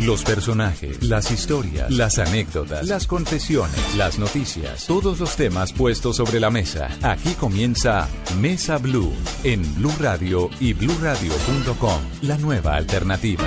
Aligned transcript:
Los 0.00 0.22
personajes, 0.22 1.02
las 1.02 1.30
historias, 1.32 1.90
las 1.90 2.18
anécdotas, 2.18 2.86
las 2.86 3.06
confesiones, 3.06 3.96
las 3.96 4.18
noticias, 4.18 4.86
todos 4.86 5.18
los 5.18 5.34
temas 5.34 5.72
puestos 5.72 6.16
sobre 6.16 6.38
la 6.38 6.50
mesa. 6.50 6.88
Aquí 7.02 7.34
comienza 7.34 8.08
Mesa 8.40 8.78
Blue 8.78 9.12
en 9.42 9.62
Blue 9.74 9.92
Radio 9.98 10.50
y 10.60 10.72
BlueRadio.com, 10.72 12.00
la 12.22 12.38
nueva 12.38 12.76
alternativa. 12.76 13.44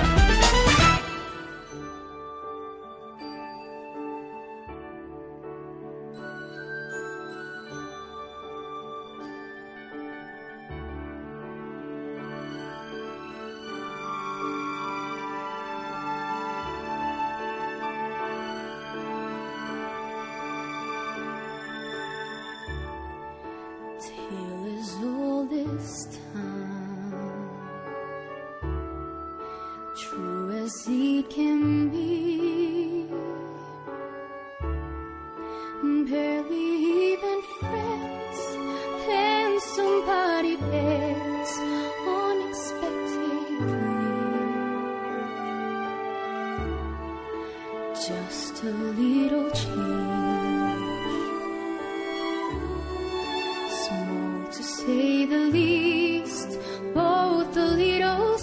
Say 54.86 55.26
the 55.26 55.50
least, 55.52 56.58
both 56.94 57.54
little 57.56 58.36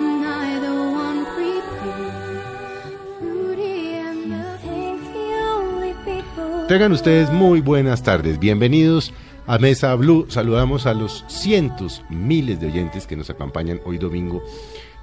neither 0.00 0.72
one. 0.72 1.24
Tengan 6.68 6.92
ustedes 6.92 7.30
muy 7.30 7.60
buenas 7.60 8.02
tardes. 8.02 8.38
Bienvenidos 8.38 9.12
a 9.46 9.58
Mesa 9.58 9.94
Blue. 9.94 10.26
Saludamos 10.28 10.86
a 10.86 10.94
los 10.94 11.24
cientos, 11.28 12.02
miles 12.08 12.58
de 12.58 12.68
oyentes 12.68 13.06
que 13.06 13.16
nos 13.16 13.30
acompañan 13.30 13.80
hoy 13.84 13.98
domingo 13.98 14.42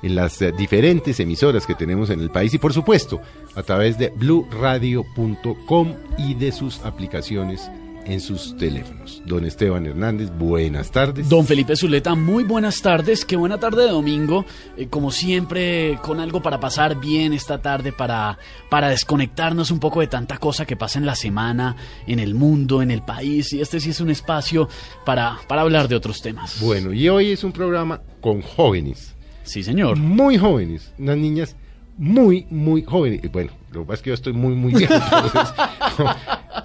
en 0.01 0.15
las 0.15 0.41
eh, 0.41 0.51
diferentes 0.51 1.19
emisoras 1.19 1.67
que 1.67 1.75
tenemos 1.75 2.09
en 2.09 2.19
el 2.19 2.31
país 2.31 2.53
y 2.55 2.57
por 2.57 2.73
supuesto 2.73 3.21
a 3.55 3.61
través 3.61 3.99
de 3.99 4.09
bluradio.com 4.09 5.93
y 6.17 6.33
de 6.33 6.51
sus 6.51 6.81
aplicaciones 6.83 7.69
en 8.05 8.19
sus 8.19 8.55
teléfonos. 8.57 9.21
Don 9.25 9.45
Esteban 9.45 9.85
Hernández, 9.85 10.29
buenas 10.37 10.91
tardes. 10.91 11.27
Don 11.29 11.45
Felipe 11.45 11.75
Zuleta, 11.75 12.15
muy 12.15 12.43
buenas 12.43 12.81
tardes, 12.81 13.25
qué 13.25 13.35
buena 13.35 13.59
tarde 13.59 13.83
de 13.85 13.91
domingo, 13.91 14.45
eh, 14.77 14.87
como 14.89 15.11
siempre 15.11 15.97
con 16.01 16.19
algo 16.19 16.41
para 16.41 16.59
pasar 16.59 16.99
bien 16.99 17.33
esta 17.33 17.61
tarde, 17.61 17.91
para, 17.91 18.37
para 18.69 18.89
desconectarnos 18.89 19.71
un 19.71 19.79
poco 19.79 19.99
de 20.01 20.07
tanta 20.07 20.37
cosa 20.37 20.65
que 20.65 20.75
pasa 20.75 20.99
en 20.99 21.05
la 21.05 21.15
semana, 21.15 21.75
en 22.07 22.19
el 22.19 22.35
mundo, 22.35 22.81
en 22.81 22.91
el 22.91 23.03
país, 23.03 23.53
y 23.53 23.61
este 23.61 23.79
sí 23.79 23.91
es 23.91 24.01
un 24.01 24.09
espacio 24.09 24.67
para, 25.05 25.37
para 25.47 25.61
hablar 25.61 25.87
de 25.87 25.95
otros 25.95 26.21
temas. 26.21 26.59
Bueno, 26.61 26.93
y 26.93 27.07
hoy 27.09 27.31
es 27.31 27.43
un 27.43 27.51
programa 27.51 28.01
con 28.21 28.41
jóvenes, 28.41 29.15
Sí, 29.43 29.63
señor. 29.63 29.97
muy 29.97 30.37
jóvenes, 30.37 30.91
unas 30.99 31.17
niñas 31.17 31.55
muy, 31.97 32.45
muy 32.49 32.83
jóvenes. 32.83 33.21
Bueno, 33.31 33.51
lo 33.71 33.81
que 33.81 33.87
pasa 33.87 33.95
es 33.95 34.01
que 34.01 34.09
yo 34.09 34.13
estoy 34.13 34.33
muy, 34.33 34.53
muy 34.53 34.73
viejo. 34.73 34.93
entonces, 35.13 35.53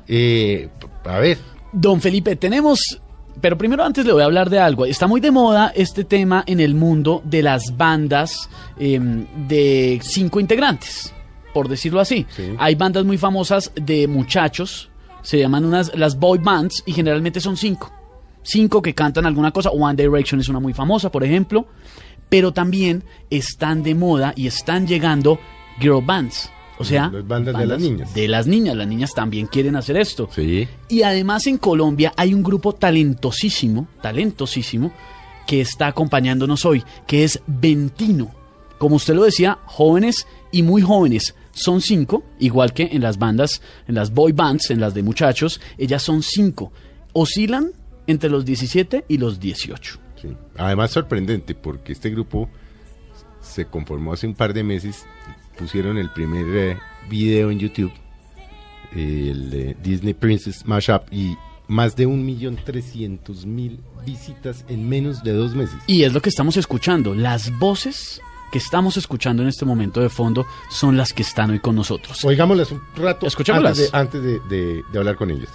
eh, 0.08 0.68
a 1.04 1.18
ver, 1.18 1.38
Don 1.72 2.00
Felipe, 2.00 2.36
tenemos... 2.36 3.00
Pero 3.38 3.58
primero 3.58 3.84
antes 3.84 4.06
le 4.06 4.12
voy 4.12 4.22
a 4.22 4.24
hablar 4.24 4.48
de 4.48 4.58
algo. 4.58 4.86
Está 4.86 5.06
muy 5.06 5.20
de 5.20 5.30
moda 5.30 5.70
este 5.76 6.04
tema 6.04 6.42
en 6.46 6.58
el 6.58 6.74
mundo 6.74 7.20
de 7.22 7.42
las 7.42 7.76
bandas 7.76 8.48
em, 8.78 9.26
de 9.46 10.00
cinco 10.02 10.40
integrantes, 10.40 11.12
por 11.52 11.68
decirlo 11.68 12.00
así. 12.00 12.24
Sí. 12.30 12.54
Hay 12.58 12.76
bandas 12.76 13.04
muy 13.04 13.18
famosas 13.18 13.72
de 13.74 14.08
muchachos, 14.08 14.88
se 15.20 15.38
llaman 15.38 15.66
unas 15.66 15.94
las 15.94 16.18
boy 16.18 16.38
bands 16.38 16.82
y 16.86 16.94
generalmente 16.94 17.38
son 17.40 17.58
cinco. 17.58 17.92
Cinco 18.42 18.80
que 18.80 18.94
cantan 18.94 19.26
alguna 19.26 19.50
cosa. 19.50 19.68
One 19.68 20.02
Direction 20.02 20.40
es 20.40 20.48
una 20.48 20.60
muy 20.60 20.72
famosa, 20.72 21.12
por 21.12 21.22
ejemplo. 21.22 21.66
Pero 22.30 22.52
también 22.52 23.04
están 23.28 23.82
de 23.82 23.94
moda 23.94 24.32
y 24.34 24.46
están 24.46 24.86
llegando 24.86 25.38
girl 25.78 26.02
bands. 26.02 26.50
O 26.78 26.84
sea, 26.84 27.08
Las 27.12 27.26
bandas 27.26 27.56
de 27.58 27.66
las 27.66 27.80
niñas. 27.80 28.14
De 28.14 28.28
las 28.28 28.46
niñas. 28.46 28.76
Las 28.76 28.86
niñas 28.86 29.12
también 29.14 29.46
quieren 29.46 29.76
hacer 29.76 29.96
esto. 29.96 30.28
sí. 30.32 30.68
Y 30.88 31.02
además 31.02 31.46
en 31.46 31.58
Colombia 31.58 32.12
hay 32.16 32.34
un 32.34 32.42
grupo 32.42 32.72
talentosísimo, 32.74 33.88
talentosísimo, 34.02 34.92
que 35.46 35.60
está 35.60 35.86
acompañándonos 35.86 36.64
hoy, 36.64 36.82
que 37.06 37.24
es 37.24 37.40
Ventino. 37.46 38.34
Como 38.78 38.96
usted 38.96 39.14
lo 39.14 39.24
decía, 39.24 39.58
jóvenes 39.64 40.26
y 40.52 40.62
muy 40.62 40.82
jóvenes. 40.82 41.34
Son 41.52 41.80
cinco, 41.80 42.22
igual 42.38 42.74
que 42.74 42.90
en 42.92 43.00
las 43.00 43.18
bandas, 43.18 43.62
en 43.88 43.94
las 43.94 44.12
boy 44.12 44.32
bands, 44.32 44.70
en 44.70 44.80
las 44.80 44.92
de 44.92 45.02
muchachos, 45.02 45.60
ellas 45.78 46.02
son 46.02 46.22
cinco. 46.22 46.72
Oscilan 47.14 47.70
entre 48.06 48.28
los 48.28 48.44
17 48.44 49.06
y 49.08 49.16
los 49.18 49.40
18. 49.40 49.98
Sí. 50.20 50.28
Además 50.58 50.90
sorprendente 50.90 51.54
porque 51.54 51.92
este 51.92 52.10
grupo 52.10 52.48
se 53.40 53.64
conformó 53.66 54.12
hace 54.12 54.26
un 54.26 54.34
par 54.34 54.52
de 54.52 54.62
meses, 54.62 55.06
pusieron 55.58 55.98
el 55.98 56.10
primer 56.10 56.46
eh, 56.56 56.78
video 57.08 57.50
en 57.50 57.58
YouTube, 57.58 57.92
eh, 58.94 59.28
el 59.30 59.76
Disney 59.82 60.14
Princess 60.14 60.66
Mashup 60.66 61.12
y 61.12 61.36
más 61.68 61.96
de 61.96 62.06
un 62.06 62.24
millón 62.24 62.56
trescientos 62.64 63.44
mil 63.44 63.80
visitas 64.04 64.64
en 64.68 64.88
menos 64.88 65.22
de 65.24 65.32
dos 65.32 65.54
meses. 65.54 65.76
Y 65.86 66.04
es 66.04 66.12
lo 66.12 66.22
que 66.22 66.28
estamos 66.28 66.56
escuchando. 66.56 67.14
Las 67.14 67.50
voces 67.58 68.20
que 68.52 68.58
estamos 68.58 68.96
escuchando 68.96 69.42
en 69.42 69.48
este 69.48 69.64
momento 69.64 70.00
de 70.00 70.08
fondo 70.08 70.46
son 70.70 70.96
las 70.96 71.12
que 71.12 71.22
están 71.22 71.50
hoy 71.50 71.58
con 71.58 71.74
nosotros. 71.74 72.24
Oigámoslas 72.24 72.70
un 72.70 72.80
rato 72.94 73.26
Escuchémoslas. 73.26 73.90
antes, 73.92 73.92
de, 73.92 73.98
antes 73.98 74.22
de, 74.48 74.56
de- 74.56 74.82
de 74.92 74.98
hablar 74.98 75.16
con 75.16 75.30
ellos. 75.32 75.48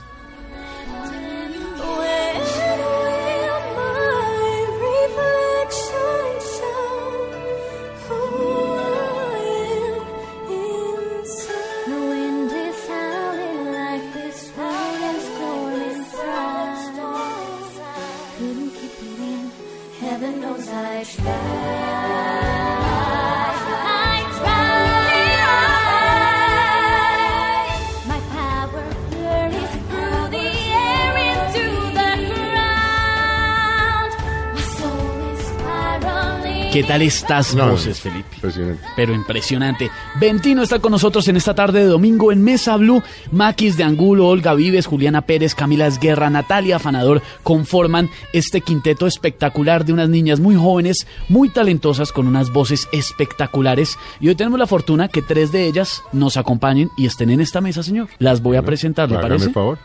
¿Qué 36.82 36.88
tal 36.88 37.04
estas 37.04 37.54
No, 37.54 37.70
voces, 37.70 38.00
Felipe? 38.00 38.28
Impresionante. 38.38 38.84
Pero 38.96 39.14
impresionante. 39.14 39.92
Ventino 40.20 40.64
está 40.64 40.80
con 40.80 40.92
nosotros 40.92 41.28
en 41.28 41.38
esta 41.38 41.54
tarde 41.54 41.82
de 41.82 41.86
domingo 41.86 42.32
en 42.32 42.44
Mesa 42.44 42.76
Blue. 42.76 43.04
Maquis 43.32 43.78
de 43.78 43.84
Angulo, 43.84 44.28
Olga 44.28 44.56
Vives, 44.56 44.88
Juliana 44.88 45.22
Pérez, 45.22 45.54
Camila 45.54 45.86
Esguerra, 45.86 46.32
Natalia 46.32 46.78
Afanador 46.78 47.22
conforman 47.44 48.10
este 48.34 48.62
quinteto 48.62 49.06
espectacular 49.06 49.86
de 49.86 49.94
unas 49.94 50.10
niñas 50.10 50.40
muy 50.40 50.56
jóvenes, 50.56 51.06
muy 51.30 51.50
talentosas, 51.50 52.12
con 52.12 52.28
unas 52.28 52.52
voces 52.52 52.88
espectaculares. 52.92 54.00
Y 54.20 54.30
hoy 54.30 54.36
tenemos 54.36 54.58
la 54.58 54.66
fortuna 54.66 55.08
que 55.08 55.22
tres 55.22 55.52
de 55.52 55.68
ellas 55.68 56.02
nos 56.12 56.36
acompañen 56.36 56.90
y 56.98 57.06
estén 57.06 57.30
en 57.30 57.42
esta 57.42 57.62
mesa, 57.62 57.84
señor. 57.84 58.08
Las 58.18 58.42
voy 58.42 58.58
a 58.58 58.64
presentar, 58.64 59.08
¿le 59.12 59.20
parece? 59.20 59.46
el 59.46 59.54
favor. 59.54 59.78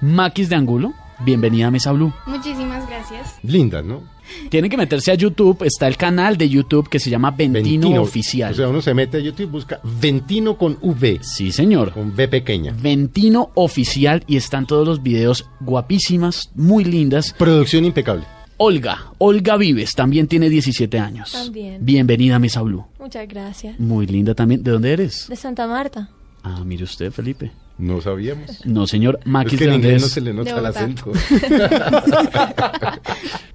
Maquis 0.00 0.48
de 0.48 0.54
Angulo. 0.54 0.92
Bienvenida 1.20 1.68
a 1.68 1.70
Mesa 1.70 1.92
Blue. 1.92 2.12
Muchísimas 2.26 2.86
gracias. 2.88 3.36
Linda, 3.42 3.82
¿no? 3.82 4.02
Tienen 4.48 4.70
que 4.70 4.76
meterse 4.76 5.10
a 5.12 5.14
YouTube, 5.14 5.62
está 5.64 5.86
el 5.86 5.96
canal 5.96 6.36
de 6.36 6.48
YouTube 6.48 6.88
que 6.88 6.98
se 6.98 7.10
llama 7.10 7.30
Ventino, 7.30 8.00
Oficial. 8.00 8.52
O 8.52 8.56
sea, 8.56 8.68
uno 8.68 8.80
se 8.80 8.94
mete 8.94 9.18
a 9.18 9.20
YouTube 9.20 9.42
y 9.44 9.50
busca 9.50 9.80
Ventino 10.00 10.56
con 10.56 10.78
V, 10.80 11.20
sí, 11.22 11.52
señor. 11.52 11.92
con 11.92 12.08
V 12.12 12.28
pequeña. 12.28 12.74
Ventino 12.80 13.50
Oficial 13.54 14.24
y 14.26 14.36
están 14.36 14.66
todos 14.66 14.86
los 14.86 15.02
videos 15.02 15.46
guapísimas, 15.60 16.50
muy 16.54 16.84
lindas. 16.84 17.34
Producción 17.36 17.84
impecable. 17.84 18.24
Olga, 18.56 19.12
Olga 19.18 19.56
Vives, 19.56 19.92
también 19.94 20.28
tiene 20.28 20.48
17 20.48 20.98
años. 20.98 21.32
También. 21.32 21.84
Bienvenida 21.84 22.36
a 22.36 22.38
Mesa 22.38 22.62
Blue. 22.62 22.84
Muchas 23.00 23.28
gracias. 23.28 23.78
Muy 23.78 24.06
linda 24.06 24.34
también. 24.34 24.62
¿De 24.62 24.70
dónde 24.70 24.92
eres? 24.92 25.26
De 25.28 25.36
Santa 25.36 25.66
Marta. 25.66 26.08
Ah, 26.42 26.62
mire 26.64 26.84
usted, 26.84 27.10
Felipe. 27.10 27.50
No 27.76 28.00
sabíamos. 28.00 28.64
No, 28.64 28.86
señor, 28.86 29.18
Es 29.20 29.26
Maquis 29.26 29.58
que 29.58 29.64
de 29.64 29.70
dónde 29.72 29.88
inglés 29.88 30.02
no 30.02 30.06
es? 30.06 30.12
se 30.12 30.20
le 30.20 30.32
nota 30.32 30.58
el 30.58 30.66
acento. 30.66 31.12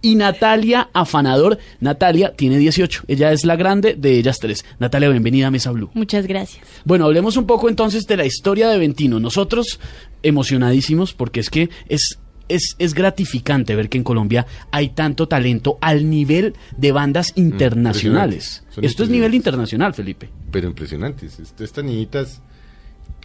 Y 0.02 0.16
Natalia 0.16 0.90
Afanador. 0.94 1.58
Natalia 1.82 2.34
tiene 2.36 2.58
18. 2.58 3.04
Ella 3.08 3.32
es 3.32 3.46
la 3.46 3.56
grande 3.56 3.96
de 3.96 4.18
ellas 4.18 4.38
tres. 4.40 4.64
Natalia, 4.80 5.10
bienvenida 5.10 5.48
a 5.48 5.52
Mesa 5.52 5.72
Blue. 5.72 5.90
Muchas 5.94 6.26
gracias. 6.26 6.66
Bueno, 6.86 7.06
hablemos 7.06 7.36
un 7.38 7.46
poco 7.46 7.68
entonces 7.70 8.08
de 8.08 8.18
la 8.18 8.26
historia 8.26 8.70
de 8.70 8.78
Ventino. 8.78 9.20
Nosotros 9.20 9.80
emocionadísimos 10.24 11.14
porque 11.14 11.42
es 11.42 11.50
que 11.50 11.70
es, 11.90 12.20
es, 12.48 12.76
es 12.80 12.94
gratificante 12.94 13.76
ver 13.76 13.90
que 13.90 13.98
en 13.98 14.04
Colombia 14.06 14.46
hay 14.72 14.90
tanto 14.90 15.28
talento 15.28 15.78
al 15.82 16.10
nivel 16.10 16.56
de 16.78 16.92
bandas 16.94 17.34
internacionales. 17.36 18.64
impresionante. 18.64 18.76
Son 18.76 18.84
Esto 18.86 19.04
es 19.04 19.10
nivel 19.10 19.34
internacional, 19.34 19.94
Felipe. 19.94 20.30
Pero 20.52 20.68
impresionantes. 20.68 21.40
Est- 21.40 21.60
Estas 21.60 21.84
niñitas, 21.84 22.42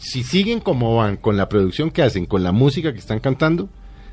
si 0.04 0.22
siguen 0.22 0.60
como 0.60 0.96
van, 0.96 1.16
con 1.16 1.36
la 1.36 1.48
producción 1.48 1.90
que 1.90 2.02
hacen, 2.02 2.26
con 2.26 2.42
la 2.42 2.52
música 2.52 2.92
que 2.92 2.98
están 2.98 3.20
cantando, 3.20 3.68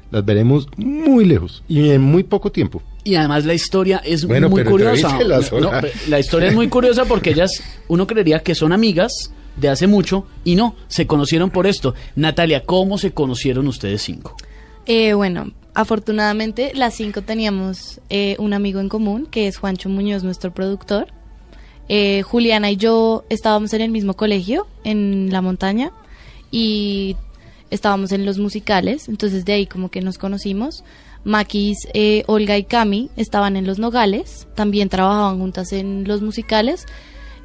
las 0.10 0.26
veremos 0.26 0.68
muy 0.78 1.26
lejos 1.26 1.64
y 1.68 1.90
en 1.90 2.02
muy 2.02 2.24
poco 2.24 2.52
tiempo. 2.52 2.82
Y 3.04 3.16
además 3.16 3.46
la 3.46 3.54
historia 3.54 4.02
es 4.04 4.26
Bueno, 4.26 4.50
muy 4.50 4.62
pero 4.62 4.72
curiosa. 4.72 5.20
No, 5.60 5.72
la 6.08 6.20
historia 6.20 6.50
es 6.50 6.56
muy 6.56 6.70
curiosa 6.70 7.06
porque 7.06 7.32
ellas, 7.32 7.64
uno 7.88 8.08
creería 8.08 8.40
que 8.40 8.56
son 8.56 8.74
amigas 8.74 9.34
de 9.58 9.70
hace 9.70 9.88
mucho 9.88 10.26
y 10.44 10.56
no, 10.56 10.76
se 10.88 11.08
conocieron 11.08 11.50
por 11.50 11.68
esto. 11.68 11.94
Natalia, 12.16 12.64
¿cómo 12.64 12.98
se 12.98 13.12
conocieron 13.12 13.68
ustedes 13.68 14.02
cinco? 14.02 14.36
Eh, 14.86 15.14
bueno, 15.14 15.52
afortunadamente 15.74 16.72
las 16.74 16.94
cinco 16.96 17.22
teníamos 17.22 18.00
eh, 18.10 18.36
un 18.40 18.54
amigo 18.54 18.80
en 18.80 18.90
común, 18.90 19.28
que 19.30 19.48
es 19.48 19.58
Juancho 19.58 19.90
Muñoz, 19.90 20.24
nuestro 20.24 20.54
productor. 20.54 21.08
Eh, 21.90 22.22
Juliana 22.22 22.72
y 22.72 22.78
yo 22.78 23.26
estábamos 23.30 23.74
en 23.74 23.82
el 23.82 23.92
mismo 23.92 24.16
colegio, 24.16 24.68
en 24.84 25.30
la 25.32 25.42
montaña, 25.42 25.92
y 26.52 27.16
estábamos 27.70 28.12
en 28.12 28.26
los 28.26 28.38
musicales, 28.38 29.10
entonces 29.10 29.46
de 29.46 29.54
ahí 29.54 29.66
como 29.66 29.90
que 29.90 30.02
nos 30.02 30.18
conocimos. 30.18 30.84
Maquis, 31.24 31.78
eh, 31.94 32.24
Olga 32.28 32.58
y 32.58 32.64
Cami 32.64 33.10
estaban 33.16 33.56
en 33.56 33.68
los 33.68 33.78
Nogales, 33.78 34.48
también 34.56 34.90
trabajaban 34.90 35.40
juntas 35.40 35.72
en 35.72 36.06
los 36.08 36.22
musicales, 36.22 36.86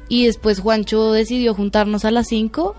y 0.09 0.25
después 0.25 0.59
Juancho 0.59 1.11
decidió 1.11 1.53
juntarnos 1.53 2.05
a 2.05 2.11
las 2.11 2.27
cinco, 2.27 2.75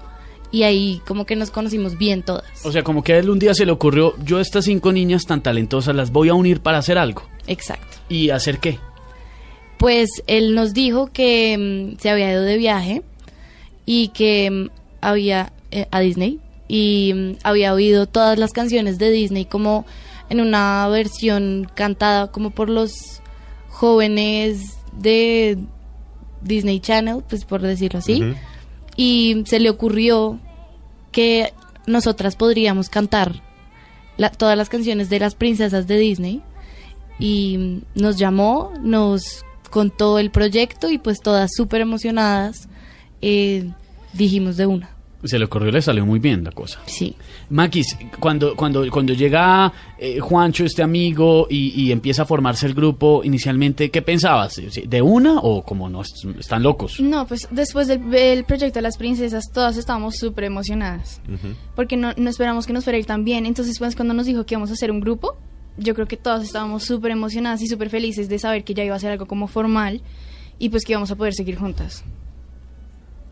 y 0.50 0.62
ahí 0.62 1.02
como 1.06 1.26
que 1.26 1.36
nos 1.36 1.50
conocimos 1.50 1.98
bien 1.98 2.22
todas. 2.22 2.44
O 2.64 2.72
sea, 2.72 2.82
como 2.82 3.02
que 3.02 3.12
a 3.12 3.18
él 3.18 3.30
un 3.30 3.38
día 3.38 3.54
se 3.54 3.66
le 3.66 3.72
ocurrió, 3.72 4.14
yo 4.24 4.38
a 4.38 4.40
estas 4.40 4.64
cinco 4.64 4.92
niñas 4.92 5.24
tan 5.24 5.42
talentosas 5.42 5.94
las 5.94 6.10
voy 6.10 6.30
a 6.30 6.34
unir 6.34 6.60
para 6.60 6.78
hacer 6.78 6.98
algo. 6.98 7.22
Exacto. 7.46 7.98
¿Y 8.08 8.30
hacer 8.30 8.58
qué? 8.58 8.78
Pues 9.78 10.08
él 10.26 10.54
nos 10.54 10.74
dijo 10.74 11.06
que 11.12 11.56
mm, 11.96 11.98
se 12.00 12.10
había 12.10 12.30
ido 12.32 12.42
de 12.42 12.56
viaje 12.56 13.02
y 13.86 14.08
que 14.08 14.50
mm, 14.50 14.70
había 15.00 15.52
eh, 15.70 15.86
a 15.90 16.00
Disney 16.00 16.40
y 16.66 17.12
mm, 17.14 17.32
había 17.44 17.72
oído 17.72 18.06
todas 18.06 18.38
las 18.38 18.52
canciones 18.52 18.98
de 18.98 19.10
Disney 19.10 19.44
como 19.44 19.86
en 20.30 20.40
una 20.40 20.86
versión 20.88 21.70
cantada 21.74 22.30
como 22.32 22.50
por 22.50 22.68
los 22.68 23.22
jóvenes 23.68 24.76
de 24.92 25.58
Disney 26.42 26.80
Channel, 26.80 27.22
pues 27.28 27.44
por 27.44 27.62
decirlo 27.62 28.00
así. 28.00 28.34
Y 28.96 29.44
se 29.46 29.60
le 29.60 29.70
ocurrió 29.70 30.38
que 31.12 31.52
nosotras 31.86 32.34
podríamos 32.36 32.90
cantar 32.90 33.42
la- 34.16 34.30
todas 34.30 34.56
las 34.58 34.68
canciones 34.68 35.08
de 35.08 35.20
las 35.20 35.34
princesas 35.36 35.86
de 35.86 35.96
Disney 35.98 36.42
y 37.20 37.80
nos 37.94 38.18
llamó, 38.18 38.72
nos 38.82 39.44
contó 39.70 40.18
el 40.18 40.30
proyecto 40.30 40.90
y 40.90 40.98
pues 40.98 41.20
todas 41.20 41.50
súper 41.54 41.80
emocionadas 41.80 42.68
eh, 43.22 43.70
dijimos 44.12 44.56
de 44.56 44.66
una. 44.66 44.90
Se 45.24 45.36
le 45.36 45.46
ocurrió, 45.46 45.72
le 45.72 45.82
salió 45.82 46.06
muy 46.06 46.20
bien 46.20 46.44
la 46.44 46.52
cosa. 46.52 46.78
Sí. 46.86 47.16
Maquis, 47.50 47.96
cuando, 48.20 48.54
cuando, 48.54 48.88
cuando 48.88 49.14
llega 49.14 49.72
eh, 49.98 50.20
Juancho, 50.20 50.64
este 50.64 50.80
amigo, 50.84 51.48
y, 51.50 51.70
y 51.70 51.90
empieza 51.90 52.22
a 52.22 52.24
formarse 52.24 52.66
el 52.66 52.74
grupo, 52.74 53.22
inicialmente, 53.24 53.90
¿qué 53.90 54.00
pensabas? 54.00 54.60
¿De 54.86 55.02
una 55.02 55.40
o 55.40 55.64
como 55.64 55.88
no? 55.88 56.02
est- 56.02 56.24
¿Están 56.38 56.62
locos? 56.62 57.00
No, 57.00 57.26
pues 57.26 57.48
después 57.50 57.88
del, 57.88 58.08
del 58.10 58.44
proyecto 58.44 58.78
de 58.78 58.82
las 58.82 58.96
princesas, 58.96 59.42
todas 59.52 59.76
estábamos 59.76 60.14
súper 60.18 60.44
emocionadas. 60.44 61.20
Porque 61.74 61.96
no, 61.96 62.12
no 62.16 62.30
esperamos 62.30 62.64
que 62.68 62.72
nos 62.72 62.84
fuera 62.84 62.96
a 62.96 63.00
ir 63.00 63.06
tan 63.06 63.24
bien. 63.24 63.44
Entonces, 63.44 63.76
pues 63.80 63.96
cuando 63.96 64.14
nos 64.14 64.26
dijo 64.26 64.46
que 64.46 64.54
íbamos 64.54 64.70
a 64.70 64.74
hacer 64.74 64.92
un 64.92 65.00
grupo, 65.00 65.36
yo 65.78 65.94
creo 65.94 66.06
que 66.06 66.16
todas 66.16 66.44
estábamos 66.44 66.84
súper 66.84 67.12
emocionadas 67.12 67.62
y 67.62 67.66
súper 67.68 67.88
felices 67.90 68.28
de 68.28 68.38
saber 68.38 68.64
que 68.64 68.74
ya 68.74 68.84
iba 68.84 68.94
a 68.96 68.98
ser 68.98 69.12
algo 69.12 69.26
como 69.26 69.46
formal 69.46 70.00
y 70.58 70.68
pues 70.70 70.84
que 70.84 70.92
íbamos 70.92 71.10
a 71.10 71.16
poder 71.16 71.34
seguir 71.34 71.56
juntas. 71.56 72.04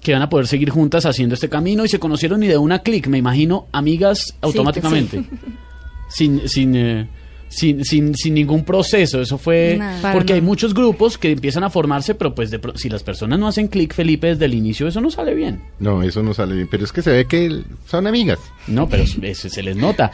Que 0.01 0.13
van 0.13 0.23
a 0.23 0.29
poder 0.29 0.47
seguir 0.47 0.71
juntas 0.71 1.05
haciendo 1.07 1.35
este 1.35 1.49
camino 1.49 1.85
y 1.85 1.89
se 1.89 1.99
conocieron 1.99 2.43
y 2.43 2.47
de 2.47 2.59
una 2.59 2.79
clic, 2.81 3.09
me 3.09 3.19
imagino, 3.19 3.67
amigas 3.73 4.35
automáticamente. 4.41 5.25
Sin, 6.09 6.49
sin, 6.49 6.77
eh, 6.77 7.09
sin, 7.49 7.85
sin, 7.85 8.15
sin 8.15 8.35
ningún 8.35 8.65
proceso. 8.65 9.21
Eso 9.21 9.39
fue. 9.39 9.75
Nada. 9.77 10.13
Porque 10.13 10.35
hay 10.35 10.41
muchos 10.41 10.73
grupos 10.73 11.19
que 11.19 11.33
empiezan 11.33 11.65
a 11.65 11.71
formarse, 11.71 12.15
pero 12.15 12.33
pues 12.33 12.53
de 12.53 12.61
pro- 12.61 12.77
si 12.79 12.89
las 12.89 13.03
personas 13.03 13.41
no 13.41 13.49
hacen 13.49 13.67
clic, 13.67 13.93
Felipe, 13.93 14.29
desde 14.29 14.45
el 14.45 14.55
inicio, 14.55 14.87
eso 14.87 15.01
no 15.01 15.11
sale 15.11 15.35
bien. 15.35 15.61
No, 15.81 16.05
eso 16.05 16.23
no 16.23 16.33
sale 16.33 16.55
bien. 16.55 16.69
Pero 16.71 16.85
es 16.85 16.93
que 16.93 17.03
se 17.03 17.11
ve 17.11 17.25
que 17.27 17.65
son 17.89 18.07
amigas. 18.07 18.39
No, 18.69 18.89
pero 18.89 19.05
se, 19.05 19.35
se 19.35 19.63
les 19.65 19.75
nota. 19.77 20.13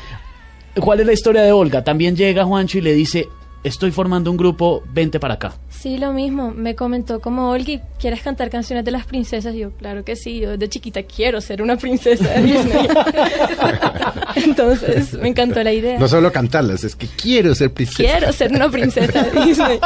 ¿Cuál 0.80 1.00
es 1.00 1.06
la 1.06 1.12
historia 1.12 1.42
de 1.42 1.52
Olga? 1.52 1.84
También 1.84 2.16
llega 2.16 2.44
Juancho 2.44 2.78
y 2.78 2.80
le 2.80 2.94
dice, 2.94 3.28
estoy 3.62 3.90
formando 3.90 4.30
un 4.30 4.36
grupo, 4.36 4.82
vente 4.92 5.20
para 5.20 5.34
acá. 5.34 5.54
Sí, 5.68 5.98
lo 5.98 6.12
mismo. 6.12 6.50
Me 6.52 6.74
comentó 6.74 7.20
como, 7.20 7.50
Olgi, 7.50 7.80
¿quieres 7.98 8.22
cantar 8.22 8.48
canciones 8.50 8.84
de 8.84 8.90
las 8.92 9.04
princesas? 9.04 9.54
Y 9.54 9.58
yo, 9.58 9.72
claro 9.72 10.04
que 10.04 10.16
sí. 10.16 10.40
Yo 10.40 10.50
desde 10.50 10.68
chiquita 10.68 11.02
quiero 11.02 11.40
ser 11.40 11.60
una 11.60 11.76
princesa 11.76 12.26
de 12.28 12.42
Disney. 12.42 12.88
Entonces, 14.36 15.12
me 15.14 15.28
encantó 15.28 15.62
la 15.62 15.72
idea. 15.72 15.98
No 15.98 16.08
solo 16.08 16.32
cantarlas, 16.32 16.84
es 16.84 16.96
que 16.96 17.06
quiero 17.06 17.54
ser 17.54 17.72
princesa. 17.72 18.02
Quiero 18.02 18.32
ser 18.32 18.52
una 18.52 18.70
princesa 18.70 19.22
de 19.24 19.40
Disney. 19.44 19.78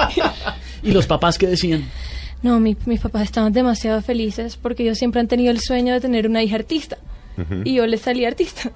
¿Y 0.83 0.93
los 0.93 1.07
papás 1.07 1.39
qué 1.39 1.47
decían? 1.47 1.85
No, 2.43 2.61
mi- 2.61 2.77
mis 2.87 3.01
papás 3.01 3.23
estaban 3.23 3.53
demasiado 3.53 4.03
felices 4.03 4.57
porque 4.61 4.83
ellos 4.85 4.99
siempre 4.99 5.21
han 5.21 5.29
tenido 5.29 5.51
el 5.51 5.61
sueño 5.61 5.95
de 5.95 6.01
tener 6.01 6.29
una 6.29 6.43
hija 6.43 6.57
artista. 6.57 6.99
Y 7.65 7.75
yo 7.75 7.87
les 7.87 8.01
salí 8.01 8.25
artista. 8.25 8.71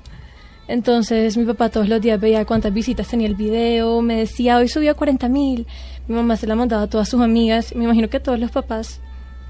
Entonces 0.70 1.36
mi 1.36 1.44
papá 1.44 1.68
todos 1.68 1.88
los 1.88 2.00
días 2.00 2.20
veía 2.20 2.44
cuántas 2.44 2.72
visitas 2.72 3.08
tenía 3.08 3.26
el 3.26 3.34
video, 3.34 4.00
me 4.02 4.14
decía, 4.14 4.56
hoy 4.56 4.68
subió 4.68 4.92
a 4.92 4.94
40 4.94 5.28
mil. 5.28 5.66
Mi 6.06 6.14
mamá 6.14 6.36
se 6.36 6.46
la 6.46 6.54
mandaba 6.54 6.84
a 6.84 6.86
todas 6.86 7.08
sus 7.08 7.20
amigas. 7.20 7.74
Me 7.74 7.84
imagino 7.84 8.08
que 8.08 8.20
todos 8.20 8.38
los 8.38 8.52
papás. 8.52 9.00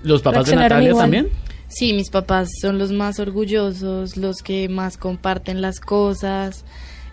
¿Los 0.03 0.23
papás 0.23 0.47
de 0.47 0.57
Natalia 0.57 0.89
igual. 0.89 1.05
también? 1.05 1.29
Sí, 1.69 1.93
mis 1.93 2.09
papás 2.09 2.49
son 2.63 2.79
los 2.79 2.91
más 2.91 3.21
orgullosos, 3.21 4.17
los 4.17 4.39
que 4.39 4.71
más 4.71 4.97
comparten 4.97 5.61
las 5.61 5.79
cosas, 5.79 6.65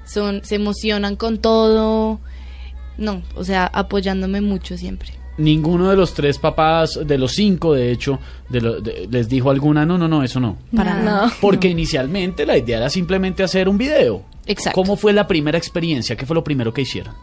son, 0.05 0.41
se 0.45 0.55
emocionan 0.55 1.17
con 1.17 1.39
todo. 1.39 2.21
No, 2.97 3.23
o 3.35 3.43
sea, 3.43 3.65
apoyándome 3.65 4.39
mucho 4.39 4.77
siempre. 4.77 5.09
Ninguno 5.37 5.89
de 5.89 5.95
los 5.95 6.13
tres 6.13 6.39
papás, 6.39 6.99
de 7.05 7.17
los 7.17 7.33
cinco 7.33 7.73
de 7.73 7.91
hecho, 7.91 8.19
de 8.49 8.61
lo- 8.61 8.81
de- 8.81 9.07
les 9.09 9.29
dijo 9.29 9.49
alguna, 9.51 9.85
no, 9.85 9.97
no, 9.97 10.07
no, 10.07 10.23
eso 10.23 10.39
no. 10.39 10.57
Para 10.75 10.95
No. 10.95 11.03
nada. 11.03 11.31
Porque 11.41 11.67
inicialmente 11.69 12.45
la 12.45 12.57
idea 12.57 12.77
era 12.77 12.89
simplemente 12.89 13.43
hacer 13.43 13.69
un 13.69 13.77
video. 13.77 14.23
Exacto. 14.47 14.75
¿Cómo 14.81 14.95
fue 14.95 15.13
la 15.13 15.27
primera 15.27 15.57
experiencia? 15.57 16.15
¿Qué 16.15 16.25
fue 16.25 16.33
lo 16.35 16.43
primero 16.43 16.73
que 16.73 16.81
hicieron? 16.81 17.13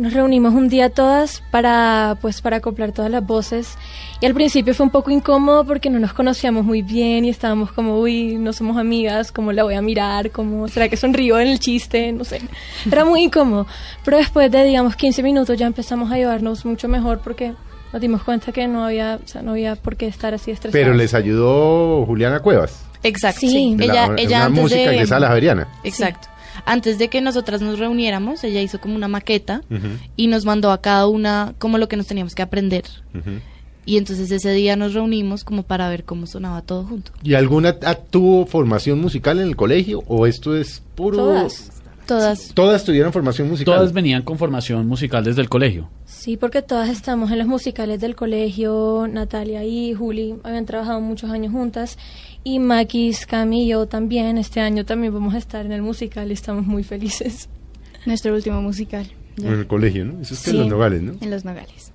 Nos 0.00 0.14
reunimos 0.14 0.54
un 0.54 0.68
día 0.70 0.88
todas 0.88 1.42
para, 1.50 2.16
pues, 2.22 2.40
para 2.40 2.56
acoplar 2.56 2.92
todas 2.92 3.10
las 3.10 3.26
voces. 3.26 3.76
Y 4.20 4.24
al 4.26 4.32
principio 4.32 4.72
fue 4.74 4.84
un 4.86 4.90
poco 4.90 5.10
incómodo 5.10 5.64
porque 5.66 5.90
no 5.90 5.98
nos 5.98 6.14
conocíamos 6.14 6.64
muy 6.64 6.80
bien 6.80 7.26
y 7.26 7.28
estábamos 7.28 7.70
como, 7.72 7.98
uy, 8.00 8.36
no 8.38 8.54
somos 8.54 8.78
amigas, 8.78 9.30
¿cómo 9.30 9.52
la 9.52 9.62
voy 9.62 9.74
a 9.74 9.82
mirar? 9.82 10.30
¿Cómo, 10.30 10.68
¿Será 10.68 10.88
que 10.88 10.96
sonrío 10.96 11.38
en 11.38 11.48
el 11.48 11.58
chiste? 11.60 12.12
No 12.12 12.24
sé. 12.24 12.40
Era 12.90 13.04
muy 13.04 13.24
incómodo. 13.24 13.66
Pero 14.02 14.16
después 14.16 14.50
de, 14.50 14.64
digamos, 14.64 14.96
15 14.96 15.22
minutos 15.22 15.58
ya 15.58 15.66
empezamos 15.66 16.10
a 16.10 16.16
llevarnos 16.16 16.64
mucho 16.64 16.88
mejor 16.88 17.20
porque 17.22 17.52
nos 17.92 18.00
dimos 18.00 18.22
cuenta 18.22 18.52
que 18.52 18.66
no 18.68 18.86
había, 18.86 19.18
o 19.22 19.28
sea, 19.28 19.42
no 19.42 19.50
había 19.50 19.76
por 19.76 19.96
qué 19.96 20.06
estar 20.06 20.32
así 20.32 20.50
estresados. 20.50 20.72
Pero 20.72 20.94
les 20.94 21.12
ayudó 21.12 22.06
Juliana 22.06 22.40
Cuevas. 22.40 22.86
Exacto. 23.02 23.40
Sí. 23.40 23.50
sí. 23.50 23.76
La- 23.78 23.84
Ella, 23.84 24.06
una 24.08 24.20
ella 24.22 24.44
antes 24.46 24.62
música 24.62 24.80
de... 24.80 24.94
egresada 24.94 25.16
a 25.16 25.20
la 25.20 25.28
Javeriana. 25.28 25.68
Exacto. 25.84 26.28
Antes 26.66 26.98
de 26.98 27.08
que 27.08 27.20
nosotras 27.20 27.60
nos 27.62 27.78
reuniéramos, 27.78 28.44
ella 28.44 28.60
hizo 28.60 28.80
como 28.80 28.94
una 28.96 29.08
maqueta 29.08 29.62
y 30.16 30.26
nos 30.26 30.44
mandó 30.44 30.70
a 30.70 30.80
cada 30.80 31.06
una 31.06 31.54
como 31.58 31.78
lo 31.78 31.88
que 31.88 31.96
nos 31.96 32.06
teníamos 32.06 32.34
que 32.34 32.42
aprender. 32.42 32.84
Y 33.86 33.96
entonces 33.96 34.30
ese 34.30 34.52
día 34.52 34.76
nos 34.76 34.94
reunimos 34.94 35.42
como 35.42 35.62
para 35.62 35.88
ver 35.88 36.04
cómo 36.04 36.26
sonaba 36.26 36.62
todo 36.62 36.84
junto. 36.84 37.12
¿Y 37.22 37.34
alguna 37.34 37.76
ah, 37.84 37.94
tuvo 37.94 38.46
formación 38.46 39.00
musical 39.00 39.40
en 39.40 39.48
el 39.48 39.56
colegio 39.56 40.02
o 40.06 40.26
esto 40.26 40.56
es 40.56 40.82
puro 40.94 41.16
Todas. 41.16 41.72
Todas. 42.06 42.52
Todas 42.54 42.84
tuvieron 42.84 43.12
formación 43.12 43.48
musical. 43.48 43.76
Todas 43.76 43.92
venían 43.92 44.22
con 44.22 44.36
formación 44.36 44.86
musical 44.86 45.22
desde 45.22 45.42
el 45.42 45.48
colegio. 45.48 45.88
Sí, 46.06 46.36
porque 46.36 46.60
todas 46.60 46.88
estamos 46.88 47.30
en 47.30 47.38
los 47.38 47.46
musicales 47.46 48.00
del 48.00 48.16
colegio. 48.16 49.06
Natalia 49.08 49.64
y 49.64 49.94
Juli 49.94 50.34
habían 50.42 50.66
trabajado 50.66 51.00
muchos 51.00 51.30
años 51.30 51.52
juntas. 51.52 51.98
Y 52.42 52.58
Maquis, 52.58 53.26
Cami 53.26 53.64
y 53.64 53.68
yo 53.68 53.86
también. 53.86 54.38
Este 54.38 54.60
año 54.60 54.84
también 54.86 55.12
vamos 55.12 55.34
a 55.34 55.38
estar 55.38 55.64
en 55.66 55.72
el 55.72 55.82
musical 55.82 56.30
y 56.30 56.32
estamos 56.34 56.66
muy 56.66 56.82
felices. 56.84 57.48
Nuestro 58.06 58.34
último 58.34 58.62
musical. 58.62 59.06
ya. 59.36 59.48
En 59.48 59.54
el 59.60 59.66
colegio, 59.66 60.04
¿no? 60.06 60.20
Eso 60.20 60.34
es 60.34 60.40
que 60.40 60.50
Sí, 60.50 60.56
en 60.56 60.62
los 60.62 60.68
nogales, 60.70 61.02
¿no? 61.02 61.14
En 61.20 61.30
los 61.30 61.44
nogales. 61.44 61.92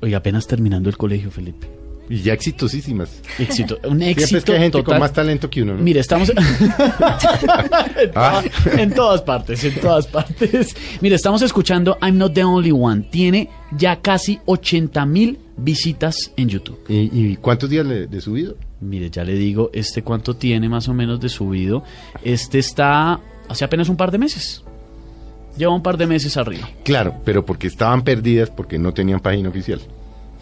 Oye, 0.00 0.14
apenas 0.14 0.46
terminando 0.46 0.88
el 0.88 0.96
colegio, 0.96 1.30
Felipe. 1.30 1.66
Y 2.08 2.22
ya 2.22 2.32
exitosísimas. 2.32 3.20
Éxito, 3.38 3.76
un 3.84 3.98
Siempre 4.00 4.10
éxito 4.10 4.38
es 4.38 4.44
que 4.44 4.52
hay 4.52 4.58
gente 4.58 4.78
total. 4.78 4.84
con 4.94 4.98
más 5.00 5.12
talento 5.12 5.48
que 5.50 5.62
uno, 5.62 5.74
¿no? 5.74 5.82
Mire, 5.82 6.00
estamos 6.00 6.32
Ah. 8.14 8.42
en 8.78 8.92
todas 8.94 9.22
partes, 9.22 9.62
en 9.64 9.74
todas 9.80 10.06
partes. 10.06 10.74
Mire, 11.00 11.14
estamos 11.16 11.42
escuchando 11.42 11.98
I'm 12.02 12.16
Not 12.18 12.34
the 12.34 12.44
Only 12.44 12.72
One. 12.72 13.02
Tiene 13.10 13.48
ya 13.76 14.00
casi 14.00 14.40
80 14.46 15.06
mil 15.06 15.38
visitas 15.56 16.32
en 16.36 16.48
YouTube. 16.48 16.78
¿Y, 16.88 17.10
y 17.32 17.36
cuántos 17.36 17.70
días 17.70 17.86
le, 17.86 18.06
de 18.06 18.20
subido? 18.20 18.56
Mire, 18.80 19.10
ya 19.10 19.24
le 19.24 19.34
digo, 19.34 19.70
este 19.74 20.02
cuánto 20.02 20.34
tiene 20.34 20.68
más 20.68 20.88
o 20.88 20.94
menos 20.94 21.20
de 21.20 21.28
subido. 21.28 21.82
Este 22.24 22.58
está 22.58 23.20
hace 23.48 23.64
apenas 23.64 23.88
un 23.88 23.96
par 23.96 24.10
de 24.10 24.18
meses. 24.18 24.62
Lleva 25.56 25.74
un 25.74 25.82
par 25.82 25.96
de 25.98 26.06
meses 26.06 26.36
arriba. 26.36 26.68
Claro, 26.84 27.14
pero 27.24 27.44
porque 27.44 27.66
estaban 27.66 28.02
perdidas 28.02 28.48
porque 28.50 28.78
no 28.78 28.94
tenían 28.94 29.20
página 29.20 29.48
oficial. 29.50 29.80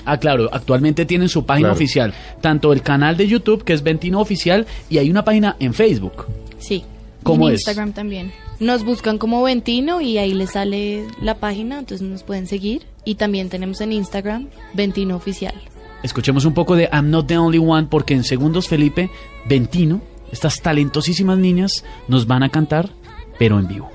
Ah, 0.04 0.18
claro, 0.18 0.49
actualmente 0.52 1.04
tienen 1.04 1.28
su 1.28 1.45
página 1.45 1.68
Claro. 1.68 1.75
oficial, 1.75 2.14
tanto 2.40 2.73
el 2.73 2.83
canal 2.83 3.16
de 3.16 3.26
YouTube, 3.26 3.64
que 3.64 3.73
es 3.73 3.83
Ventino 3.83 4.21
Oficial, 4.21 4.66
y 4.88 4.99
hay 4.99 5.11
una 5.11 5.25
página 5.25 5.57
en 5.59 5.75
Facebook. 5.75 6.26
Sí. 6.59 6.85
¿Cómo 7.25 7.49
en 7.49 7.54
es? 7.54 7.61
Instagram 7.61 7.92
también. 7.92 8.33
Nos 8.61 8.85
buscan 8.85 9.18
como 9.18 9.42
Ventino 9.42 10.00
y 10.00 10.16
ahí 10.18 10.33
les 10.35 10.52
sale 10.52 11.04
la 11.21 11.35
página, 11.35 11.80
entonces 11.80 12.07
nos 12.07 12.23
pueden 12.23 12.47
seguir. 12.47 12.83
Y 13.04 13.16
también 13.16 13.49
tenemos 13.49 13.80
en 13.80 13.92
Instagram 13.92 14.47
Ventino 14.75 15.16
Oficial. 15.16 15.54
Escuchemos 16.02 16.44
un 16.44 16.54
poco 16.54 16.76
de 16.76 16.88
I'm 16.92 17.10
Not 17.10 17.26
the 17.26 17.38
Only 17.38 17.58
One, 17.58 17.88
porque 17.90 18.14
en 18.14 18.24
segundos 18.24 18.68
Felipe, 18.68 19.10
Ventino, 19.46 20.00
estas 20.30 20.60
talentosísimas 20.60 21.38
niñas, 21.38 21.84
nos 22.06 22.26
van 22.26 22.42
a 22.42 22.50
cantar, 22.50 22.90
pero 23.38 23.58
en 23.58 23.68
vivo. 23.68 23.90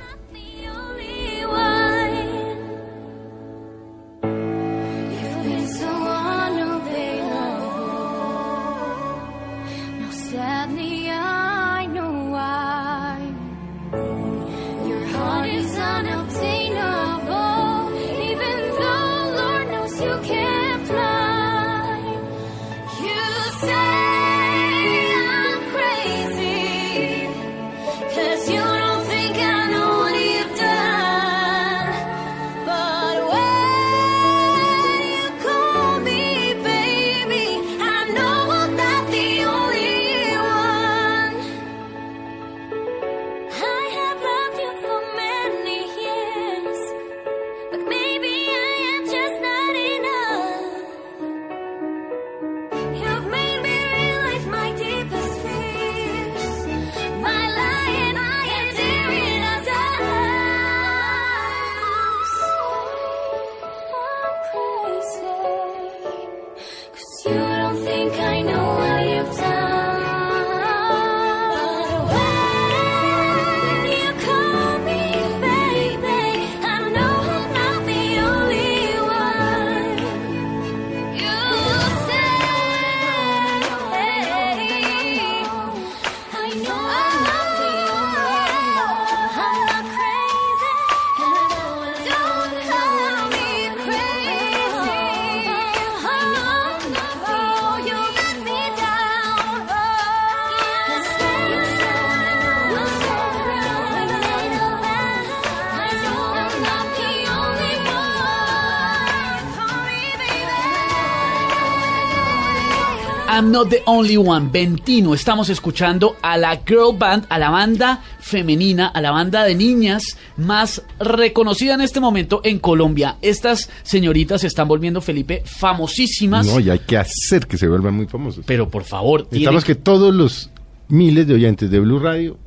I'm 113.36 113.50
Not 113.50 113.70
the 113.70 113.82
Only 113.88 114.16
One, 114.16 114.50
Ventino. 114.52 115.16
Estamos 115.16 115.50
escuchando 115.50 116.18
a 116.22 116.38
la 116.38 116.58
girl 116.58 116.96
band, 116.96 117.26
a 117.30 117.40
la 117.40 117.50
banda 117.50 118.04
femenina, 118.20 118.90
a 118.90 119.02
la 119.02 119.10
banda 119.10 119.44
de 119.44 119.56
niñas 119.56 120.04
más 120.38 120.84
reconocida 121.00 121.74
en 121.74 121.82
este 121.82 122.00
momento 122.00 122.42
en 122.44 122.60
Colombia. 122.60 123.18
Estas 123.24 123.72
señoritas 123.82 124.42
se 124.42 124.48
están 124.48 124.68
volviendo, 124.68 125.02
Felipe, 125.02 125.42
famosísimas. 125.46 126.46
No, 126.46 126.60
y 126.60 126.70
hay 126.70 126.78
que 126.78 126.96
hacer 126.96 127.48
que 127.48 127.58
se 127.58 127.68
vuelvan 127.68 127.96
muy 127.96 128.06
famosos. 128.06 128.46
Pero 128.46 128.70
por 128.70 128.84
favor, 128.84 129.22
tienen 129.22 129.32
Necesitamos 129.32 129.66
que 129.66 129.74
todos 129.74 130.14
los 130.14 130.52
miles 130.90 131.26
de 131.26 131.34
oyentes 131.34 131.72
de 131.72 131.80
Blue 131.80 131.98
Radio 131.98 132.38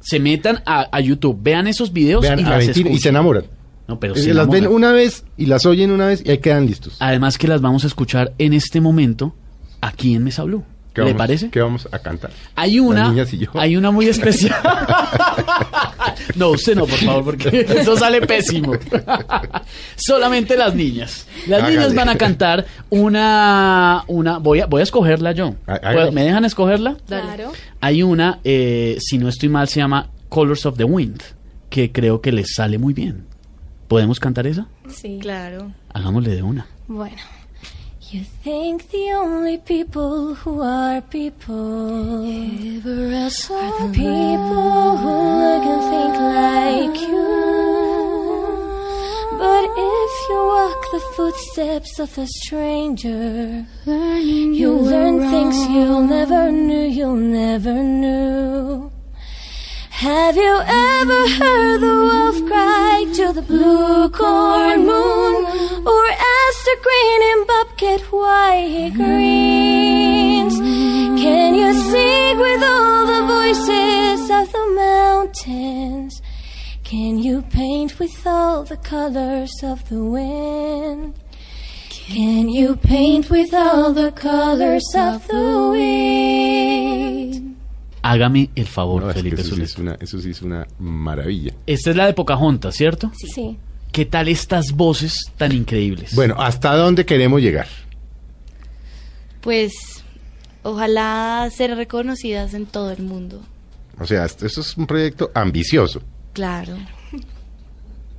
se 0.00 0.20
metan 0.20 0.62
a, 0.66 0.86
a 0.94 1.00
YouTube, 1.00 1.38
vean 1.40 1.66
esos 1.66 1.94
videos 1.94 2.20
vean 2.20 2.40
y 2.40 2.42
a 2.42 2.58
las 2.58 2.76
y 2.76 2.98
se 2.98 3.08
enamoran. 3.08 3.44
No, 3.88 3.98
pero 3.98 4.14
se 4.16 4.34
las 4.34 4.50
ven 4.50 4.66
una 4.66 4.92
vez 4.92 5.24
y 5.38 5.46
las 5.46 5.64
oyen 5.64 5.90
una 5.90 6.08
vez 6.08 6.22
y 6.22 6.30
ahí 6.30 6.38
quedan 6.38 6.66
listos. 6.66 6.96
Además 6.98 7.38
que 7.38 7.48
las 7.48 7.62
vamos 7.62 7.84
a 7.84 7.86
escuchar 7.86 8.34
en 8.36 8.52
este 8.52 8.82
momento 8.82 9.34
aquí 9.80 10.14
en 10.14 10.24
Mesa 10.24 10.42
Blue. 10.44 10.64
¿Qué 10.92 11.02
¿Le 11.02 11.12
vamos- 11.12 11.18
parece? 11.18 11.50
¿Qué 11.50 11.60
vamos 11.60 11.88
a 11.92 11.98
cantar? 12.00 12.32
Hay 12.56 12.80
una, 12.80 13.10
niñas 13.10 13.32
y 13.32 13.38
yo. 13.38 13.50
hay 13.54 13.76
una 13.76 13.92
muy 13.92 14.06
especial. 14.08 14.56
no, 16.34 16.50
usted 16.50 16.74
no, 16.74 16.84
por 16.86 16.98
favor, 16.98 17.24
porque 17.24 17.60
eso 17.68 17.96
sale 17.96 18.20
pésimo. 18.26 18.72
Solamente 19.96 20.56
las 20.56 20.74
niñas. 20.74 21.26
Las 21.46 21.68
niñas 21.68 21.94
van 21.94 22.08
a 22.08 22.16
cantar 22.16 22.66
una, 22.90 24.04
una, 24.08 24.38
voy 24.38 24.60
a, 24.60 24.66
voy 24.66 24.80
a 24.80 24.82
escogerla 24.82 25.30
yo. 25.32 25.54
¿Puedo- 25.64 26.10
¿Me 26.12 26.24
dejan 26.24 26.44
escogerla? 26.44 26.96
Claro. 27.06 27.52
Hay 27.80 28.02
una, 28.02 28.40
eh, 28.44 28.96
si 29.00 29.18
no 29.18 29.28
estoy 29.28 29.48
mal, 29.48 29.68
se 29.68 29.80
llama 29.80 30.08
Colors 30.28 30.66
of 30.66 30.76
the 30.76 30.84
Wind, 30.84 31.22
que 31.68 31.92
creo 31.92 32.20
que 32.20 32.32
les 32.32 32.54
sale 32.54 32.78
muy 32.78 32.94
bien. 32.94 33.26
¿Podemos 33.88 34.18
cantar 34.20 34.46
esa? 34.46 34.66
Sí. 34.88 35.18
Claro. 35.20 35.72
Hagámosle 35.92 36.34
de 36.34 36.42
una. 36.42 36.66
Bueno. 36.88 37.16
You 38.12 38.24
think 38.24 38.90
the 38.90 39.12
only 39.12 39.58
people 39.58 40.34
who 40.34 40.60
are 40.62 41.00
people 41.00 42.24
ever 42.26 43.14
are 43.14 43.30
the 43.30 43.92
people 43.94 44.96
who 44.96 45.14
look 45.42 45.64
and 45.72 45.82
think 45.92 46.14
like 46.18 47.08
you. 47.08 47.30
But 49.38 49.64
if 49.78 50.12
you 50.28 50.38
walk 50.54 50.82
the 50.90 51.00
footsteps 51.14 52.00
of 52.00 52.18
a 52.18 52.26
stranger, 52.26 53.64
you'll 53.86 54.82
learn 54.82 55.30
things 55.30 55.56
you'll 55.68 56.02
never 56.02 56.50
knew, 56.50 56.88
you'll 56.88 57.14
never 57.14 57.74
knew. 57.74 58.90
Have 59.90 60.34
you 60.34 60.60
ever 60.66 61.28
heard 61.38 61.78
the 61.78 61.94
wolf 62.08 62.44
cry 62.48 63.06
to 63.14 63.32
the 63.32 63.42
blue 63.42 64.10
corn 64.10 64.84
moon? 64.84 65.59
Or 67.82 67.88
asked 67.88 68.10
the 68.10 68.10
green 68.10 68.10
bobcat 68.10 68.12
why 68.12 68.66
he 68.66 68.90
grieves? 68.90 70.58
Can 71.22 71.54
you 71.54 71.72
sing 71.72 72.38
with 72.38 72.62
all 72.62 73.06
the 73.06 73.22
voices 73.26 74.30
of 74.30 74.52
the 74.52 74.66
mountains? 74.74 76.22
Can 76.84 77.18
you 77.18 77.42
paint 77.42 77.98
with 77.98 78.26
all 78.26 78.64
the 78.64 78.76
colors 78.76 79.52
of 79.62 79.88
the 79.88 80.02
wind? 80.02 81.14
Can 81.88 82.48
you 82.48 82.76
paint 82.76 83.30
with 83.30 83.54
all 83.54 83.92
the 83.92 84.12
colors 84.12 84.84
of 84.96 85.26
the 85.28 85.68
wind? 85.70 87.56
Hágame 88.02 88.50
el 88.56 88.66
favor, 88.66 89.02
No, 89.02 89.10
es 89.10 89.14
que 89.16 89.22
Felipe 89.22 89.42
eso, 89.42 89.54
sí 89.54 89.62
es 89.62 89.78
una, 89.78 89.94
eso 90.00 90.18
sí 90.20 90.30
es 90.30 90.42
una 90.42 90.66
maravilla. 90.78 91.52
Esta 91.66 91.90
es 91.90 91.96
la 91.96 92.06
de 92.06 92.14
Pocahontas, 92.14 92.74
¿cierto? 92.74 93.12
Sí. 93.14 93.58
¿Qué 93.92 94.04
tal 94.06 94.28
estas 94.28 94.72
voces 94.72 95.14
tan 95.36 95.52
increíbles? 95.52 96.14
Bueno, 96.14 96.36
¿hasta 96.38 96.74
dónde 96.76 97.04
queremos 97.04 97.40
llegar? 97.40 97.66
Pues 99.40 99.72
ojalá 100.62 101.48
ser 101.54 101.74
reconocidas 101.76 102.54
en 102.54 102.66
todo 102.66 102.90
el 102.90 103.02
mundo. 103.02 103.40
O 103.98 104.06
sea, 104.06 104.24
esto 104.24 104.46
eso 104.46 104.60
es 104.60 104.76
un 104.76 104.86
proyecto 104.86 105.30
ambicioso. 105.34 106.02
Claro. 106.32 106.76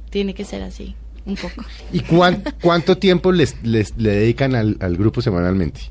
Tiene 0.10 0.34
que 0.34 0.44
ser 0.44 0.62
así, 0.64 0.96
un 1.26 1.36
poco. 1.36 1.64
¿Y 1.94 2.02
cuán- 2.02 2.44
cuánto 2.62 2.98
tiempo 2.98 3.32
les, 3.32 3.56
les- 3.64 3.96
le 3.98 4.12
dedican 4.12 4.56
al, 4.56 4.78
al 4.82 4.98
grupo 4.98 5.22
semanalmente? 5.22 5.82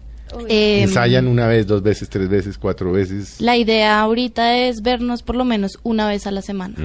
Em, 0.48 0.84
¿Ensayan 0.84 1.26
una 1.26 1.46
vez, 1.48 1.66
dos 1.66 1.82
veces, 1.82 2.08
tres 2.08 2.28
veces, 2.28 2.56
cuatro 2.58 2.92
veces? 2.92 3.40
La 3.40 3.56
idea 3.56 4.00
ahorita 4.00 4.58
es 4.58 4.82
vernos 4.82 5.22
por 5.22 5.34
lo 5.36 5.44
menos 5.44 5.78
una 5.82 6.06
vez 6.06 6.26
a 6.26 6.30
la 6.30 6.42
semana. 6.42 6.76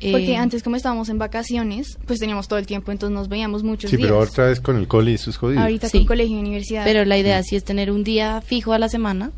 Porque 0.00 0.32
Eh, 0.32 0.36
antes 0.36 0.62
como 0.62 0.76
estábamos 0.76 1.08
en 1.08 1.18
vacaciones, 1.18 1.96
pues 2.06 2.20
teníamos 2.20 2.48
todo 2.48 2.58
el 2.58 2.66
tiempo, 2.66 2.92
entonces 2.92 3.14
nos 3.14 3.28
veíamos 3.28 3.62
muchos 3.62 3.90
Sí, 3.90 3.96
días. 3.96 4.06
pero 4.08 4.18
otra 4.20 4.46
vez 4.46 4.60
con 4.60 4.76
el 4.76 4.86
cole 4.86 5.14
eso 5.14 5.30
es 5.30 5.36
jodido. 5.38 5.60
Ahorita 5.62 5.88
Sí. 5.88 5.98
con 5.98 6.06
colegio 6.06 6.36
y 6.36 6.40
universidad. 6.40 6.84
Pero 6.84 7.04
la 7.06 7.16
idea 7.16 7.42
sí 7.42 7.56
es 7.56 7.64
tener 7.64 7.90
un 7.90 8.04
día 8.04 8.40
fijo 8.42 8.72
a 8.74 8.78
la 8.78 8.88
semana, 8.90 9.30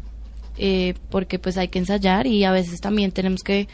eh, 0.57 0.95
porque 1.11 1.38
pues 1.38 1.57
hay 1.59 1.69
que 1.69 1.79
ensayar 1.79 2.27
y 2.27 2.43
a 2.45 2.50
veces 2.50 2.81
también 2.81 3.12
tenemos 3.12 3.43
que 3.43 3.69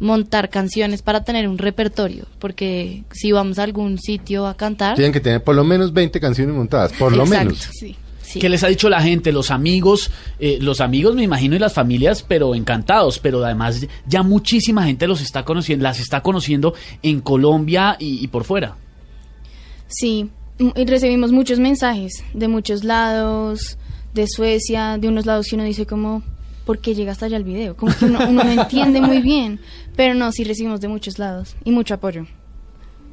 montar 0.00 0.48
canciones 0.50 1.02
para 1.02 1.24
tener 1.24 1.48
un 1.48 1.58
repertorio, 1.58 2.26
porque 2.38 3.02
si 3.10 3.32
vamos 3.32 3.58
a 3.58 3.64
algún 3.64 3.98
sitio 3.98 4.46
a 4.46 4.54
cantar, 4.56 4.94
Tienen 4.96 5.12
que 5.12 5.20
tener 5.20 5.42
por 5.42 5.56
lo 5.56 5.64
menos 5.64 5.92
20 5.92 6.20
canciones 6.20 6.54
montadas, 6.54 6.92
por 6.92 7.10
lo 7.16 7.24
Exacto. 7.24 7.44
menos. 7.46 7.68
Sí. 7.72 7.96
Sí. 8.28 8.38
¿Qué 8.38 8.48
les 8.48 8.62
ha 8.64 8.68
dicho 8.68 8.88
la 8.88 9.00
gente, 9.00 9.32
los 9.32 9.50
amigos, 9.50 10.10
eh, 10.38 10.58
los 10.60 10.80
amigos 10.80 11.14
me 11.14 11.22
imagino 11.22 11.56
y 11.56 11.58
las 11.58 11.72
familias, 11.74 12.22
pero 12.26 12.54
encantados, 12.54 13.18
pero 13.18 13.44
además 13.44 13.86
ya 14.06 14.22
muchísima 14.22 14.84
gente 14.84 15.06
los 15.06 15.20
está 15.20 15.44
conociendo, 15.44 15.82
las 15.82 15.98
está 16.00 16.22
conociendo 16.22 16.74
en 17.02 17.20
Colombia 17.20 17.96
y, 17.98 18.22
y 18.22 18.28
por 18.28 18.44
fuera. 18.44 18.76
Sí, 19.86 20.28
m- 20.58 20.72
y 20.76 20.84
recibimos 20.84 21.32
muchos 21.32 21.58
mensajes 21.58 22.24
de 22.34 22.48
muchos 22.48 22.84
lados, 22.84 23.78
de 24.14 24.26
Suecia, 24.28 24.98
de 24.98 25.08
unos 25.08 25.26
lados 25.26 25.46
que 25.48 25.54
uno 25.56 25.64
dice 25.64 25.86
como, 25.86 26.22
¿por 26.66 26.78
qué 26.80 26.94
llega 26.94 27.12
hasta 27.12 27.26
allá 27.26 27.36
el 27.36 27.44
video? 27.44 27.76
Como 27.76 27.94
que 27.96 28.04
uno, 28.06 28.18
uno 28.28 28.44
no 28.44 28.50
entiende 28.62 29.00
muy 29.00 29.20
bien, 29.20 29.60
pero 29.96 30.14
no, 30.14 30.30
sí 30.32 30.44
recibimos 30.44 30.80
de 30.80 30.88
muchos 30.88 31.18
lados 31.18 31.56
y 31.64 31.70
mucho 31.70 31.94
apoyo. 31.94 32.26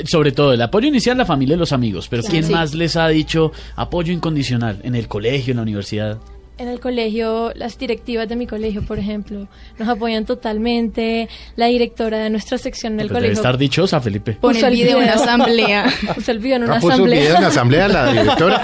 Sobre 0.04 0.32
todo 0.34 0.52
el 0.54 0.62
apoyo 0.62 0.88
inicial, 0.88 1.18
la 1.18 1.26
familia 1.26 1.56
y 1.56 1.60
los 1.60 1.72
amigos, 1.72 2.08
pero. 2.10 2.22
¿quién 2.24 2.44
Sí. 2.44 2.52
más 2.52 2.74
les 2.74 2.96
ha 2.98 3.08
dicho 3.08 3.52
apoyo 3.76 4.12
incondicional 4.12 4.80
en 4.84 4.94
el 4.96 5.08
colegio, 5.08 5.52
en 5.52 5.58
la 5.58 5.64
universidad? 5.64 6.18
En 6.58 6.70
el 6.70 6.80
colegio, 6.80 7.52
las 7.56 7.78
directivas 7.78 8.30
de 8.30 8.38
mi 8.38 8.48
colegio, 8.48 8.82
por 8.86 8.98
ejemplo, 8.98 9.48
nos 9.78 9.90
apoyan 9.90 10.26
totalmente. 10.26 11.28
La 11.58 11.66
directora 11.68 12.18
de 12.20 12.30
nuestra 12.30 12.58
sección 12.58 12.94
en 12.94 13.02
el 13.02 13.08
Pues 13.08 13.14
debe 13.16 13.28
colegio 13.28 13.42
estar 13.42 13.58
dichosa, 13.58 14.00
Felipe. 14.00 14.34
Puso 14.34 14.68
el 14.68 14.74
video 14.74 15.02
en 15.02 15.10
asamblea. 15.10 15.86
puso 16.16 16.32
el 16.32 16.40
video 16.40 16.56
en 16.58 16.64
una 16.64 16.76
Ah, 16.78 16.80
puso 16.80 16.94
asamblea. 16.94 17.20
video 17.20 17.38
en 17.38 17.44
asamblea 17.44 17.88
la 17.90 18.12
directora. 18.14 18.62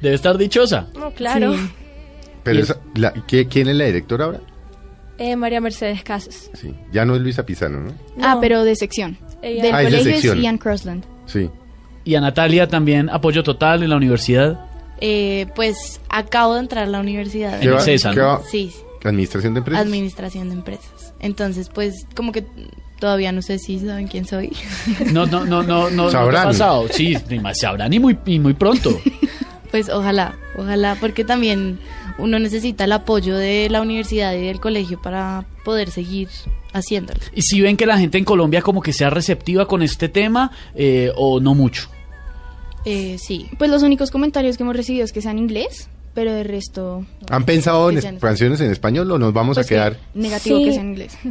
Debe 0.00 0.14
estar 0.14 0.38
dichosa. 0.38 0.88
No, 0.94 1.10
claro. 1.10 1.54
Sí. 1.54 1.60
Pero 2.44 2.60
esa- 2.60 2.78
la- 2.94 3.12
¿qué- 3.26 3.46
¿quién 3.46 3.68
es 3.68 3.76
la 3.76 3.84
directora 3.86 4.24
ahora? 4.26 4.40
Eh, 5.18 5.34
María 5.36 5.60
Mercedes 5.60 6.02
Casas. 6.04 6.50
Sí, 6.54 6.74
ya 6.92 7.04
no 7.04 7.14
es 7.16 7.20
Luisa 7.20 7.44
Pizano, 7.44 7.80
¿no? 7.80 7.92
Ah, 8.22 8.34
No. 8.34 8.40
pero 8.40 8.64
de 8.64 8.76
sección. 8.76 9.18
Ella- 9.42 9.62
Del 9.64 9.74
Ah, 9.74 9.82
es 9.82 9.92
de 9.92 9.98
colegio 9.98 10.32
es. 10.34 10.40
Ian 10.40 10.58
Crossland. 10.58 11.04
Sí. 11.26 11.50
Y 12.04 12.14
a 12.14 12.20
Natalia 12.20 12.68
también 12.68 13.10
apoyo 13.10 13.42
total 13.42 13.82
en 13.82 13.90
la 13.90 13.96
universidad. 13.96 14.60
Eh, 15.00 15.46
pues 15.54 16.00
acabo 16.08 16.54
de 16.54 16.60
entrar 16.60 16.84
a 16.84 16.86
la 16.86 17.00
universidad. 17.00 17.62
En 17.62 17.68
el 17.68 17.80
CESA, 17.80 18.10
qué 18.10 18.16
¿no? 18.20 18.26
va- 18.26 18.42
Sí, 18.48 18.72
Administración 19.04 19.54
de 19.54 19.58
empresas. 19.58 19.84
administración 19.84 20.48
de 20.48 20.54
empresas. 20.54 21.14
Entonces, 21.20 21.68
pues 21.72 22.06
como 22.16 22.32
que 22.32 22.44
todavía 22.98 23.30
no 23.30 23.42
sé 23.42 23.58
si 23.58 23.78
saben 23.78 24.08
quién 24.08 24.24
soy. 24.24 24.52
No, 25.12 25.26
no, 25.26 25.44
no, 25.44 25.62
no, 25.62 25.88
no, 25.90 25.90
no 25.90 26.10
Sabrán. 26.10 26.44
pasado. 26.46 26.86
Sí, 26.90 27.16
ni 27.28 27.38
más 27.38 27.58
sabrán 27.60 27.92
y 27.92 27.98
muy, 28.00 28.16
y 28.26 28.38
muy 28.38 28.54
pronto. 28.54 28.90
Pues 29.70 29.90
ojalá, 29.90 30.34
ojalá, 30.56 30.96
porque 30.98 31.24
también 31.26 31.78
uno 32.18 32.38
necesita 32.38 32.84
el 32.84 32.92
apoyo 32.92 33.36
de 33.36 33.68
la 33.70 33.80
universidad 33.80 34.34
y 34.34 34.40
del 34.42 34.60
colegio 34.60 35.00
para 35.00 35.46
poder 35.64 35.90
seguir 35.90 36.28
haciéndolo. 36.72 37.20
¿Y 37.34 37.42
si 37.42 37.60
ven 37.60 37.76
que 37.76 37.86
la 37.86 37.98
gente 37.98 38.18
en 38.18 38.24
Colombia 38.24 38.60
como 38.62 38.80
que 38.82 38.92
sea 38.92 39.10
receptiva 39.10 39.66
con 39.66 39.82
este 39.82 40.08
tema 40.08 40.50
eh, 40.74 41.10
o 41.16 41.40
no 41.40 41.54
mucho? 41.54 41.88
Eh, 42.84 43.16
sí, 43.18 43.48
Pues 43.58 43.70
los 43.70 43.82
únicos 43.82 44.10
comentarios 44.10 44.56
que 44.56 44.62
hemos 44.62 44.76
recibido 44.76 45.04
es 45.04 45.12
que 45.12 45.20
sea 45.20 45.32
en 45.32 45.38
inglés, 45.38 45.88
pero 46.14 46.32
de 46.32 46.42
resto... 46.44 47.04
¿Han 47.28 47.44
pensado 47.44 47.90
en 47.90 48.00
sean- 48.00 48.18
canciones 48.18 48.60
en 48.60 48.70
español 48.70 49.10
o 49.10 49.18
nos 49.18 49.32
vamos 49.32 49.56
pues 49.56 49.66
a 49.66 49.68
quedar? 49.68 49.96
que 50.14 50.18
negativo 50.18 50.58
Sí. 50.58 50.64
que 50.64 50.72
sea 50.72 50.80
en 50.82 50.88
inglés. 50.88 51.18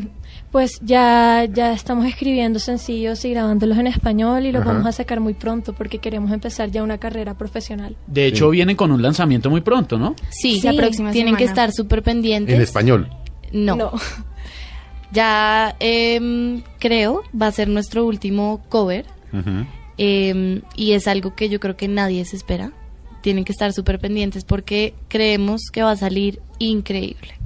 Pues 0.51 0.79
ya, 0.81 1.45
ya 1.51 1.73
estamos 1.73 2.05
escribiendo 2.05 2.59
sencillos 2.59 3.23
y 3.25 3.31
grabándolos 3.31 3.77
en 3.77 3.87
español 3.87 4.45
y 4.45 4.51
los 4.51 4.61
Ajá. 4.61 4.71
vamos 4.71 4.87
a 4.87 4.91
sacar 4.93 5.19
muy 5.19 5.33
pronto 5.33 5.73
porque 5.73 5.99
queremos 5.99 6.31
empezar 6.31 6.71
ya 6.71 6.83
una 6.83 6.97
carrera 6.97 7.37
profesional. 7.37 7.97
De 8.07 8.27
hecho, 8.27 8.49
vienen 8.49 8.75
con 8.75 8.91
un 8.91 9.01
lanzamiento 9.01 9.49
muy 9.49 9.61
pronto, 9.61 9.97
¿no? 9.97 10.15
sí, 10.29 10.61
La 10.63 10.73
próxima 10.73 11.11
tienen 11.11 11.35
que 11.35 11.43
estar 11.43 11.71
súper 11.73 12.01
pendientes. 12.01 12.55
En 12.55 12.61
español. 12.61 13.09
No, 13.51 13.91
ya 15.11 15.75
em, 15.79 16.61
creo 16.79 17.23
va 17.39 17.47
a 17.47 17.51
ser 17.51 17.67
nuestro 17.69 18.05
último 18.05 18.61
cover 18.69 19.05
em, 19.97 20.61
y 20.75 20.91
es 20.91 21.07
algo 21.07 21.35
que 21.35 21.49
yo 21.49 21.59
creo 21.59 21.75
que 21.75 21.87
nadie 21.87 22.23
se 22.25 22.35
espera. 22.35 22.71
Tienen 23.21 23.43
que 23.45 23.51
estar 23.51 23.73
súper 23.73 23.99
pendientes 23.99 24.45
porque 24.45 24.93
creemos 25.07 25.63
que 25.71 25.81
va 25.81 25.91
a 25.91 25.97
salir 25.97 26.39
increíble. 26.59 27.36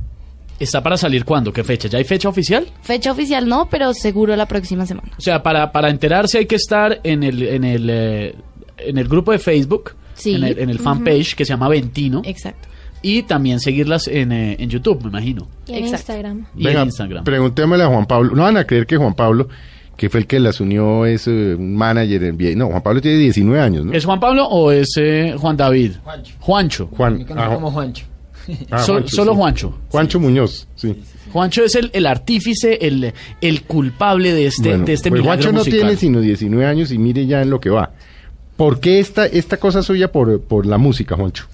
¿Está 0.62 0.84
para 0.84 0.96
salir 0.96 1.26
cuándo? 1.26 1.52
¿Qué 1.52 1.64
fecha? 1.64 1.88
¿Ya 1.88 1.98
hay 1.98 2.04
fecha 2.04 2.30
oficial? 2.30 2.68
Fecha 2.84 3.12
oficial 3.12 3.48
no, 3.50 3.68
pero 3.70 3.94
seguro 3.96 4.36
la 4.36 4.46
próxima 4.46 4.86
semana. 4.86 5.10
O 5.18 5.22
sea, 5.22 5.42
para, 5.42 5.72
para 5.72 5.90
enterarse 5.90 6.38
hay 6.38 6.46
que 6.46 6.56
estar 6.56 7.00
en 7.04 7.24
el, 7.24 7.42
en 7.42 7.64
el, 7.64 7.90
eh, 7.90 8.36
en 8.78 8.98
el 8.98 9.08
grupo 9.08 9.32
de 9.32 9.40
Facebook, 9.40 9.96
Sí. 10.14 10.36
en 10.36 10.44
el, 10.44 10.60
en 10.60 10.70
el 10.70 10.78
fanpage 10.78 11.34
que 11.36 11.46
se 11.46 11.50
llama 11.54 11.68
Ventino, 11.68 12.22
Exacto. 12.26 12.68
y 13.02 13.24
también 13.24 13.60
seguirlas 13.60 14.08
en, 14.08 14.32
eh, 14.32 14.56
en 14.60 14.70
YouTube, 14.70 15.02
me 15.04 15.10
imagino. 15.10 15.48
Y 15.66 15.72
en 15.72 15.78
Exacto. 15.86 15.96
Instagram. 15.98 16.46
Y 16.56 16.64
Venga, 16.66 16.82
en 16.82 16.88
Instagram. 16.90 17.24
Preguntémosle 17.24 17.84
a 17.84 17.88
Juan 17.88 18.06
Pablo. 18.06 18.36
No 18.36 18.44
van 18.44 18.58
a 18.58 18.66
creer 18.66 18.86
que 18.86 18.98
Juan 18.98 19.16
Pablo, 19.16 19.48
que 19.98 20.10
fue 20.12 20.20
el 20.20 20.28
que 20.28 20.40
las 20.40 20.60
unió, 20.62 21.08
es 21.08 21.28
eh, 21.28 21.56
un 21.58 21.76
manager 21.76 22.24
en 22.24 22.58
No, 22.58 22.68
Juan 22.68 22.84
Pablo 22.84 23.02
tiene 23.02 23.18
19 23.18 23.60
años, 23.60 23.86
¿no? 23.86 23.94
¿Es 23.94 24.06
Juan 24.06 24.20
Pablo 24.20 24.46
o 24.48 24.72
es 24.72 24.90
eh, 24.98 25.34
Juan 25.40 25.58
David? 25.58 25.94
Juancho. 26.04 26.36
Juancho. 26.40 26.90
Juan. 26.96 27.26
Ah, 27.36 27.50
como 27.52 27.72
Juancho. 27.72 28.06
Ah, 28.72 28.84
Juancho, 28.84 29.08
solo 29.08 29.32
sí. 29.32 29.38
Juancho. 29.38 29.80
Juancho 29.90 30.20
Muñoz, 30.20 30.68
sí. 30.76 30.96
Juancho 31.32 31.64
es 31.64 31.76
el, 31.76 31.90
el 31.94 32.06
artífice, 32.06 32.78
el, 32.82 33.14
el 33.40 33.64
culpable 33.64 34.34
de 34.34 34.48
este, 34.48 34.70
Bueno, 34.70 34.86
de 34.86 34.94
este 34.94 35.10
pues 35.10 35.22
milagro 35.22 35.44
Juancho 35.44 35.58
no 35.58 35.64
tiene 35.64 35.96
sino 35.96 36.20
19 36.20 36.66
años 36.66 36.92
y 36.92 36.98
mire 36.98 37.26
ya 37.26 37.42
en 37.42 37.50
lo 37.50 37.60
que 37.60 37.70
va. 37.70 37.92
¿Por 38.58 38.80
qué 38.80 39.00
esta, 39.00 39.26
esta 39.26 39.58
cosa 39.58 39.82
suya 39.82 40.12
por, 40.12 40.42
por 40.42 40.66
la 40.66 40.78
música, 40.78 41.16
Juancho? 41.16 41.46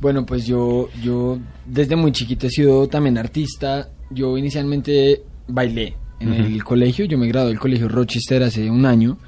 Bueno, 0.00 0.26
pues 0.26 0.46
yo, 0.46 0.90
yo 1.02 1.38
desde 1.64 1.96
muy 1.96 2.12
chiquito 2.12 2.46
he 2.46 2.50
sido 2.50 2.88
también 2.88 3.16
artista. 3.16 3.88
Yo 4.10 4.36
inicialmente 4.36 5.22
bailé 5.48 5.96
en 6.20 6.32
el 6.32 6.62
colegio. 6.64 7.06
Yo 7.06 7.16
me 7.16 7.26
gradué 7.28 7.48
del 7.48 7.58
colegio 7.58 7.88
Rochester 7.88 8.42
hace 8.42 8.70
un 8.70 8.84
año. 8.84 9.18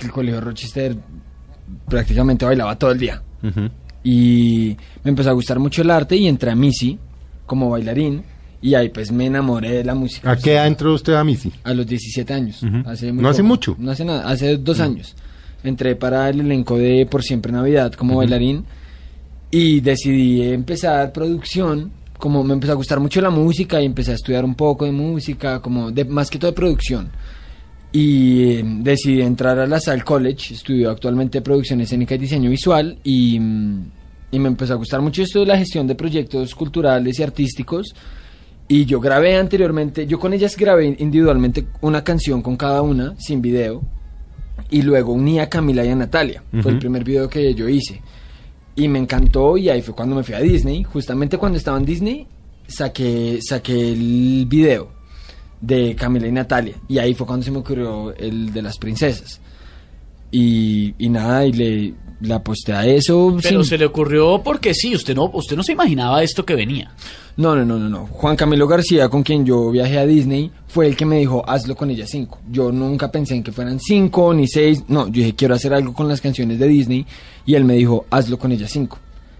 El 0.00 0.10
colegio 0.10 0.40
Rochester 0.40 0.96
prácticamente 1.88 2.44
bailaba 2.44 2.78
todo 2.78 2.92
el 2.92 2.98
día. 2.98 3.22
Y 4.02 4.76
me 5.04 5.10
empezó 5.10 5.30
a 5.30 5.34
gustar 5.34 5.58
mucho 5.58 5.82
el 5.82 5.90
arte 5.90 6.16
y 6.16 6.26
entré 6.26 6.50
a 6.50 6.54
Missy 6.54 6.98
como 7.46 7.70
bailarín. 7.70 8.22
Y 8.62 8.74
ahí 8.74 8.90
pues 8.90 9.10
me 9.10 9.26
enamoré 9.26 9.70
de 9.70 9.84
la 9.84 9.94
música. 9.94 10.30
¿A 10.30 10.36
qué 10.36 10.52
edad 10.52 10.66
entró 10.66 10.92
usted 10.92 11.14
a 11.14 11.24
Missy? 11.24 11.52
A 11.64 11.72
los 11.72 11.86
17 11.86 12.32
años. 12.32 12.62
Hace 12.84 13.12
muy 13.12 13.22
¿No 13.22 13.30
hace 13.30 13.42
mucho? 13.42 13.74
No 13.78 13.90
hace 13.90 14.04
nada, 14.04 14.28
hace 14.28 14.58
dos 14.58 14.80
años. 14.80 15.16
Entré 15.64 15.96
para 15.96 16.28
el 16.28 16.40
elenco 16.40 16.76
de 16.76 17.06
Por 17.06 17.22
Siempre 17.22 17.52
Navidad 17.52 17.92
como 17.92 18.16
bailarín 18.16 18.64
y 19.50 19.80
decidí 19.80 20.42
empezar 20.42 21.12
producción. 21.12 21.92
Como 22.18 22.44
me 22.44 22.52
empezó 22.52 22.72
a 22.72 22.76
gustar 22.76 23.00
mucho 23.00 23.22
la 23.22 23.30
música 23.30 23.80
y 23.80 23.86
empecé 23.86 24.12
a 24.12 24.14
estudiar 24.14 24.44
un 24.44 24.54
poco 24.54 24.84
de 24.84 24.92
música, 24.92 25.60
como 25.60 25.90
de, 25.90 26.04
más 26.04 26.28
que 26.28 26.38
todo 26.38 26.50
de 26.50 26.54
producción. 26.54 27.10
Y 27.92 28.42
eh, 28.44 28.64
decidí 28.64 29.20
entrar 29.20 29.58
a 29.58 29.66
la 29.66 29.80
Sal 29.80 30.04
College, 30.04 30.54
estudio 30.54 30.90
actualmente 30.90 31.40
producción 31.40 31.80
escénica 31.80 32.14
y 32.14 32.18
diseño 32.18 32.48
visual 32.48 32.98
y, 33.02 33.38
mm, 33.40 33.90
y 34.30 34.38
me 34.38 34.48
empezó 34.48 34.74
a 34.74 34.76
gustar 34.76 35.00
mucho 35.00 35.22
esto 35.22 35.40
de 35.40 35.46
la 35.46 35.58
gestión 35.58 35.88
de 35.88 35.96
proyectos 35.96 36.54
culturales 36.54 37.18
y 37.18 37.22
artísticos. 37.22 37.94
Y 38.68 38.84
yo 38.84 39.00
grabé 39.00 39.36
anteriormente, 39.36 40.06
yo 40.06 40.20
con 40.20 40.32
ellas 40.32 40.56
grabé 40.56 40.94
individualmente 40.98 41.66
una 41.80 42.04
canción 42.04 42.40
con 42.40 42.56
cada 42.56 42.82
una, 42.82 43.16
sin 43.18 43.42
video. 43.42 43.82
Y 44.70 44.82
luego 44.82 45.12
uní 45.12 45.40
a 45.40 45.48
Camila 45.48 45.84
y 45.84 45.88
a 45.88 45.96
Natalia. 45.96 46.44
Fue 46.62 46.70
el 46.70 46.78
primer 46.78 47.02
video 47.02 47.28
que 47.28 47.52
yo 47.54 47.68
hice. 47.68 48.00
Y 48.76 48.86
me 48.86 49.00
encantó 49.00 49.56
y 49.56 49.68
ahí 49.68 49.82
fue 49.82 49.96
cuando 49.96 50.14
me 50.14 50.22
fui 50.22 50.36
a 50.36 50.38
Disney. 50.38 50.84
Justamente 50.84 51.36
cuando 51.36 51.58
estaba 51.58 51.78
en 51.78 51.84
Disney, 51.84 52.28
saqué, 52.68 53.40
saqué 53.42 53.90
el 53.90 54.46
video 54.46 54.99
de 55.60 55.94
Camila 55.94 56.26
y 56.26 56.32
Natalia. 56.32 56.74
Y 56.88 56.98
ahí 56.98 57.14
fue 57.14 57.26
cuando 57.26 57.44
se 57.44 57.50
me 57.50 57.58
ocurrió 57.58 58.14
el 58.16 58.52
de 58.52 58.62
las 58.62 58.78
princesas. 58.78 59.40
Y, 60.32 60.94
y 60.98 61.08
nada, 61.08 61.44
y 61.44 61.52
le, 61.52 62.34
aposté 62.34 62.72
a 62.72 62.86
eso. 62.86 63.36
Pero 63.42 63.62
sin- 63.62 63.68
se 63.70 63.78
le 63.78 63.86
ocurrió 63.86 64.42
porque 64.42 64.74
sí, 64.74 64.94
usted 64.94 65.14
no, 65.14 65.24
usted 65.32 65.56
no 65.56 65.62
se 65.62 65.72
imaginaba 65.72 66.22
esto 66.22 66.44
que 66.44 66.54
venía. 66.54 66.92
No, 67.36 67.56
no, 67.56 67.64
no, 67.64 67.78
no, 67.78 67.88
no. 67.88 68.06
Juan 68.06 68.36
Camilo 68.36 68.68
García, 68.68 69.08
con 69.08 69.22
quien 69.22 69.44
yo 69.46 69.70
viajé 69.70 69.98
a 69.98 70.06
Disney, 70.06 70.50
fue 70.68 70.86
el 70.86 70.96
que 70.96 71.06
me 71.06 71.18
dijo, 71.18 71.42
hazlo 71.48 71.74
con 71.74 71.90
ella 71.90 72.06
cinco. 72.06 72.38
Yo 72.50 72.70
nunca 72.70 73.10
pensé 73.10 73.34
en 73.34 73.42
que 73.42 73.50
fueran 73.50 73.80
cinco 73.80 74.32
ni 74.34 74.46
seis. 74.46 74.84
No, 74.88 75.06
yo 75.06 75.12
dije, 75.14 75.34
quiero 75.34 75.54
hacer 75.54 75.72
algo 75.72 75.92
con 75.94 76.06
las 76.06 76.20
canciones 76.20 76.58
de 76.58 76.68
Disney. 76.68 77.06
Y 77.46 77.54
él 77.54 77.64
me 77.64 77.74
dijo, 77.74 78.04
hazlo 78.10 78.38
con 78.38 78.52
ella 78.52 78.68
cinco. 78.68 78.98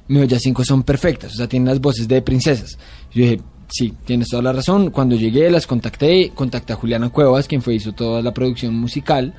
Me 0.08 0.14
dijo, 0.16 0.24
ellas 0.24 0.42
cinco 0.42 0.64
son 0.64 0.82
perfectas, 0.82 1.34
o 1.34 1.36
sea, 1.36 1.46
tienen 1.48 1.68
las 1.68 1.80
voces 1.80 2.08
de 2.08 2.20
princesas. 2.22 2.76
Yo 3.12 3.22
dije, 3.22 3.40
sí, 3.70 3.94
tienes 4.04 4.28
toda 4.28 4.42
la 4.42 4.52
razón. 4.52 4.90
Cuando 4.90 5.16
llegué, 5.16 5.50
las 5.50 5.66
contacté, 5.66 6.32
contacté 6.34 6.72
a 6.72 6.76
Juliana 6.76 7.10
Cuevas, 7.10 7.48
quien 7.48 7.62
fue, 7.62 7.74
hizo 7.74 7.92
toda 7.92 8.22
la 8.22 8.32
producción 8.32 8.74
musical. 8.74 9.34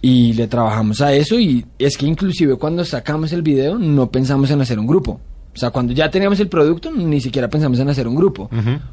Y 0.00 0.32
le 0.34 0.46
trabajamos 0.46 1.00
a 1.00 1.12
eso 1.12 1.40
y 1.40 1.64
es 1.78 1.96
que 1.96 2.06
inclusive 2.06 2.54
cuando 2.54 2.84
sacamos 2.84 3.32
el 3.32 3.42
video 3.42 3.78
no 3.78 4.10
pensamos 4.10 4.50
en 4.50 4.60
hacer 4.60 4.78
un 4.78 4.86
grupo. 4.86 5.20
O 5.58 5.60
sea, 5.60 5.72
cuando 5.72 5.92
ya 5.92 6.08
teníamos 6.08 6.38
el 6.38 6.46
producto 6.46 6.88
ni 6.92 7.20
siquiera 7.20 7.50
pensamos 7.50 7.80
en 7.80 7.88
hacer 7.88 8.06
un 8.06 8.14
grupo. 8.14 8.48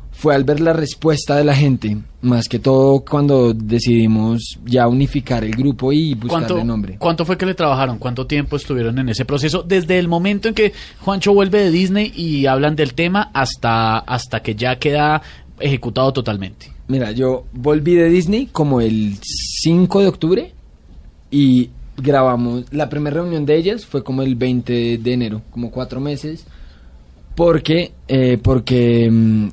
Fue 0.10 0.34
al 0.34 0.44
ver 0.44 0.60
la 0.62 0.74
respuesta 0.74 1.36
de 1.36 1.44
la 1.44 1.54
gente, 1.54 1.96
más 2.24 2.50
que 2.50 2.58
todo 2.58 3.02
cuando 3.02 3.54
decidimos 3.54 4.58
ya 4.66 4.88
unificar 4.88 5.44
el 5.44 5.52
grupo 5.52 5.94
y 5.94 6.16
buscarle 6.16 6.48
¿Cuánto, 6.48 6.66
nombre. 6.66 6.98
¿Cuánto 6.98 7.24
fue 7.24 7.38
que 7.38 7.46
le 7.46 7.54
trabajaron? 7.54 8.00
¿Cuánto 8.00 8.26
tiempo 8.26 8.56
estuvieron 8.56 8.98
en 8.98 9.10
ese 9.10 9.26
proceso? 9.26 9.62
Desde 9.62 10.00
el 10.00 10.08
momento 10.08 10.48
en 10.48 10.56
que 10.56 10.74
Juancho 11.02 11.36
vuelve 11.36 11.66
de 11.66 11.70
Disney 11.70 12.12
y 12.16 12.48
hablan 12.48 12.76
del 12.76 12.96
tema 12.96 13.30
hasta, 13.32 14.00
hasta 14.00 14.40
que 14.40 14.56
ya 14.56 14.80
queda 14.80 15.22
ejecutado 15.60 16.14
totalmente. 16.14 16.72
Mira, 16.88 17.12
yo 17.12 17.46
volví 17.54 17.94
de 17.94 18.10
Disney 18.10 18.48
como 18.48 18.82
el 18.82 19.20
5 19.22 20.02
de 20.02 20.08
octubre 20.08 20.54
y 21.30 21.70
grabamos, 21.98 22.66
la 22.72 22.90
primera 22.90 23.18
reunión 23.18 23.46
de 23.46 23.56
ellas 23.56 23.86
fue 23.86 24.04
como 24.04 24.24
el 24.24 24.36
20 24.36 24.98
de 24.98 25.14
enero, 25.14 25.44
como 25.52 25.70
cuatro 25.70 26.00
meses, 26.00 26.46
porque, 27.36 27.92
eh, 28.08 28.40
porque 28.42 29.10
mm, 29.12 29.48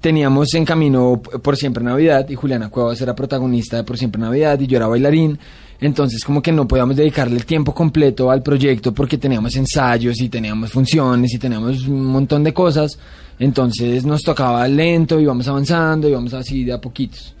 teníamos 0.00 0.54
en 0.54 0.64
camino 0.64 1.20
Por 1.20 1.56
Siempre 1.56 1.82
Navidad 1.82 2.28
y 2.28 2.34
Juliana 2.34 2.70
Cuevas 2.70 3.00
era 3.00 3.14
protagonista 3.14 3.76
de 3.76 3.84
Por 3.84 3.98
Siempre 3.98 4.20
Navidad 4.20 4.58
y 4.60 4.66
yo 4.66 4.76
era 4.76 4.86
bailarín. 4.86 5.38
Entonces 5.80 6.24
como 6.24 6.40
que 6.40 6.52
no 6.52 6.68
podíamos 6.68 6.94
dedicarle 6.94 7.36
el 7.36 7.44
tiempo 7.44 7.74
completo 7.74 8.30
al 8.30 8.42
proyecto 8.42 8.94
porque 8.94 9.18
teníamos 9.18 9.56
ensayos 9.56 10.20
y 10.20 10.28
teníamos 10.28 10.70
funciones 10.70 11.34
y 11.34 11.38
teníamos 11.38 11.86
un 11.88 12.04
montón 12.04 12.44
de 12.44 12.54
cosas. 12.54 12.98
Entonces 13.38 14.04
nos 14.04 14.22
tocaba 14.22 14.66
lento, 14.68 15.18
íbamos 15.18 15.48
avanzando, 15.48 16.08
íbamos 16.08 16.34
así 16.34 16.64
de 16.64 16.72
a 16.72 16.80
poquitos. 16.80 17.34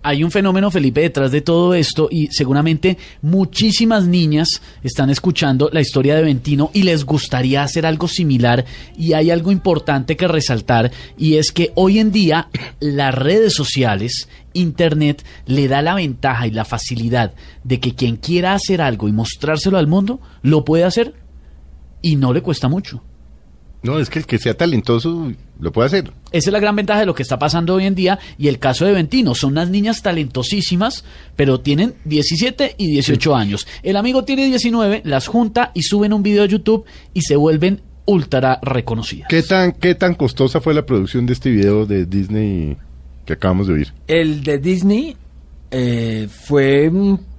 Hay 0.00 0.22
un 0.22 0.30
fenómeno, 0.30 0.70
Felipe, 0.70 1.00
detrás 1.00 1.32
de 1.32 1.40
todo 1.40 1.74
esto 1.74 2.08
y 2.08 2.28
seguramente 2.28 2.96
muchísimas 3.20 4.06
niñas 4.06 4.62
están 4.84 5.10
escuchando 5.10 5.70
la 5.72 5.80
historia 5.80 6.14
de 6.14 6.22
Ventino 6.22 6.70
y 6.72 6.84
les 6.84 7.04
gustaría 7.04 7.64
hacer 7.64 7.84
algo 7.84 8.06
similar 8.06 8.64
y 8.96 9.14
hay 9.14 9.32
algo 9.32 9.50
importante 9.50 10.16
que 10.16 10.28
resaltar 10.28 10.92
y 11.16 11.34
es 11.34 11.50
que 11.50 11.72
hoy 11.74 11.98
en 11.98 12.12
día 12.12 12.48
las 12.78 13.12
redes 13.12 13.54
sociales, 13.54 14.28
Internet, 14.52 15.24
le 15.46 15.66
da 15.66 15.82
la 15.82 15.94
ventaja 15.94 16.46
y 16.46 16.52
la 16.52 16.64
facilidad 16.64 17.34
de 17.64 17.80
que 17.80 17.96
quien 17.96 18.16
quiera 18.16 18.54
hacer 18.54 18.80
algo 18.80 19.08
y 19.08 19.12
mostrárselo 19.12 19.78
al 19.78 19.88
mundo, 19.88 20.20
lo 20.42 20.64
puede 20.64 20.84
hacer 20.84 21.14
y 22.02 22.14
no 22.14 22.32
le 22.32 22.42
cuesta 22.42 22.68
mucho. 22.68 23.02
No, 23.82 23.98
es 23.98 24.10
que 24.10 24.18
el 24.18 24.26
que 24.26 24.38
sea 24.38 24.54
talentoso 24.54 25.32
lo 25.60 25.72
puede 25.72 25.86
hacer. 25.86 26.12
Esa 26.32 26.50
es 26.50 26.52
la 26.52 26.58
gran 26.60 26.74
ventaja 26.74 27.00
de 27.00 27.06
lo 27.06 27.14
que 27.14 27.22
está 27.22 27.38
pasando 27.38 27.74
hoy 27.74 27.86
en 27.86 27.94
día 27.94 28.18
y 28.36 28.48
el 28.48 28.58
caso 28.58 28.84
de 28.84 28.92
Ventino. 28.92 29.34
Son 29.34 29.52
unas 29.52 29.70
niñas 29.70 30.02
talentosísimas, 30.02 31.04
pero 31.36 31.60
tienen 31.60 31.94
17 32.04 32.74
y 32.76 32.90
18 32.90 33.36
años. 33.36 33.66
El 33.82 33.96
amigo 33.96 34.24
tiene 34.24 34.46
19, 34.46 35.02
las 35.04 35.28
junta 35.28 35.70
y 35.74 35.82
suben 35.82 36.12
un 36.12 36.22
video 36.22 36.42
a 36.42 36.46
YouTube 36.46 36.84
y 37.14 37.22
se 37.22 37.36
vuelven 37.36 37.80
ultra 38.04 38.58
reconocidas. 38.62 39.28
¿Qué 39.28 39.42
tan, 39.42 39.72
¿Qué 39.72 39.94
tan 39.94 40.14
costosa 40.14 40.60
fue 40.60 40.74
la 40.74 40.84
producción 40.84 41.26
de 41.26 41.34
este 41.34 41.50
video 41.50 41.86
de 41.86 42.06
Disney 42.06 42.76
que 43.26 43.34
acabamos 43.34 43.68
de 43.68 43.74
oír? 43.74 43.92
El 44.06 44.42
de 44.42 44.58
Disney 44.58 45.16
eh, 45.70 46.28
fue 46.30 46.90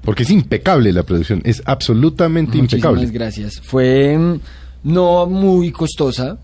Porque 0.03 0.23
es 0.23 0.29
impecable 0.29 0.93
la 0.93 1.03
producción, 1.03 1.41
es 1.43 1.61
absolutamente 1.65 2.57
Muchísimas 2.57 2.73
impecable. 2.73 3.11
gracias. 3.11 3.59
Fue 3.61 4.17
mm, 4.17 4.39
no 4.83 5.25
muy 5.25 5.71
costosa. 5.71 6.37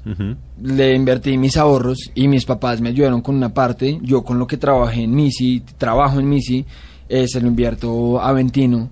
Le 0.62 0.96
invertí 0.96 1.38
mis 1.38 1.58
ahorros 1.58 2.12
y 2.14 2.28
mis 2.28 2.46
papás 2.46 2.82
me 2.82 2.90
ayudaron 2.90 3.22
con 3.22 3.36
una 3.36 3.54
parte. 3.54 4.00
Yo 4.02 4.24
con 4.24 4.40
lo 4.40 4.48
que 4.48 4.58
trabajé 4.58 5.04
en 5.04 5.16
Misi, 5.16 5.62
trabajo 5.78 6.20
en 6.20 6.30
Misi, 6.30 6.66
eh, 7.08 7.28
se 7.28 7.42
lo 7.42 7.48
invierto 7.48 8.22
a 8.22 8.32
Ventino. 8.32 8.90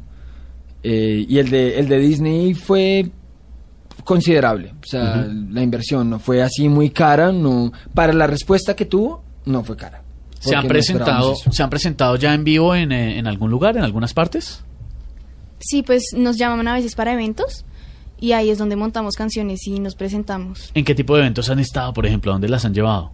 Eh, 0.81 1.25
y 1.27 1.37
el 1.39 1.49
de, 1.49 1.79
el 1.79 1.87
de 1.87 1.99
Disney 1.99 2.53
fue 2.53 3.09
considerable. 4.03 4.73
O 4.81 4.85
sea, 4.85 5.27
la 5.27 5.61
inversión 5.61 6.09
no 6.09 6.19
fue 6.19 6.41
así 6.41 6.69
muy 6.69 6.89
cara. 6.89 7.31
no 7.31 7.71
Para 7.93 8.13
la 8.13 8.27
respuesta 8.27 8.75
que 8.75 8.85
tuvo, 8.85 9.23
no 9.45 9.63
fue 9.63 9.75
cara. 9.75 10.01
¿Se 10.39 10.55
han, 10.55 10.63
no 10.63 10.69
presentado. 10.69 11.35
¿Se 11.35 11.63
han 11.63 11.69
presentado 11.69 12.17
ya 12.17 12.33
en 12.33 12.43
vivo 12.43 12.75
en, 12.75 12.91
eh, 12.91 13.17
en 13.17 13.27
algún 13.27 13.49
lugar, 13.49 13.77
en 13.77 13.83
algunas 13.83 14.13
partes? 14.13 14.63
Sí, 15.59 15.83
pues 15.83 16.07
nos 16.17 16.37
llaman 16.37 16.67
a 16.67 16.73
veces 16.73 16.95
para 16.95 17.13
eventos 17.13 17.63
y 18.23 18.31
ahí 18.31 18.49
es 18.49 18.57
donde 18.57 18.77
montamos 18.77 19.15
canciones 19.15 19.67
y 19.67 19.81
nos 19.81 19.95
presentamos. 19.95 20.71
¿En 20.73 20.85
qué 20.85 20.95
tipo 20.95 21.13
de 21.13 21.23
eventos 21.23 21.49
han 21.49 21.59
estado, 21.59 21.93
por 21.93 22.05
ejemplo? 22.05 22.31
¿A 22.31 22.35
dónde 22.35 22.47
las 22.47 22.63
han 22.63 22.73
llevado? 22.73 23.11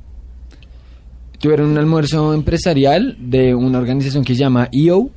Tuvieron 1.39 1.71
un 1.71 1.79
almuerzo 1.79 2.31
empresarial 2.31 3.17
de 3.19 3.55
una 3.55 3.79
organización 3.79 4.23
que 4.23 4.35
se 4.35 4.41
llama 4.41 4.69
EO. 4.71 5.09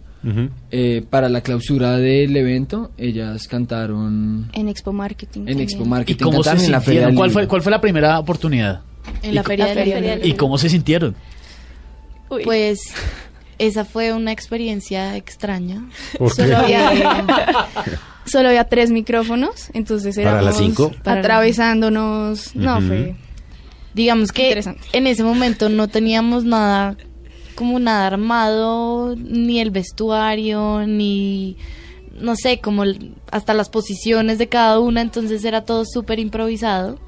Eh, 0.71 1.05
para 1.11 1.29
la 1.29 1.43
clausura 1.43 1.99
del 1.99 2.35
evento, 2.35 2.93
ellas 2.97 3.47
cantaron 3.49 4.49
En 4.55 4.69
Expo 4.69 4.95
Marketing. 4.95 5.41
en 5.41 5.47
también. 5.49 5.69
Expo 5.69 5.85
¿Y 5.85 5.89
Marketing. 5.89 6.25
cómo 6.25 6.43
se 6.43 6.65
en 6.65 6.73
la 6.73 6.81
Feria 6.81 7.15
¿Cuál 7.15 7.31
fue. 7.31 7.47
¿Cuál 7.47 7.61
fue 7.61 7.71
la 7.71 7.81
primera 7.83 8.19
oportunidad? 8.19 8.81
En 9.23 9.35
la 9.35 9.43
¿Y, 9.43 9.45
Feria 9.45 9.67
del 9.67 9.75
Feria 9.75 10.01
Libro. 10.01 10.27
¿Y 10.27 10.33
cómo 10.35 10.57
se 10.57 10.71
sintieron? 10.71 11.15
Pues 12.29 12.81
esa 13.59 13.85
fue 13.85 14.15
una 14.15 14.33
experiencia 14.33 15.17
extraña. 15.17 15.87
¿Por 16.17 16.35
qué? 16.35 16.43
Solo 16.45 16.57
había, 16.57 16.91
solo 18.25 18.49
había 18.49 18.65
tres 18.65 18.91
micrófonos, 18.91 19.71
entonces 19.75 20.17
¿Para 20.17 20.29
éramos 20.31 20.45
las 20.45 20.57
cinco? 20.57 20.93
atravesándonos. 21.05 22.55
No, 22.55 22.81
fue 22.81 23.17
Digamos 23.95 24.33
que 24.33 24.45
Interesante. 24.49 24.81
en 24.95 25.07
ese 25.07 25.23
momento 25.23 25.69
no 25.69 25.87
teníamos 25.89 26.45
nada, 26.45 26.97
como 27.55 27.79
nada 27.79 28.07
armado, 28.07 29.15
ni 29.17 29.61
el 29.61 29.71
vestuario, 29.71 30.87
ni, 30.87 31.59
no 32.19 32.35
sé, 32.37 32.61
como 32.61 32.85
hasta 33.31 33.53
las 33.53 33.69
posiciones 33.69 34.39
de 34.39 34.49
cada 34.49 34.81
una, 34.81 35.03
entonces 35.03 35.45
era 35.45 35.65
todo 35.67 35.85
súper 35.85 36.19
improvisado. 36.21 36.99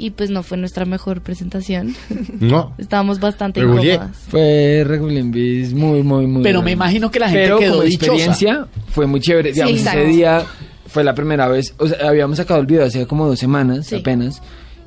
Y 0.00 0.10
pues 0.10 0.30
no 0.30 0.44
fue 0.44 0.56
nuestra 0.56 0.84
mejor 0.84 1.22
presentación. 1.22 1.94
No. 2.38 2.72
Estábamos 2.78 3.18
bastante 3.18 3.60
Regulé. 3.60 3.94
incómodas. 3.94 4.16
Fue 4.28 4.84
Regulinbis 4.86 5.74
muy, 5.74 6.02
muy, 6.04 6.26
muy. 6.28 6.42
Pero 6.44 6.62
me 6.62 6.70
imagino 6.70 7.10
que 7.10 7.18
la 7.18 7.28
gente 7.28 7.42
Pero 7.42 7.58
quedó 7.58 7.70
como 7.72 7.82
dichosa. 7.82 8.06
experiencia 8.12 8.66
fue 8.90 9.06
muy 9.08 9.20
chévere. 9.20 9.52
Digamos, 9.52 9.74
ese 9.80 10.04
día 10.04 10.44
fue 10.86 11.02
la 11.02 11.14
primera 11.14 11.48
vez. 11.48 11.74
O 11.78 11.88
sea, 11.88 12.08
habíamos 12.08 12.36
sacado 12.36 12.60
el 12.60 12.66
video 12.66 12.84
hace 12.84 13.06
como 13.06 13.26
dos 13.26 13.38
semanas 13.40 13.86
Sí. 13.86 13.96
apenas. 13.96 14.40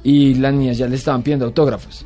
Y 0.03 0.35
las 0.35 0.53
niñas 0.53 0.77
ya 0.77 0.87
le 0.87 0.95
estaban 0.95 1.21
pidiendo 1.23 1.45
autógrafos. 1.45 2.05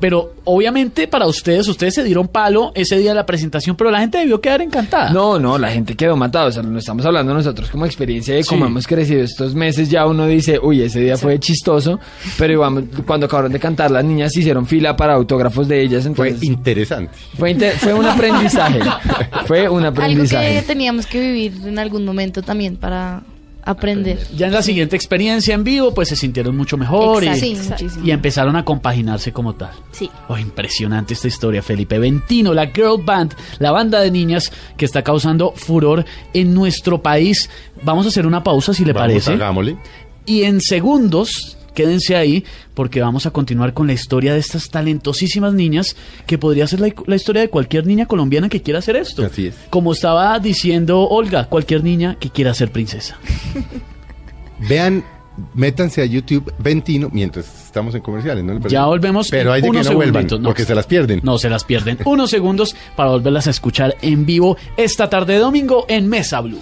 Pero 0.00 0.34
obviamente 0.44 1.06
para 1.06 1.26
ustedes, 1.26 1.68
ustedes 1.68 1.94
se 1.94 2.02
dieron 2.04 2.28
palo 2.28 2.72
ese 2.74 2.96
día 2.98 3.10
de 3.10 3.16
la 3.16 3.26
presentación, 3.26 3.76
pero 3.76 3.90
la 3.90 4.00
gente 4.00 4.18
debió 4.18 4.40
quedar 4.40 4.62
encantada. 4.62 5.10
No, 5.10 5.38
no, 5.38 5.58
la 5.58 5.70
gente 5.70 5.94
quedó 5.94 6.16
matada. 6.16 6.46
O 6.46 6.52
sea, 6.52 6.62
no 6.62 6.78
estamos 6.78 7.04
hablando 7.04 7.34
nosotros 7.34 7.68
como 7.70 7.84
experiencia 7.86 8.34
de 8.34 8.44
cómo 8.44 8.64
Sí. 8.64 8.70
hemos 8.70 8.86
crecido 8.86 9.22
estos 9.22 9.54
meses. 9.54 9.90
Ya 9.90 10.06
uno 10.06 10.26
dice, 10.26 10.58
uy, 10.60 10.82
ese 10.82 11.00
día 11.00 11.16
fue 11.16 11.38
chistoso. 11.38 12.00
Pero 12.38 12.52
igual, 12.54 12.88
cuando 13.06 13.26
acabaron 13.26 13.52
de 13.52 13.60
cantar, 13.60 13.90
las 13.90 14.04
niñas 14.04 14.36
hicieron 14.36 14.66
fila 14.66 14.96
para 14.96 15.14
autógrafos 15.14 15.68
de 15.68 15.82
ellas. 15.82 16.08
Fue 16.14 16.34
interesante. 16.40 17.10
fue, 17.38 17.54
fue 17.78 17.92
un 17.94 18.06
aprendizaje. 18.06 18.80
fue 19.46 19.68
un 19.68 19.84
Algo 19.84 19.88
aprendizaje. 20.00 20.54
que 20.54 20.62
teníamos 20.62 21.06
que 21.06 21.20
vivir 21.20 21.52
en 21.66 21.78
algún 21.78 22.04
momento 22.04 22.42
también 22.42 22.76
para 22.76 23.22
aprender. 23.64 24.18
Ya 24.36 24.46
en 24.46 24.52
la 24.52 24.62
siguiente 24.62 24.96
experiencia 24.96 25.54
en 25.54 25.64
vivo, 25.64 25.92
pues 25.94 26.08
se 26.08 26.16
sintieron 26.16 26.56
mucho 26.56 26.76
mejor 26.76 27.24
y, 27.24 27.28
Exacto. 27.28 27.84
Empezaron 28.04 28.56
a 28.56 28.64
compaginarse 28.64 29.32
como 29.32 29.54
tal. 29.54 29.70
Sí. 29.92 30.10
Oh, 30.28 30.36
impresionante 30.36 31.14
esta 31.14 31.28
historia, 31.28 31.62
Felipe 31.62 31.98
Ventino, 31.98 32.52
la 32.54 32.66
girl 32.66 33.02
band, 33.02 33.34
la 33.58 33.70
banda 33.70 34.00
de 34.00 34.10
niñas 34.10 34.52
que 34.76 34.84
está 34.84 35.02
causando 35.02 35.52
furor 35.54 36.04
en 36.34 36.54
nuestro 36.54 37.02
país. 37.02 37.48
Vamos 37.82 38.06
a 38.06 38.08
hacer 38.08 38.26
una 38.26 38.42
pausa, 38.42 38.74
si 38.74 38.84
le 38.84 38.92
Vamos, 38.92 39.08
parece. 39.08 39.32
hagámosle. 39.32 39.76
Y 40.26 40.42
en 40.42 40.60
segundos, 40.60 41.56
quédense 41.74 42.16
ahí, 42.16 42.44
porque 42.74 43.00
vamos 43.00 43.26
a 43.26 43.30
continuar 43.30 43.74
con 43.74 43.86
la 43.86 43.92
historia 43.92 44.32
de 44.32 44.40
estas 44.40 44.68
talentosísimas 44.70 45.54
niñas, 45.54 45.96
que 46.26 46.38
podría 46.38 46.66
ser 46.66 46.80
la, 46.80 46.92
la 47.06 47.16
historia 47.16 47.42
de 47.42 47.50
cualquier 47.50 47.86
niña 47.86 48.06
colombiana 48.06 48.48
que 48.48 48.62
quiera 48.62 48.78
hacer 48.78 48.96
esto. 48.96 49.24
Así 49.24 49.48
es. 49.48 49.54
Como 49.70 49.92
estaba 49.92 50.38
diciendo 50.38 51.00
Olga, 51.02 51.48
cualquier 51.48 51.84
niña 51.84 52.16
que 52.18 52.30
quiera 52.30 52.54
ser 52.54 52.70
princesa. 52.72 53.18
Vean, 54.68 55.04
métanse 55.54 56.02
a 56.02 56.04
YouTube 56.04 56.52
Ventino 56.58 57.08
mientras 57.12 57.66
estamos 57.66 57.94
en 57.94 58.02
comerciales, 58.02 58.44
¿no? 58.44 58.58
Ya 58.68 58.86
volvemos. 58.86 59.28
Pero 59.30 59.52
hay 59.52 59.62
de 59.62 59.70
que 59.70 59.82
no 59.82 59.94
vuelvan, 59.94 60.26
no. 60.26 60.42
porque 60.42 60.64
se 60.64 60.74
las 60.74 60.86
pierden. 60.86 61.20
No, 61.22 61.38
se 61.38 61.48
las 61.48 61.64
pierden. 61.64 61.98
Unos 62.04 62.30
segundos 62.30 62.76
para 62.96 63.10
volverlas 63.10 63.46
a 63.46 63.50
escuchar 63.50 63.96
en 64.02 64.26
vivo 64.26 64.56
esta 64.76 65.08
tarde 65.08 65.34
de 65.34 65.38
domingo 65.38 65.86
en 65.88 66.08
Mesa 66.08 66.40
Blue. 66.40 66.60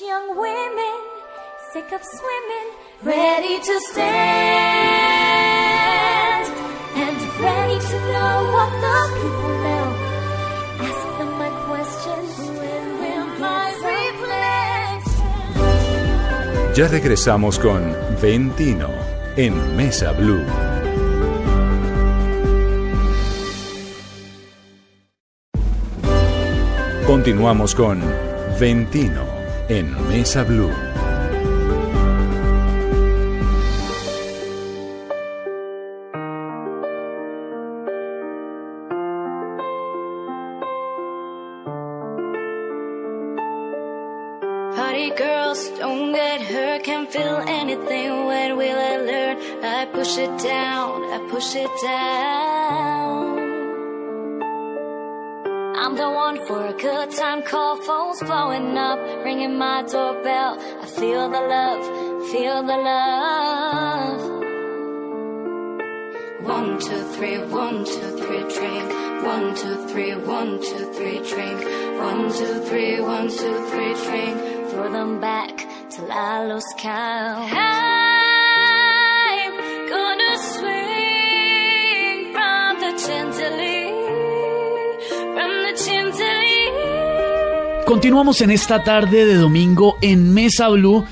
Young 0.00 0.36
women, 0.36 1.00
sick 1.72 1.90
of 1.92 2.02
swimming, 2.04 2.68
ready 3.02 3.58
to 3.58 3.80
stand 3.90 4.06
and 6.94 7.16
ready 7.40 7.78
to 7.90 7.98
know 8.12 8.34
what 8.54 8.70
the 8.84 8.98
people 9.18 9.54
know. 9.64 9.86
Ask 10.86 11.02
them 11.18 11.32
my 11.36 11.50
questions. 11.66 12.30
When 12.60 13.40
my? 13.40 13.72
Ya 16.76 16.88
regresamos 16.88 17.58
con 17.58 17.94
Ventino 18.22 18.88
en 19.36 19.76
Mesa 19.76 20.12
Blue. 20.12 20.46
Continuamos 27.06 27.74
con 27.74 28.00
Ventino 28.58 29.31
Mesa 29.80 30.44
Blue. 30.44 30.70
Party 44.76 45.10
girls, 45.16 45.70
don't 45.78 46.12
get 46.12 46.42
hurt, 46.42 46.84
can't 46.84 47.10
feel 47.10 47.42
anything. 47.48 48.26
When 48.26 48.58
will 48.58 48.78
I 48.78 48.96
learn? 48.98 49.64
I 49.64 49.86
push 49.86 50.18
it 50.18 50.38
down, 50.42 51.02
I 51.14 51.26
push 51.30 51.54
it 51.56 51.70
down. 51.82 53.31
I'm 55.92 55.98
the 55.98 56.10
one 56.10 56.46
for 56.46 56.66
a 56.68 56.72
good 56.72 57.10
time 57.10 57.42
call, 57.42 57.76
phones 57.76 58.20
blowing 58.20 58.78
up, 58.78 58.98
ringing 59.26 59.58
my 59.58 59.82
doorbell. 59.82 60.58
I 60.80 60.86
feel 60.86 61.28
the 61.28 61.40
love, 61.54 62.30
feel 62.30 62.62
the 62.62 62.78
love. 62.90 64.22
One, 66.46 66.78
two, 66.80 67.02
three, 67.14 67.36
one, 67.44 67.84
two, 67.84 68.10
three, 68.16 68.42
drink. 68.54 68.88
One, 69.22 69.54
two, 69.54 69.86
three, 69.88 70.14
one, 70.14 70.62
two, 70.62 70.92
three, 70.94 71.18
drink. 71.28 71.60
One, 72.00 72.32
two, 72.38 72.64
three, 72.64 72.98
one, 73.02 73.28
two, 73.28 73.66
three, 73.68 73.92
drink. 74.06 74.70
Throw 74.70 74.90
them 74.90 75.20
back 75.20 75.66
till 75.90 76.10
I 76.10 76.46
lose 76.46 76.64
count. 76.78 77.52
I'm 77.52 78.11
Continuamos 87.92 88.40
en 88.40 88.50
esta 88.50 88.82
tarde 88.82 89.26
de 89.26 89.34
domingo 89.34 89.98
en 90.00 90.32
Mesa 90.32 90.70
Blue, 90.70 91.04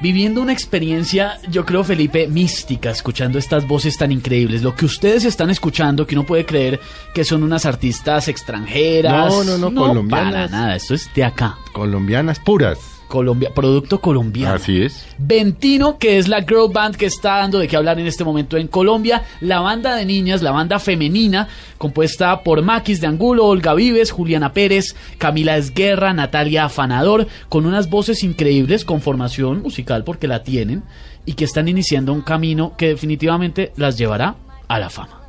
viviendo 0.00 0.40
una 0.40 0.54
experiencia, 0.54 1.38
yo 1.50 1.66
creo, 1.66 1.84
Felipe, 1.84 2.26
mística, 2.26 2.88
escuchando 2.88 3.38
estas 3.38 3.68
voces 3.68 3.98
tan 3.98 4.10
increíbles. 4.10 4.62
Lo 4.62 4.74
que 4.74 4.86
ustedes 4.86 5.26
están 5.26 5.50
escuchando, 5.50 6.06
que 6.06 6.14
uno 6.14 6.24
puede 6.24 6.46
creer 6.46 6.80
que 7.12 7.22
son 7.22 7.42
unas 7.42 7.66
artistas 7.66 8.28
extranjeras. 8.28 9.28
No, 9.28 9.44
no, 9.44 9.58
no, 9.58 9.78
colombianas. 9.78 10.32
Para 10.32 10.48
nada, 10.48 10.76
esto 10.76 10.94
es 10.94 11.12
de 11.14 11.22
acá. 11.22 11.58
Colombianas 11.74 12.40
puras. 12.40 12.95
Colombia, 13.08 13.52
producto 13.54 14.00
colombiano. 14.00 14.54
Así 14.54 14.82
es. 14.82 15.06
Ventino, 15.18 15.98
que 15.98 16.18
es 16.18 16.28
la 16.28 16.42
girl 16.42 16.70
band 16.72 16.96
que 16.96 17.06
está 17.06 17.38
dando 17.38 17.58
de 17.58 17.68
qué 17.68 17.76
hablar 17.76 17.98
en 17.98 18.06
este 18.06 18.24
momento 18.24 18.56
en 18.56 18.68
Colombia. 18.68 19.22
La 19.40 19.60
banda 19.60 19.94
de 19.94 20.04
niñas, 20.04 20.42
la 20.42 20.50
banda 20.50 20.78
femenina, 20.78 21.48
compuesta 21.78 22.42
por 22.42 22.62
Maquis 22.62 23.00
de 23.00 23.06
Angulo, 23.06 23.46
Olga 23.46 23.74
Vives, 23.74 24.10
Juliana 24.10 24.52
Pérez, 24.52 24.94
Camila 25.18 25.56
Esguerra, 25.56 26.12
Natalia 26.12 26.64
Afanador, 26.64 27.26
con 27.48 27.66
unas 27.66 27.88
voces 27.88 28.22
increíbles, 28.24 28.84
con 28.84 29.00
formación 29.00 29.62
musical 29.62 30.04
porque 30.04 30.28
la 30.28 30.42
tienen, 30.42 30.82
y 31.24 31.34
que 31.34 31.44
están 31.44 31.68
iniciando 31.68 32.12
un 32.12 32.22
camino 32.22 32.74
que 32.76 32.88
definitivamente 32.88 33.72
las 33.76 33.98
llevará 33.98 34.36
a 34.68 34.78
la 34.78 34.90
fama. 34.90 35.20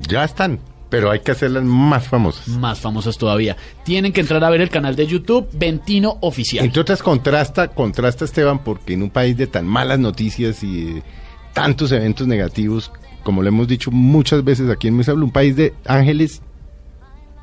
Ya 0.00 0.24
están, 0.24 0.60
pero 0.90 1.10
hay 1.10 1.20
que 1.20 1.32
hacerlas 1.32 1.64
más 1.64 2.06
famosas. 2.08 2.48
Más 2.48 2.78
famosas 2.80 3.18
todavía. 3.18 3.56
Tienen 3.84 4.12
que 4.12 4.20
entrar 4.22 4.42
a 4.42 4.50
ver 4.50 4.60
el 4.60 4.70
canal 4.70 4.96
de 4.96 5.06
YouTube 5.06 5.48
Ventino 5.52 6.18
Oficial. 6.22 6.64
Entre 6.64 6.80
otras, 6.80 7.02
contrasta, 7.02 7.68
contrasta 7.68 8.24
Esteban, 8.24 8.64
porque 8.64 8.94
en 8.94 9.02
un 9.02 9.10
país 9.10 9.36
de 9.36 9.46
tan 9.46 9.66
malas 9.66 9.98
noticias 9.98 10.62
y 10.62 10.84
de 10.84 11.02
tantos 11.52 11.92
eventos 11.92 12.26
negativos, 12.26 12.90
como 13.22 13.42
lo 13.42 13.48
hemos 13.48 13.68
dicho 13.68 13.90
muchas 13.90 14.42
veces 14.44 14.70
aquí 14.70 14.88
en 14.88 14.96
Mesa 14.96 15.12
Blue, 15.12 15.26
un 15.26 15.32
país 15.32 15.54
de 15.56 15.74
ángeles 15.84 16.40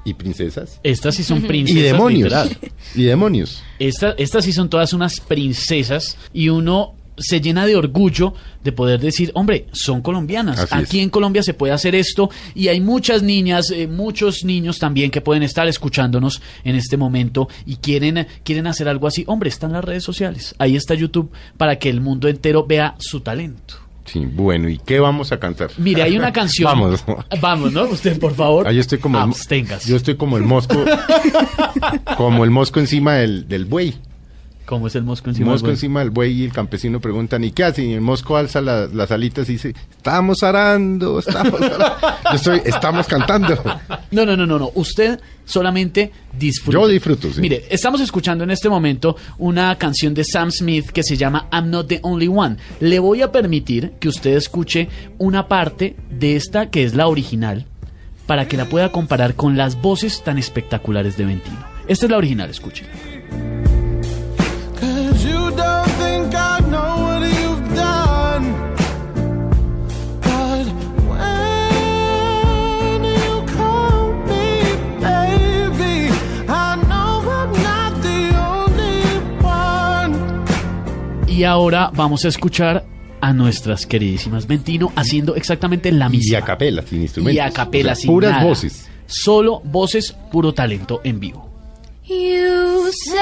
y 0.03 0.13
princesas. 0.13 0.79
Estas 0.83 1.15
sí 1.15 1.23
son 1.23 1.41
princesas. 1.43 1.79
Y 1.79 1.83
demonios. 1.83 2.23
literal. 2.31 2.57
Y 2.95 3.03
demonios. 3.03 3.61
Esta- 3.79 4.11
estas 4.17 4.45
sí 4.45 4.53
son 4.53 4.69
todas 4.69 4.93
unas 4.93 5.19
princesas 5.19 6.17
y 6.33 6.49
uno 6.49 6.94
se 7.17 7.41
llena 7.41 7.65
de 7.65 7.75
orgullo 7.75 8.33
de 8.63 8.71
poder 8.71 8.99
decir, 8.99 9.31
hombre, 9.35 9.67
son 9.71 10.01
colombianas. 10.01 10.59
Así 10.59 10.75
Aquí 10.75 10.99
en 10.99 11.09
Colombia 11.09 11.43
se 11.43 11.53
puede 11.53 11.73
hacer 11.73 11.95
esto 11.95 12.29
y 12.53 12.67
hay 12.67 12.81
muchas 12.81 13.23
niñas, 13.23 13.71
eh, 13.71 13.87
muchos 13.87 14.43
niños 14.43 14.79
también 14.79 15.11
que 15.11 15.21
pueden 15.21 15.43
estar 15.43 15.67
escuchándonos 15.67 16.41
en 16.63 16.75
este 16.75 16.97
momento 16.97 17.47
y 17.65 17.77
quieren, 17.77 18.27
quieren 18.43 18.67
hacer 18.67 18.87
algo 18.87 19.07
así. 19.07 19.23
Hombre, 19.27 19.49
están 19.49 19.71
las 19.73 19.83
redes 19.83 20.03
sociales. 20.03 20.55
Ahí 20.57 20.75
está 20.75 20.93
YouTube 20.93 21.31
para 21.57 21.77
que 21.77 21.89
el 21.89 22.01
mundo 22.01 22.27
entero 22.27 22.65
vea 22.65 22.95
su 22.99 23.21
talento. 23.21 23.75
Sí, 24.05 24.25
bueno, 24.25 24.69
¿y 24.69 24.77
qué 24.77 24.99
vamos 24.99 25.31
a 25.31 25.39
cantar? 25.39 25.71
Mire, 25.77 26.03
hay 26.03 26.17
una 26.17 26.31
canción. 26.33 26.67
Vamos. 26.71 27.03
Vamos, 27.41 27.71
¿no? 27.73 27.85
Usted, 27.85 28.19
por 28.19 28.35
favor. 28.35 28.67
Ahí 28.67 28.77
estoy 28.79 28.99
como 28.99 29.17
el, 29.17 29.23
Absténgase. 29.23 29.89
yo 29.89 29.95
estoy 29.95 30.15
como 30.15 30.37
el 30.37 30.43
mosco, 30.43 30.85
como 32.17 32.43
el 32.43 32.51
mosco 32.51 32.79
encima 32.79 33.15
del, 33.15 33.47
del 33.47 33.65
buey. 33.65 33.95
¿Cómo 34.65 34.87
es 34.87 34.95
el 34.95 35.03
mosco 35.03 35.29
encima 35.29 35.45
del 35.45 35.53
mosco 35.53 35.65
buey? 35.67 35.73
encima 35.75 35.99
del 35.99 36.09
buey 36.09 36.31
y 36.41 36.43
el 36.45 36.51
campesino 36.51 36.99
preguntan, 36.99 37.43
¿y 37.43 37.51
qué 37.51 37.63
hace? 37.65 37.83
Y 37.83 37.93
el 37.93 38.01
mosco 38.01 38.35
alza 38.35 38.61
la- 38.61 38.87
las 38.87 39.11
alitas 39.11 39.47
y 39.49 39.53
dice, 39.53 39.75
estamos 39.95 40.41
arando, 40.41 41.19
estamos 41.19 41.61
arando. 41.61 41.95
Yo 42.31 42.35
estoy, 42.35 42.61
estamos 42.65 43.05
cantando. 43.07 43.55
No, 44.11 44.25
no, 44.25 44.35
no, 44.35 44.45
no, 44.47 44.57
no. 44.57 44.71
Usted 44.73 45.19
solamente 45.45 46.11
disfruta. 46.37 46.79
Yo 46.79 46.87
disfruto, 46.87 47.31
sí. 47.31 47.41
Mire, 47.41 47.65
estamos 47.69 48.01
escuchando 48.01 48.43
en 48.43 48.49
este 48.49 48.67
momento 48.67 49.15
una 49.37 49.75
canción 49.77 50.15
de 50.15 50.23
Sam 50.23 50.49
Smith 50.51 50.89
que 50.89 51.03
se 51.03 51.15
llama 51.15 51.47
I'm 51.53 51.69
Not 51.69 51.87
the 51.87 51.99
Only 52.01 52.27
One. 52.27 52.57
Le 52.79 52.97
voy 52.97 53.21
a 53.21 53.31
permitir 53.31 53.91
que 53.99 54.09
usted 54.09 54.35
escuche 54.35 54.89
una 55.19 55.47
parte 55.47 55.95
de 56.09 56.35
esta 56.35 56.71
que 56.71 56.83
es 56.83 56.95
la 56.95 57.07
original 57.07 57.67
para 58.25 58.47
que 58.47 58.57
la 58.57 58.65
pueda 58.65 58.91
comparar 58.91 59.35
con 59.35 59.55
las 59.57 59.79
voces 59.79 60.23
tan 60.23 60.39
espectaculares 60.39 61.15
de 61.17 61.25
Ventino. 61.25 61.63
Esta 61.87 62.07
es 62.07 62.09
la 62.11 62.17
original, 62.17 62.49
escuche. 62.49 62.83
Y 81.35 81.43
ahora 81.43 81.91
vamos 81.93 82.23
a 82.23 82.29
escuchar 82.29 82.85
a 83.19 83.33
nuestras 83.33 83.85
queridísimas 83.85 84.47
Ventino 84.47 84.93
haciendo 84.95 85.35
exactamente 85.35 85.91
la 85.91 86.07
misma. 86.07 86.31
Y 86.31 86.35
a 86.35 86.41
capela, 86.41 86.81
sin 86.83 87.01
instrumentos. 87.01 87.35
Y 87.35 87.39
a 87.39 87.51
capela, 87.51 87.91
O 87.91 87.95
sea, 87.95 88.01
sin 88.01 88.11
puras 88.11 88.31
nada. 88.31 88.45
voces. 88.45 88.89
Solo 89.07 89.59
voces, 89.65 90.15
puro 90.31 90.53
talento 90.53 91.01
en 91.03 91.19
vivo. 91.19 91.49
You 92.05 92.89
say 93.03 93.19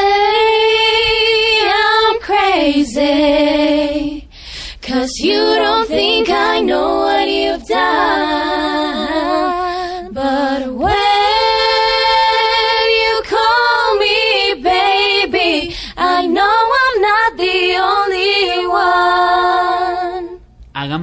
I'm 1.65 2.19
crazy. 2.21 4.27
Cause 4.81 5.09
you 5.23 5.39
don't 5.39 5.87
think 5.87 6.29
I 6.29 6.61
know 6.61 7.05
what 7.05 7.27
you've 7.27 7.65
done. 7.67 9.02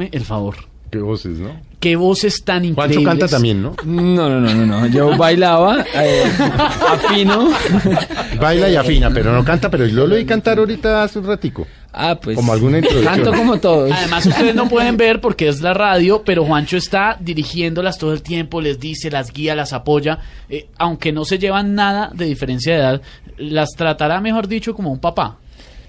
Hágame 0.00 0.10
el 0.12 0.24
favor. 0.24 0.56
Qué 0.90 0.98
voces, 0.98 1.38
¿no? 1.38 1.50
Qué 1.78 1.94
voces 1.94 2.42
tan 2.44 2.64
increíbles. 2.64 2.96
Juancho 2.96 3.08
canta 3.08 3.28
también, 3.28 3.62
¿no? 3.62 3.76
No, 3.84 4.28
no, 4.28 4.40
no, 4.40 4.54
no, 4.54 4.66
no. 4.66 4.86
Yo 4.88 5.16
bailaba, 5.16 5.84
eh, 5.94 6.24
afino. 6.88 7.48
Baila 8.40 8.68
y 8.68 8.76
afina, 8.76 9.08
pero 9.10 9.32
no 9.32 9.44
canta, 9.44 9.70
pero 9.70 9.86
yo 9.86 10.06
lo 10.06 10.16
oí 10.16 10.24
cantar 10.24 10.58
ahorita 10.58 11.04
hace 11.04 11.20
un 11.20 11.26
ratico. 11.26 11.66
Ah, 11.92 12.18
pues. 12.20 12.36
Como 12.36 12.52
alguna 12.52 12.78
introducción. 12.78 13.14
Canto 13.14 13.32
como 13.32 13.60
todos. 13.60 13.92
Además, 13.92 14.26
ustedes 14.26 14.54
no 14.54 14.68
pueden 14.68 14.96
ver 14.96 15.20
porque 15.20 15.46
es 15.48 15.60
la 15.60 15.74
radio, 15.74 16.22
pero 16.24 16.44
Juancho 16.44 16.76
está 16.76 17.16
dirigiéndolas 17.20 17.96
todo 17.96 18.12
el 18.12 18.22
tiempo, 18.22 18.60
les 18.60 18.80
dice, 18.80 19.10
las 19.10 19.32
guía, 19.32 19.54
las 19.54 19.72
apoya. 19.72 20.18
Eh, 20.48 20.68
aunque 20.76 21.12
no 21.12 21.24
se 21.24 21.38
llevan 21.38 21.76
nada 21.76 22.10
de 22.12 22.24
diferencia 22.24 22.72
de 22.72 22.80
edad, 22.80 23.02
las 23.38 23.70
tratará, 23.76 24.20
mejor 24.20 24.48
dicho, 24.48 24.74
como 24.74 24.90
un 24.90 24.98
papá. 24.98 25.38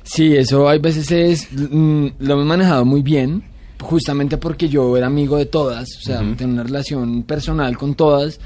Sí, 0.04 0.36
eso 0.36 0.69
hay 0.69 0.80
veces 0.80 1.12
es. 1.12 1.47
mm, 1.52 2.08
lo 2.19 2.34
hemos 2.34 2.45
manejado 2.45 2.86
muy 2.86 3.02
bien, 3.02 3.43
justamente 3.81 4.37
porque 4.37 4.69
yo 4.69 4.95
era 4.97 5.07
amigo 5.07 5.37
de 5.37 5.45
todas, 5.47 5.89
o 5.97 6.01
sea, 6.01 6.19
tengo 6.37 6.53
una 6.53 6.63
relación 6.63 7.23
personal 7.23 7.77
con 7.77 7.95
todas, 7.95 8.39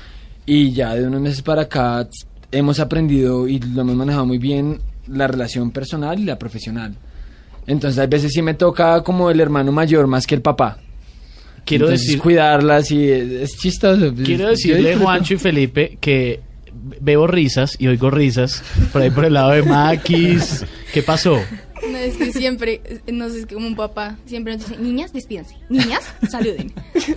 y 0.46 0.72
ya 0.72 0.96
de 0.96 1.06
unos 1.08 1.22
meses 1.22 1.42
para 1.42 1.64
acá 1.64 2.08
hemos 2.52 2.80
aprendido 2.80 3.48
y 3.48 3.60
lo 3.60 3.82
hemos 3.82 3.96
manejado 3.96 4.26
muy 4.26 4.38
bien 4.38 4.80
la 5.08 5.28
relación 5.28 5.72
personal 5.72 6.20
y 6.20 6.24
la 6.24 6.38
profesional. 6.40 6.96
Entonces, 7.68 8.00
a 8.00 8.06
veces 8.08 8.32
sí 8.32 8.42
me 8.42 8.54
toca 8.54 9.02
como 9.04 9.30
el 9.30 9.40
hermano 9.40 9.72
mayor 9.72 10.08
más 10.08 10.26
que 10.28 10.36
el 10.36 10.42
papá. 10.42 10.78
Quiero 11.66 11.86
Entonces, 11.86 12.08
decir- 12.08 12.22
cuidarlas 12.22 12.92
y 12.92 13.10
es, 13.10 13.32
es 13.32 13.58
chistoso. 13.58 14.14
Quiero 14.14 14.44
Yo 14.44 14.50
decirle. 14.52 14.96
Juancho 14.98 15.34
y 15.34 15.38
Felipe, 15.38 15.98
que 16.00 16.42
veo 17.02 17.26
risas 17.26 17.76
y 17.80 17.88
oigo 17.88 18.12
risas 18.12 18.62
por 18.94 19.02
ahí 19.02 19.10
por 19.10 19.26
el 19.26 19.34
lado 19.34 19.52
de 19.52 19.64
Maquis. 19.64 20.64
¿Qué 20.94 21.02
pasó? 21.02 21.40
No, 21.92 21.98
es 21.98 22.16
que 22.18 22.32
siempre, 22.32 22.82
no 23.12 23.30
sé, 23.30 23.40
es 23.40 23.46
como 23.48 23.68
un 23.68 23.76
papá, 23.76 24.18
siempre 24.26 24.56
nos 24.56 24.68
dice, 24.68 24.82
niñas, 24.82 25.12
despídanse, 25.14 25.56
niñas, 25.70 26.02
saluden. 26.30 26.74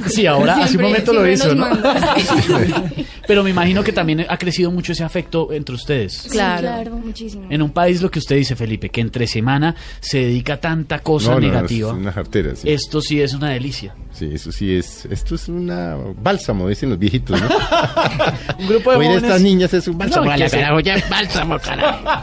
Sí, 0.09 0.27
ahora 0.27 0.55
hace 0.55 0.63
un 0.63 0.69
Siempre- 0.69 0.87
momento 0.89 1.13
lo 1.13 1.25
siempre 1.25 1.35
hizo, 1.35 1.55
nos 1.55 1.79
¿no? 1.81 2.91
Pero 3.27 3.45
me 3.45 3.51
imagino 3.51 3.85
que 3.85 3.93
también 3.93 4.25
ha 4.29 4.37
crecido 4.39 4.71
mucho 4.71 4.93
ese 4.93 5.05
afecto 5.05 5.53
entre 5.53 5.75
ustedes. 5.75 6.13
Sí, 6.15 6.31
claro, 6.31 6.97
muchísimo. 6.97 7.47
En 7.51 7.63
un 7.63 7.71
país, 7.71 8.01
lo 8.03 8.11
que 8.11 8.19
usted 8.19 8.37
dice, 8.37 8.57
Felipe, 8.57 8.89
que 8.89 9.01
entre 9.01 9.27
semana 9.27 9.75
se 10.01 10.19
dedica 10.19 10.55
a 10.55 10.61
tanta 10.61 11.01
cosa 11.01 11.29
No, 11.35 11.41
no, 11.41 11.47
no, 11.47 11.53
negativa. 11.53 11.91
es 11.91 11.97
una 11.97 12.13
jartera, 12.13 12.57
sí. 12.57 12.71
Esto 12.71 13.01
sí 13.01 13.21
es 13.21 13.35
una 13.35 13.51
delicia. 13.51 13.95
Sí, 14.13 14.31
eso 14.33 14.51
sí 14.51 14.75
es. 14.75 15.05
Esto 15.11 15.35
es 15.35 15.49
una 15.49 15.95
bálsamo, 16.21 16.67
dicen 16.69 16.89
los 16.91 16.99
viejitos, 16.99 17.41
¿no? 17.41 17.49
Un 18.59 18.67
grupo 18.67 18.91
de 18.93 18.97
Oír 18.97 19.07
jóvenes. 19.09 19.23
estas 19.23 19.41
niñas 19.43 19.75
es 19.75 19.87
un 19.87 19.99
bálsamo. 19.99 20.25
No, 20.25 20.31
a 20.33 20.37
la 20.37 20.51
carajo, 20.51 20.81
ya. 20.81 20.97
bálsamo, 21.09 21.59
carajo. 21.61 22.23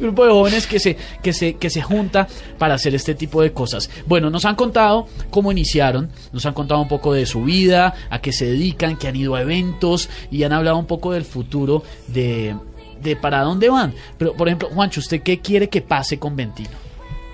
Un 0.00 0.06
grupo 0.06 0.24
de 0.24 0.30
jóvenes 0.32 0.66
que 0.66 0.78
se, 0.80 0.96
que 1.22 1.32
se, 1.32 1.54
que 1.54 1.70
se 1.70 1.82
junta 1.82 2.28
para 2.58 2.74
hacer 2.74 2.94
este 2.94 3.14
tipo 3.14 3.42
de 3.42 3.52
cosas. 3.52 3.90
Bueno, 4.06 4.30
nos 4.30 4.44
han 4.44 4.56
contado 4.56 5.06
cómo 5.30 5.52
iniciaron, 5.52 6.10
nos 6.32 6.46
han 6.46 6.54
contado 6.54 6.80
un 6.80 6.88
poco 6.88 7.12
de 7.12 7.26
su 7.26 7.44
vida, 7.44 7.94
a 8.10 8.20
qué 8.20 8.32
se 8.32 8.46
dedican, 8.46 8.96
que 8.96 9.08
han 9.08 9.16
ido 9.16 9.34
a 9.34 9.42
eventos 9.42 10.08
y 10.30 10.42
han 10.42 10.52
hablado 10.52 10.78
un 10.78 10.86
poco 10.86 11.12
del 11.12 11.24
futuro 11.24 11.82
de, 12.08 12.56
de 13.02 13.16
para 13.16 13.42
dónde 13.42 13.68
van. 13.68 13.94
Pero, 14.18 14.34
por 14.34 14.48
ejemplo, 14.48 14.68
Juancho, 14.72 15.00
¿usted 15.00 15.22
qué 15.22 15.40
quiere 15.40 15.68
que 15.68 15.82
pase 15.82 16.18
con 16.18 16.36
Ventino? 16.36 16.70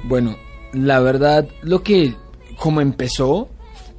Bueno, 0.04 0.36
la 0.72 1.00
verdad, 1.00 1.46
lo 1.62 1.82
que 1.82 2.14
como 2.56 2.80
empezó, 2.80 3.48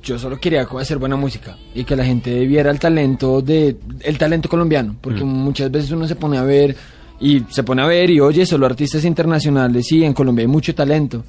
yo 0.01 0.19
solo 0.19 0.39
quería 0.39 0.67
hacer 0.79 0.97
buena 0.97 1.15
música 1.15 1.57
y 1.73 1.83
que 1.83 1.95
la 1.95 2.05
gente 2.05 2.45
viera 2.45 2.71
el 2.71 2.79
talento 2.79 3.41
de 3.41 3.77
el 4.01 4.17
talento 4.17 4.49
colombiano, 4.49 4.95
porque 5.01 5.23
muchas 5.23 5.71
veces 5.71 5.91
uno 5.91 6.07
se 6.07 6.15
pone 6.15 6.37
a 6.37 6.43
ver 6.43 6.75
y 7.23 7.45
se 7.49 7.63
pone 7.63 7.81
a 7.81 7.87
ver 7.87 8.09
y 8.09 8.19
oye 8.19 8.45
solo 8.45 8.65
artistas 8.65 9.05
internacionales 9.05 9.89
y 9.93 10.03
en 10.03 10.13
Colombia 10.13 10.43
hay 10.43 10.47
mucho 10.47 10.75
talento. 10.75 11.23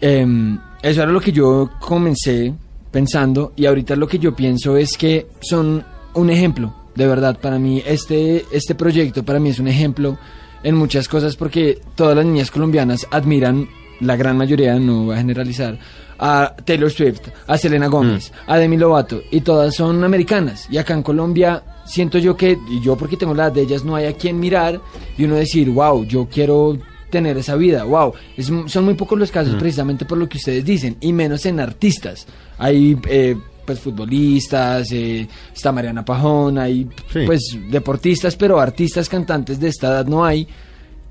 Em, 0.00 0.56
eso 0.80 1.02
era 1.02 1.10
lo 1.10 1.20
que 1.20 1.32
yo 1.32 1.68
comencé 1.80 2.54
pensando 2.92 3.52
y 3.56 3.66
ahorita 3.66 3.96
lo 3.96 4.06
que 4.06 4.20
yo 4.20 4.36
pienso 4.36 4.76
es 4.76 4.96
que 4.96 5.26
son 5.40 5.84
un 6.14 6.30
ejemplo, 6.30 6.72
de 6.94 7.08
verdad, 7.08 7.38
para 7.40 7.58
mí 7.58 7.82
este, 7.84 8.44
este 8.52 8.76
proyecto 8.76 9.24
para 9.24 9.40
mí 9.40 9.48
es 9.48 9.58
un 9.58 9.66
ejemplo 9.66 10.16
en 10.62 10.76
muchas 10.76 11.08
cosas 11.08 11.34
porque 11.34 11.80
todas 11.96 12.16
las 12.16 12.24
niñas 12.24 12.52
colombianas 12.52 13.08
admiran, 13.10 13.68
la 13.98 14.14
gran 14.14 14.36
mayoría, 14.36 14.78
no 14.78 15.06
voy 15.06 15.16
a 15.16 15.18
generalizar, 15.18 15.76
a 16.20 16.54
Taylor 16.64 16.90
Swift, 16.90 17.22
a 17.46 17.56
Selena 17.56 17.86
Gómez, 17.86 18.30
a 18.46 18.58
Demi 18.58 18.76
Lovato 18.76 19.22
y 19.30 19.40
todas 19.40 19.74
son 19.74 20.04
americanas. 20.04 20.68
Y 20.70 20.76
acá 20.76 20.92
en 20.92 21.02
Colombia 21.02 21.62
siento 21.86 22.18
yo 22.18 22.36
que, 22.36 22.58
y 22.68 22.80
yo 22.80 22.96
porque 22.96 23.16
tengo 23.16 23.34
la 23.34 23.44
edad 23.44 23.52
de 23.52 23.62
ellas, 23.62 23.84
no 23.84 23.96
hay 23.96 24.06
a 24.06 24.12
quien 24.12 24.38
mirar 24.38 24.80
y 25.16 25.24
uno 25.24 25.36
decir, 25.36 25.70
wow, 25.70 26.04
yo 26.04 26.28
quiero 26.30 26.78
tener 27.08 27.38
esa 27.38 27.56
vida, 27.56 27.84
wow, 27.84 28.12
es, 28.36 28.52
son 28.66 28.84
muy 28.84 28.94
pocos 28.94 29.18
los 29.18 29.32
casos 29.32 29.56
precisamente 29.56 30.04
por 30.04 30.16
lo 30.16 30.28
que 30.28 30.36
ustedes 30.36 30.64
dicen 30.64 30.96
y 31.00 31.12
menos 31.12 31.44
en 31.46 31.58
artistas, 31.58 32.26
hay 32.56 32.96
eh, 33.08 33.36
pues 33.66 33.80
futbolistas, 33.80 34.92
eh, 34.92 35.26
está 35.52 35.72
Mariana 35.72 36.04
Pajón, 36.04 36.58
hay 36.58 36.86
pues 37.26 37.58
deportistas, 37.68 38.36
pero 38.36 38.60
artistas, 38.60 39.08
cantantes 39.08 39.58
de 39.58 39.68
esta 39.68 39.88
edad 39.88 40.06
no 40.06 40.24
hay 40.24 40.46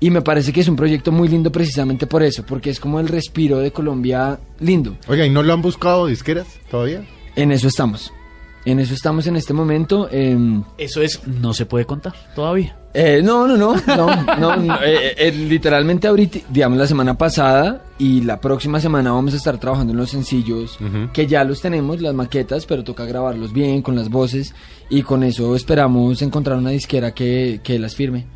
y 0.00 0.10
me 0.10 0.22
parece 0.22 0.52
que 0.52 0.60
es 0.60 0.68
un 0.68 0.76
proyecto 0.76 1.12
muy 1.12 1.28
lindo 1.28 1.52
precisamente 1.52 2.06
por 2.06 2.22
eso, 2.22 2.44
porque 2.46 2.70
es 2.70 2.80
como 2.80 2.98
el 3.00 3.08
respiro 3.08 3.58
de 3.58 3.70
Colombia 3.70 4.38
lindo. 4.58 4.96
Oiga, 5.08 5.26
¿y 5.26 5.30
no 5.30 5.42
lo 5.42 5.52
han 5.52 5.62
buscado 5.62 6.06
disqueras 6.06 6.46
todavía? 6.70 7.04
En 7.36 7.52
eso 7.52 7.68
estamos. 7.68 8.12
En 8.66 8.78
eso 8.78 8.92
estamos 8.92 9.26
en 9.26 9.36
este 9.36 9.54
momento. 9.54 10.08
em, 10.10 10.62
Eso 10.76 11.00
es, 11.00 11.26
no 11.26 11.54
se 11.54 11.64
puede 11.64 11.86
contar 11.86 12.12
todavía. 12.34 12.76
eh, 12.92 13.20
no, 13.22 13.46
no, 13.46 13.56
no, 13.56 13.74
no, 13.86 14.36
no, 14.36 14.56
no, 14.56 14.74
eh, 14.82 15.14
eh, 15.16 15.32
literalmente 15.32 16.08
ahorita, 16.08 16.40
digamos 16.50 16.76
la 16.78 16.86
semana 16.86 17.16
pasada 17.16 17.84
y 17.98 18.20
la 18.22 18.40
próxima 18.40 18.80
semana 18.80 19.12
vamos 19.12 19.32
a 19.32 19.36
estar 19.38 19.56
trabajando 19.58 19.92
en 19.92 19.98
los 19.98 20.10
sencillos 20.10 20.76
que 21.14 21.26
ya 21.26 21.44
los 21.44 21.60
tenemos, 21.62 22.00
las 22.02 22.12
maquetas, 22.14 22.66
pero 22.66 22.82
toca 22.84 23.04
grabarlos 23.06 23.52
bien 23.52 23.80
con 23.80 23.94
las 23.96 24.10
voces 24.10 24.54
y 24.90 25.02
con 25.02 25.22
eso 25.22 25.54
esperamos 25.56 26.20
encontrar 26.20 26.58
una 26.58 26.70
disquera 26.70 27.14
que, 27.14 27.60
que 27.62 27.78
las 27.78 27.94
firme. 27.94 28.26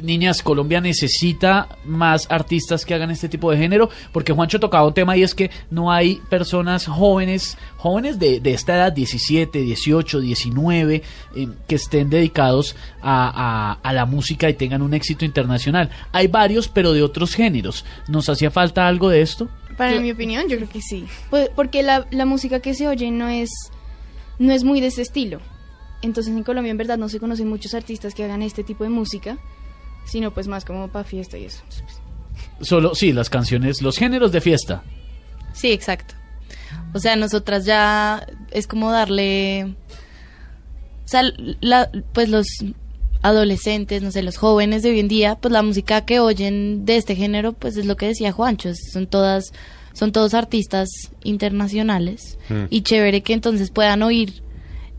Niñas, 0.00 0.42
Colombia 0.42 0.80
necesita 0.80 1.68
más 1.84 2.26
artistas 2.30 2.84
que 2.84 2.94
hagan 2.94 3.10
este 3.10 3.28
tipo 3.28 3.50
de 3.50 3.56
género, 3.58 3.90
porque 4.12 4.32
Juancho 4.32 4.60
tocaba 4.60 4.86
un 4.86 4.94
tema 4.94 5.16
y 5.16 5.22
es 5.22 5.34
que 5.34 5.50
no 5.70 5.90
hay 5.90 6.20
personas 6.28 6.86
jóvenes, 6.86 7.58
jóvenes 7.76 8.18
de, 8.18 8.40
de 8.40 8.52
esta 8.54 8.76
edad, 8.76 8.92
17, 8.92 9.60
18, 9.60 10.20
19, 10.20 11.02
eh, 11.34 11.48
que 11.66 11.74
estén 11.74 12.10
dedicados 12.10 12.76
a, 13.02 13.72
a- 13.82 13.88
a 13.88 13.92
la 13.92 14.06
música 14.06 14.48
y 14.48 14.54
tengan 14.54 14.82
un 14.82 14.94
éxito 14.94 15.24
internacional. 15.24 15.90
Hay 16.12 16.28
varios, 16.28 16.68
pero 16.68 16.92
de 16.92 17.02
otros 17.02 17.34
géneros. 17.34 17.84
¿Nos 18.08 18.28
hacía 18.28 18.50
falta 18.50 18.86
algo 18.86 19.08
de 19.08 19.22
esto? 19.22 19.48
Para 19.76 20.00
mi 20.00 20.10
opinión, 20.10 20.48
yo 20.48 20.56
creo 20.56 20.68
que 20.68 20.80
sí. 20.82 21.06
Pues, 21.30 21.50
porque 21.54 21.82
la, 21.82 22.06
la 22.10 22.24
música 22.26 22.60
que 22.60 22.74
se 22.74 22.88
oye 22.88 23.10
no 23.10 23.28
es, 23.28 23.50
no 24.38 24.52
es 24.52 24.64
muy 24.64 24.80
de 24.80 24.88
ese 24.88 25.02
estilo. 25.02 25.40
Entonces 26.02 26.32
en 26.34 26.44
Colombia 26.44 26.70
en 26.70 26.76
verdad 26.78 26.98
no 26.98 27.08
se 27.08 27.18
conocen 27.18 27.48
muchos 27.48 27.74
artistas 27.74 28.14
que 28.14 28.22
hagan 28.24 28.42
este 28.42 28.62
tipo 28.62 28.84
de 28.84 28.90
música, 28.90 29.36
sino 30.04 30.32
pues 30.32 30.48
más 30.48 30.64
como 30.64 30.88
para 30.88 31.04
fiesta 31.04 31.36
y 31.38 31.44
eso. 31.44 31.62
Solo, 32.60 32.94
sí, 32.94 33.12
las 33.12 33.30
canciones, 33.30 33.82
los 33.82 33.96
géneros 33.96 34.32
de 34.32 34.40
fiesta. 34.40 34.82
Sí, 35.52 35.72
exacto. 35.72 36.14
O 36.94 36.98
sea, 37.00 37.16
nosotras 37.16 37.64
ya 37.64 38.26
es 38.50 38.66
como 38.66 38.90
darle... 38.92 39.64
O 41.04 41.08
sea, 41.10 41.22
la- 41.60 41.90
pues 42.12 42.28
los 42.28 42.46
adolescentes, 43.22 44.02
no 44.02 44.10
sé, 44.10 44.22
los 44.22 44.36
jóvenes 44.36 44.82
de 44.82 44.90
hoy 44.90 45.00
en 45.00 45.08
día, 45.08 45.36
pues 45.36 45.52
la 45.52 45.62
música 45.62 46.04
que 46.04 46.20
oyen 46.20 46.84
de 46.84 46.96
este 46.96 47.16
género, 47.16 47.52
pues 47.52 47.76
es 47.76 47.86
lo 47.86 47.96
que 47.96 48.06
decía 48.06 48.30
Juancho, 48.32 48.70
son 48.92 49.06
todas, 49.06 49.52
son 49.92 50.12
todos 50.12 50.34
artistas 50.34 50.88
internacionales 51.24 52.38
Hmm. 52.48 52.54
Mm. 52.54 52.66
y 52.70 52.82
chévere 52.82 53.22
que 53.22 53.32
entonces 53.32 53.70
puedan 53.70 54.02
oír 54.02 54.42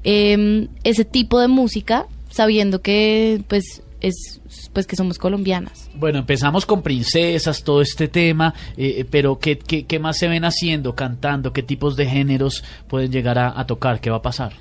em, 0.03 0.67
ese 0.83 1.05
tipo 1.05 1.39
de 1.39 1.47
música 1.47 2.07
sabiendo 2.29 2.81
que 2.81 3.41
pues 3.47 3.81
es 4.01 4.41
pues 4.73 4.87
que 4.87 4.95
somos 4.95 5.17
colombianas. 5.17 5.89
Bueno, 5.95 6.19
empezamos 6.19 6.65
con 6.65 6.81
princesas, 6.81 7.63
todo 7.63 7.81
este 7.81 8.07
tema, 8.07 8.53
eh, 8.77 8.95
eh, 8.99 9.05
pero 9.09 9.39
¿qué, 9.39 9.57
qué, 9.57 9.85
qué 9.85 9.99
más 9.99 10.17
se 10.17 10.27
ven 10.27 10.45
haciendo, 10.45 10.95
cantando? 10.95 11.53
¿Qué 11.53 11.63
tipos 11.63 11.95
de 11.95 12.05
géneros 12.05 12.63
pueden 12.87 13.11
llegar 13.11 13.37
a, 13.37 13.59
a 13.59 13.65
tocar? 13.65 13.99
¿Qué 14.01 14.09
va 14.09 14.17
a 14.17 14.21
pasar? 14.21 14.53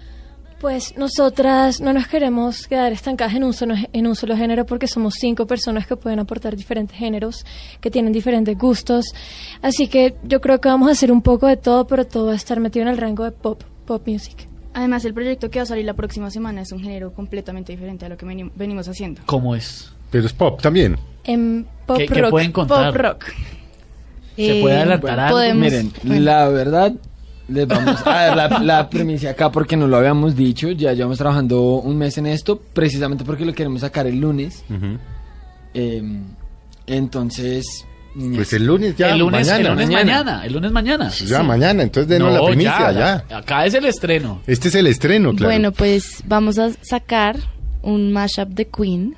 Pues 0.61 0.97
nosotras 0.97 1.81
no 1.81 1.93
nos 1.93 2.09
queremos 2.09 2.67
quedar 2.67 2.93
estancadas 2.93 3.35
en 3.37 3.45
un, 3.45 3.53
solo, 3.53 3.75
en 3.93 4.07
un 4.09 4.17
solo 4.17 4.37
género 4.37 4.67
porque 4.67 4.89
somos 4.89 5.15
cinco 5.15 5.47
personas 5.47 5.87
que 5.87 5.95
pueden 5.95 6.19
aportar 6.19 6.57
diferentes 6.57 6.99
géneros, 6.99 7.47
que 7.81 7.93
tienen 7.93 8.13
diferentes 8.13 8.59
gustos. 8.59 9.07
Así 9.63 9.87
que 9.87 10.17
yo 10.25 10.41
creo 10.41 10.61
que 10.61 10.69
vamos 10.69 10.89
a 10.89 10.93
hacer 10.93 11.13
un 11.13 11.23
poco 11.23 11.47
de 11.47 11.57
todo, 11.57 11.87
pero 11.87 12.05
todo 12.05 12.27
va 12.27 12.33
a 12.33 12.37
estar 12.37 12.59
metido 12.59 12.83
en 12.83 12.89
el 12.89 12.99
rango 12.99 13.23
de 13.23 13.31
pop, 13.31 13.63
pop 13.87 14.09
music. 14.09 14.49
Además, 14.79 15.05
el 15.05 15.13
proyecto 15.13 15.51
que 15.51 15.59
va 15.59 15.65
a 15.65 15.67
salir 15.67 15.85
la 15.85 15.95
próxima 15.95 16.31
semana 16.31 16.61
es 16.63 16.71
un 16.71 16.79
género 16.79 17.13
completamente 17.13 17.73
diferente 17.73 18.07
a 18.07 18.09
lo 18.09 18.17
que 18.17 18.25
veni- 18.25 18.53
venimos 18.55 18.87
haciendo. 18.87 19.23
¿Cómo 19.27 19.57
es? 19.57 19.91
Pero 20.13 20.25
es 20.25 20.33
pop 20.33 20.63
también. 20.63 20.97
En 21.25 21.67
pop 21.85 21.97
¿Qué- 21.99 22.07
qué 22.07 22.21
rock. 22.21 22.31
pueden 22.31 22.53
contar? 22.53 22.93
Pop 22.93 23.01
rock. 23.03 23.25
¿Se 24.37 24.61
puede 24.61 24.77
adelantar 24.77 25.19
algo? 25.19 25.41
Eh, 25.41 25.53
Miren, 25.53 25.93
la 26.05 26.49
verdad, 26.49 26.93
les 27.49 27.67
vamos 27.67 28.07
a 28.07 28.11
dar 28.11 28.37
la, 28.37 28.59
la 28.61 28.89
primicia 28.89 29.31
acá 29.31 29.51
porque 29.51 29.77
no 29.77 29.89
lo 29.89 29.97
habíamos 29.97 30.37
dicho. 30.37 30.71
Ya 30.71 30.93
llevamos 30.93 31.19
trabajando 31.19 31.81
un 31.81 31.97
mes 31.99 32.17
en 32.19 32.27
esto, 32.29 32.61
precisamente 32.73 33.25
porque 33.25 33.45
lo 33.45 33.53
queremos 33.55 33.81
sacar 33.81 34.07
el 34.07 34.21
lunes. 34.21 34.63
Eh, 35.75 36.03
entonces, 36.87 37.85
niñas. 38.15 38.37
Pues 38.37 38.53
el 38.53 38.67
lunes 38.67 38.97
ya, 38.97 39.11
el 39.11 39.19
lunes, 39.19 39.47
mañana. 39.47 39.69
el 39.69 39.75
lunes 39.75 39.91
mañana. 39.91 40.45
el 40.45 40.53
lunes 40.53 40.73
mañana. 40.73 41.11
Ya, 41.11 41.43
mañana, 41.43 41.83
entonces 41.83 42.09
denos 42.09 42.33
la 42.33 42.45
primicia, 42.45 42.93
ya. 42.93 43.25
Acá 43.37 43.67
es 43.67 43.75
el 43.75 43.87
estreno. 43.87 44.43
Este 44.47 44.69
es 44.69 44.75
el 44.75 44.87
estreno, 44.87 45.35
claro. 45.35 45.53
Bueno, 45.53 45.73
pues 45.73 46.23
vamos 46.27 46.59
a 46.59 46.71
sacar 46.83 47.39
un 47.83 48.13
mashup 48.13 48.49
de 48.49 48.67
Queen. 48.67 49.17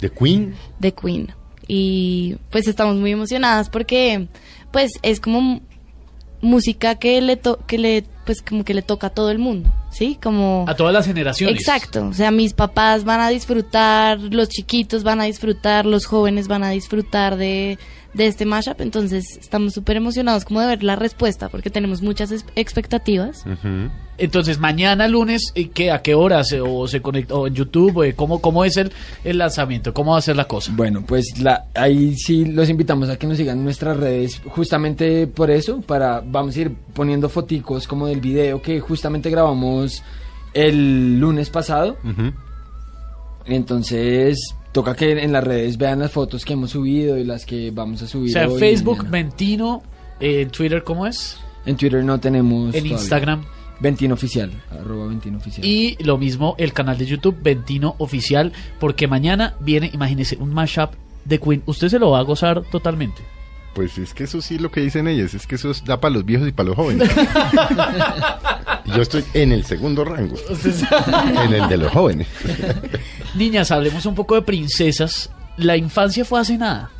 ¿De 0.00 0.10
Queen? 0.10 0.54
de 0.78 0.92
Queen. 0.92 1.32
Y 1.66 2.36
pues 2.50 2.68
estamos 2.68 2.96
muy 2.96 3.12
emocionadas 3.12 3.70
porque 3.70 4.28
pues 4.70 4.92
es 5.02 5.20
como 5.20 5.62
música 6.42 6.96
que 6.96 7.20
le 7.22 7.36
to 7.36 7.58
que 7.66 7.78
le 7.78 8.04
pues 8.26 8.42
como 8.42 8.64
que 8.64 8.74
le 8.74 8.82
toca 8.82 9.08
a 9.08 9.10
todo 9.10 9.30
el 9.30 9.38
mundo, 9.38 9.70
¿sí? 9.90 10.18
Como... 10.22 10.64
A 10.66 10.74
todas 10.74 10.94
las 10.94 11.06
generaciones. 11.06 11.56
Exacto, 11.56 12.06
o 12.06 12.12
sea, 12.14 12.30
mis 12.30 12.54
papás 12.54 13.04
van 13.04 13.20
a 13.20 13.28
disfrutar, 13.28 14.18
los 14.18 14.48
chiquitos 14.48 15.02
van 15.02 15.20
a 15.20 15.24
disfrutar, 15.24 15.84
los 15.84 16.06
jóvenes 16.06 16.48
van 16.48 16.64
a 16.64 16.70
disfrutar 16.70 17.36
de, 17.36 17.78
de 18.14 18.26
este 18.26 18.46
mashup, 18.46 18.80
entonces 18.80 19.38
estamos 19.38 19.74
súper 19.74 19.96
emocionados 19.96 20.44
como 20.44 20.60
de 20.60 20.68
ver 20.68 20.82
la 20.82 20.96
respuesta, 20.96 21.48
porque 21.48 21.68
tenemos 21.68 22.00
muchas 22.00 22.32
expectativas. 22.54 23.44
Entonces, 24.16 24.60
mañana 24.60 25.08
lunes, 25.08 25.52
¿y 25.56 25.66
¿qué, 25.66 25.90
¿a 25.90 26.00
qué 26.00 26.14
horas? 26.14 26.54
¿O 26.64 26.86
se 26.86 27.02
conecta 27.02 27.34
o 27.34 27.48
en 27.48 27.54
YouTube? 27.54 28.04
eh, 28.04 28.14
¿Cómo, 28.14 28.40
¿Cómo 28.40 28.64
es 28.64 28.76
el, 28.76 28.92
el 29.24 29.38
lanzamiento? 29.38 29.92
¿Cómo 29.92 30.12
va 30.12 30.18
a 30.18 30.22
ser 30.22 30.36
la 30.36 30.46
cosa? 30.46 30.72
Bueno, 30.76 31.04
pues 31.04 31.40
la, 31.40 31.66
ahí 31.74 32.14
sí 32.16 32.44
los 32.44 32.68
invitamos 32.70 33.08
a 33.08 33.16
que 33.16 33.26
nos 33.26 33.36
sigan 33.36 33.58
en 33.58 33.64
nuestras 33.64 33.96
redes, 33.96 34.40
justamente 34.46 35.26
por 35.26 35.50
eso, 35.50 35.80
para 35.80 36.20
vamos 36.20 36.56
a 36.56 36.60
ir 36.60 36.72
poniendo 36.94 37.28
foticos 37.28 37.88
como 37.88 38.06
del 38.06 38.20
video 38.20 38.62
que 38.62 38.78
justamente 38.78 39.28
grabamos 39.30 40.02
el 40.52 41.18
lunes 41.18 41.50
pasado. 41.50 41.96
Entonces, 43.46 44.54
toca 44.74 44.94
que 44.94 45.12
en 45.22 45.32
las 45.32 45.42
redes 45.44 45.78
vean 45.78 46.00
las 46.00 46.10
fotos 46.10 46.44
que 46.44 46.52
hemos 46.52 46.72
subido 46.72 47.16
y 47.16 47.24
las 47.24 47.46
que 47.46 47.70
vamos 47.70 48.02
a 48.02 48.04
O 48.04 48.08
subir. 48.08 48.32
sea, 48.32 48.48
hoy 48.48 48.56
y 48.56 48.58
Facebook. 48.58 49.08
Ventino, 49.08 49.82
eh, 50.20 50.42
en 50.42 50.50
Twitter, 50.50 50.82
¿cómo 50.84 51.06
es? 51.06 51.38
En 51.64 51.76
Twitter 51.76 52.04
no 52.04 52.18
tenemos. 52.20 52.66
En 52.74 52.82
todavía. 52.82 52.92
Instagram. 52.92 53.44
Ventino 53.80 54.14
Oficial, 54.14 54.52
arroba 54.70 55.06
Ventino 55.08 55.38
Oficial. 55.38 55.64
Y 55.66 55.96
lo 56.02 56.16
mismo 56.18 56.54
el 56.58 56.72
canal 56.72 56.96
de 56.98 57.06
YouTube 57.06 57.36
Ventino 57.42 57.94
Oficial, 57.98 58.52
porque 58.78 59.08
mañana 59.08 59.54
viene, 59.60 59.90
imagínese, 59.92 60.36
un 60.36 60.52
mashup 60.54 60.90
de 61.24 61.38
Queen. 61.40 61.62
Usted 61.66 61.88
se 61.88 61.98
lo 61.98 62.10
va 62.10 62.20
a 62.20 62.22
gozar 62.22 62.62
totalmente. 62.70 63.22
Pues 63.74 63.98
es 63.98 64.14
que 64.14 64.24
eso 64.24 64.40
sí 64.40 64.58
lo 64.58 64.70
que 64.70 64.80
dicen 64.80 65.08
ellas, 65.08 65.34
es 65.34 65.46
que 65.48 65.56
eso 65.56 65.72
es- 65.72 65.84
da 65.84 66.00
para 66.00 66.14
los 66.14 66.24
viejos 66.24 66.46
y 66.48 66.52
para 66.52 66.68
los 66.68 66.76
jóvenes. 66.76 67.10
Yo 68.86 69.02
estoy 69.02 69.24
en 69.34 69.50
el 69.52 69.64
segundo 69.64 70.04
rango, 70.04 70.36
en 71.44 71.52
el 71.54 71.68
de 71.68 71.76
los 71.76 71.90
jóvenes. 71.92 72.28
Niñas, 73.36 73.70
hablemos 73.70 74.06
un 74.06 74.14
poco 74.14 74.34
de 74.34 74.42
princesas. 74.42 75.30
La 75.56 75.76
infancia 75.76 76.24
fue 76.24 76.40
hace 76.40 76.56
nada. 76.58 76.90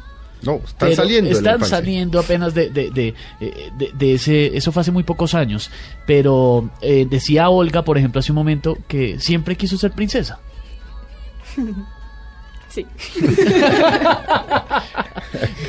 No, 0.42 0.56
están 0.56 0.90
Pero 0.90 0.96
saliendo. 0.96 1.30
de 1.30 1.42
la 1.42 1.52
Están 1.52 1.68
saliendo 1.68 2.20
apenas 2.20 2.52
de, 2.54 2.68
de, 2.70 2.90
de, 2.90 3.14
eh, 3.40 3.70
de- 3.78 3.92
de 3.94 4.14
ese. 4.14 4.56
Eso 4.56 4.72
fue 4.72 4.82
hace 4.82 4.90
muy 4.90 5.02
pocos 5.02 5.34
años. 5.34 5.70
Pero 6.06 6.68
eh, 6.82 7.06
decía 7.08 7.48
Olga, 7.48 7.82
por 7.82 7.96
ejemplo, 7.96 8.18
hace 8.20 8.32
un 8.32 8.36
momento, 8.36 8.76
que 8.86 9.18
siempre 9.20 9.56
quiso 9.56 9.76
ser 9.78 9.92
princesa. 9.92 10.38
Sí. 12.68 12.84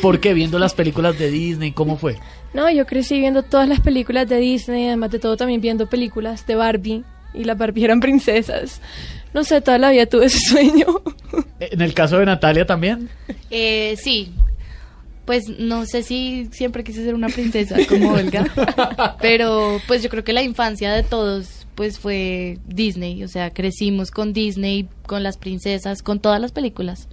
¿Por 0.02 0.20
qué? 0.20 0.34
Viendo 0.34 0.58
las 0.58 0.74
películas 0.74 1.18
de 1.20 1.30
Disney, 1.30 1.72
¿cómo 1.72 1.98
fue? 1.98 2.18
No, 2.54 2.70
yo 2.72 2.86
crecí 2.88 3.20
viendo 3.20 3.44
todas 3.44 3.68
las 3.70 3.80
películas 3.80 4.28
de 4.28 4.38
Disney, 4.38 4.88
además 4.88 5.12
de 5.12 5.20
todo 5.20 5.38
también 5.38 5.62
viendo 5.62 5.88
películas 5.88 6.46
de 6.48 6.56
Barbie 6.56 7.04
y 7.34 7.44
las 7.44 7.58
Barbie 7.58 7.84
eran 7.86 8.00
princesas. 8.00 8.82
No 9.36 9.44
sé, 9.44 9.60
toda 9.60 9.78
la 9.78 9.92
vida 9.92 10.06
tuve 10.06 10.28
ese 10.28 10.40
sueño. 10.40 10.88
En 11.60 11.82
el 11.82 11.94
caso 11.94 12.20
de 12.20 12.26
Natalia 12.26 12.66
también. 12.66 13.10
Eh, 13.50 13.96
sí, 14.02 14.34
pues 15.26 15.44
no 15.60 15.86
sé 15.86 16.04
si 16.04 16.48
siempre 16.52 16.84
quise 16.84 17.04
ser 17.04 17.16
una 17.16 17.28
princesa 17.28 17.76
como 17.88 18.12
Olga, 18.14 18.46
pero 19.22 19.80
pues 19.88 20.04
yo 20.04 20.10
creo 20.10 20.24
que 20.24 20.34
la 20.34 20.44
infancia 20.44 20.94
de 20.94 21.04
todos 21.04 21.66
pues 21.76 22.00
fue 22.00 22.60
Disney, 22.68 23.24
o 23.24 23.28
sea, 23.28 23.50
crecimos 23.50 24.12
con 24.12 24.32
Disney, 24.32 24.88
con 25.06 25.24
las 25.24 25.38
princesas, 25.38 26.02
con 26.02 26.20
todas 26.20 26.40
las 26.40 26.52
películas, 26.52 27.08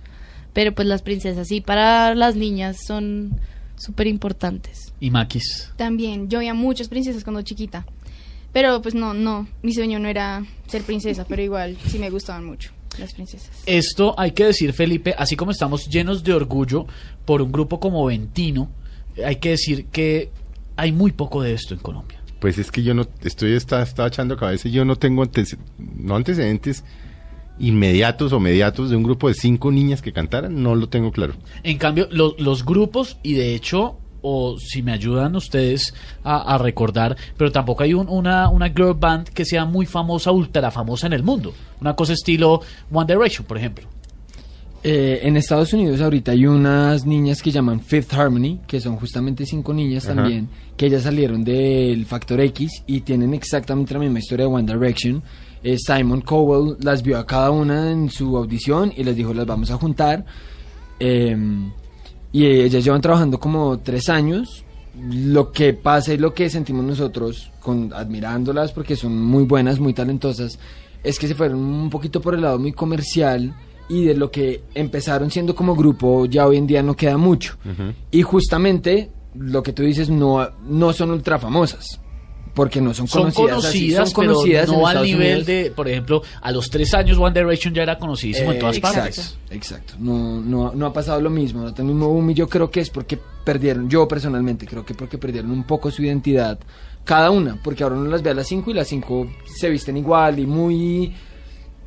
pero 0.53 0.73
pues 0.73 0.87
las 0.87 1.03
princesas 1.03 1.49
sí, 1.49 1.61
para 1.61 2.15
las 2.15 2.37
niñas 2.37 2.79
son 2.87 3.41
súper 3.77 4.07
importantes. 4.07 4.93
Y 5.01 5.11
Maquis. 5.11 5.73
También, 5.77 6.29
yo 6.29 6.39
veía 6.39 6.55
muchas 6.55 6.89
princesas 6.89 7.25
cuando 7.25 7.43
chiquita. 7.43 7.85
Pero 8.53 8.83
pues 8.83 8.95
no, 8.95 9.15
no, 9.15 9.47
mi 9.63 9.73
sueño 9.73 9.99
no 9.99 10.09
era 10.09 10.45
ser 10.67 10.83
princesa, 10.83 11.25
pero 11.29 11.43
igual 11.43 11.77
sí 11.87 11.99
me 11.99 12.11
gustaban 12.11 12.45
mucho 12.45 12.71
las 12.99 13.15
princesas. 13.15 13.51
Esto 13.67 14.15
hay 14.19 14.33
que 14.33 14.45
decir, 14.45 14.73
Felipe, 14.75 15.15
así 15.17 15.37
como 15.37 15.51
estamos 15.53 15.89
llenos 15.89 16.23
de 16.23 16.35
orgullo 16.35 16.87
por 17.25 17.41
un 17.41 17.51
grupo 17.51 17.81
como 17.81 18.05
Ventino, 18.05 18.71
hay 19.25 19.37
que 19.37 19.51
decir 19.51 19.87
que 19.87 20.31
hay 20.77 20.93
muy 20.93 21.13
poco 21.13 21.43
de 21.43 21.55
esto 21.55 21.73
en 21.75 21.81
Colombia. 21.81 22.19
Pues 22.41 22.59
es 22.59 22.71
que 22.71 22.83
yo 22.83 22.93
no 22.93 23.07
estoy 23.23 23.53
está, 23.55 23.83
estaba 23.83 24.09
echando 24.09 24.37
cabeza 24.37 24.69
y 24.69 24.73
yo 24.73 24.85
no 24.85 24.97
tengo 24.97 25.25
antece- 25.25 25.59
no 25.79 26.17
antecedentes 26.17 26.85
inmediatos 27.59 28.33
o 28.33 28.41
mediatos 28.41 28.91
de 28.91 28.97
un 28.97 29.03
grupo 29.03 29.29
de 29.29 29.35
cinco 29.35 29.71
niñas 29.71 30.03
que 30.03 30.13
cantaran, 30.13 30.63
no 30.63 30.75
lo 30.75 30.89
tengo 30.89 31.13
claro. 31.13 31.35
En 31.63 31.79
cambio, 31.79 32.09
lo- 32.11 32.35
los 32.39 32.65
grupos, 32.65 33.19
y 33.23 33.35
de 33.35 33.55
hecho, 33.55 33.99
o 34.23 34.57
si 34.59 34.83
me 34.83 34.93
ayudan 34.93 35.35
ustedes 35.37 35.93
a, 36.25 36.55
a 36.55 36.59
recordar, 36.59 37.17
pero 37.37 37.51
tampoco 37.53 37.83
hay 37.83 37.93
un- 37.95 38.09
una, 38.09 38.49
una 38.49 38.69
girl 38.71 38.95
band 38.95 39.29
que 39.29 39.45
sea 39.45 39.65
muy 39.65 39.85
famosa, 39.87 40.31
ultra 40.33 40.71
famosa 40.71 41.07
en 41.09 41.13
el 41.13 41.23
mundo. 41.23 41.53
Una 41.81 41.95
cosa 41.95 42.13
estilo 42.13 42.61
One 42.93 43.13
Direction, 43.13 43.45
por 43.47 43.59
ejemplo. 43.59 43.87
Eh, 44.85 45.21
en 45.23 45.37
Estados 45.37 45.73
Unidos 45.73 46.01
ahorita 46.01 46.33
hay 46.33 46.45
unas 46.45 47.07
niñas 47.07 47.41
que 47.41 47.53
llaman 47.53 47.81
Fifth 47.81 48.13
Harmony, 48.15 48.59
que 48.67 48.81
son 48.81 48.97
justamente 48.97 49.47
cinco 49.47 49.73
niñas 49.73 50.07
Ajá. 50.07 50.17
también, 50.17 50.49
que 50.77 50.87
ellas 50.87 51.03
salieron 51.03 51.45
del 51.45 52.05
Factor 52.05 52.41
X 52.41 52.83
y 52.89 53.03
tienen 53.03 53.33
exactamente 53.33 53.95
la 53.95 54.01
misma 54.01 54.19
historia 54.19 54.47
de 54.47 54.53
One 54.53 54.73
Direction. 54.73 55.23
Eh, 55.63 55.77
Simon 55.79 56.23
Cowell 56.23 56.77
las 56.81 57.03
vio 57.05 57.17
a 57.19 57.25
cada 57.27 57.53
una 57.53 57.93
en 57.93 58.11
su 58.11 58.37
audición 58.37 58.93
y 58.97 59.05
les 59.05 59.15
dijo 59.15 59.33
las 59.33 59.47
vamos 59.47 59.71
a 59.71 59.77
juntar. 59.77 60.25
Eh, 60.99 61.37
y 62.33 62.47
ellas 62.47 62.83
llevan 62.85 63.01
trabajando 63.01 63.39
como 63.39 63.79
tres 63.79 64.09
años. 64.09 64.65
Lo 65.11 65.53
que 65.53 65.73
pasa 65.73 66.13
y 66.13 66.19
lo 66.19 66.35
que 66.35 66.51
sentimos 66.51 66.85
nosotros 66.85 67.51
con 67.61 67.93
admirándolas 67.95 68.73
porque 68.73 68.97
son 68.97 69.19
muy 69.25 69.45
buenas, 69.45 69.79
muy 69.79 69.95
talentosas, 69.95 70.59
es 71.03 71.19
que 71.19 71.29
se 71.29 71.35
fueron 71.35 71.59
un 71.59 71.91
poquito 71.91 72.21
por 72.21 72.35
el 72.35 72.43
lado 72.43 72.59
muy 72.59 72.73
comercial 72.73 73.55
y 73.89 74.05
de 74.05 74.15
lo 74.15 74.31
que 74.31 74.65
empezaron 74.75 75.31
siendo 75.31 75.55
como 75.55 75.75
grupo 75.75 76.27
ya 76.27 76.47
hoy 76.47 76.57
en 76.57 76.67
día 76.67 76.83
no 76.83 76.95
queda 76.95 77.17
mucho. 77.17 77.57
Y 78.11 78.23
justamente 78.23 79.11
lo 79.35 79.63
que 79.63 79.73
tú 79.73 79.83
dices 79.83 80.11
no, 80.11 80.47
no 80.67 80.93
son 80.93 81.11
ultra 81.11 81.39
famosas. 81.39 82.02
Porque 82.55 82.83
no 82.83 82.93
son 82.93 83.09
Son 83.09 83.31
conocidas, 83.33 83.65
así, 83.65 83.89
conocidas, 83.89 84.11
son 84.11 84.15
conocidas 84.27 84.67
pero 84.67 84.73
en 84.75 84.81
no 84.83 84.87
al 84.87 85.03
nivel 85.03 85.27
Unidos. 85.29 85.47
de, 85.47 85.73
por 85.75 85.89
ejemplo, 85.89 86.23
a 86.43 86.53
los 86.53 86.69
tres 86.69 86.93
años 86.93 87.17
One 87.17 87.33
Direction 87.41 87.73
ya 87.73 87.83
era 87.83 87.97
conocidísimo 87.99 88.51
en 88.51 88.57
Eh, 88.59 88.61
todas 88.61 88.77
exacto, 88.77 88.99
partes. 89.01 89.39
Exacto, 89.51 89.95
no, 89.99 90.41
no, 90.43 90.73
no 90.75 90.87
ha 90.87 90.93
pasado 90.93 91.21
lo 91.23 91.31
mismo. 91.31 91.63
No 91.63 91.73
tengo 91.73 91.93
un 91.93 92.01
boom 92.01 92.31
y 92.31 92.35
yo 92.35 92.47
creo 92.49 92.71
que 92.71 92.81
es 92.81 92.91
porque 92.91 93.19
perdieron, 93.45 93.89
yo 93.89 94.07
personalmente 94.07 94.67
creo 94.67 94.85
que 94.85 94.93
porque 94.95 95.17
perdieron 95.17 95.51
un 95.51 95.65
poco 95.65 95.91
su 95.91 96.03
identidad 96.03 96.59
cada 97.05 97.31
una, 97.31 97.57
porque 97.63 97.83
ahora 97.85 97.97
uno 97.97 98.11
las 98.11 98.23
ve 98.23 98.31
a 98.31 98.35
las 98.35 98.47
5 98.47 98.71
y 98.71 98.75
las 98.75 98.87
5 98.89 99.27
se 99.47 99.71
visten 99.71 99.97
igual 99.97 100.39
y 100.39 100.47
muy, 100.47 101.13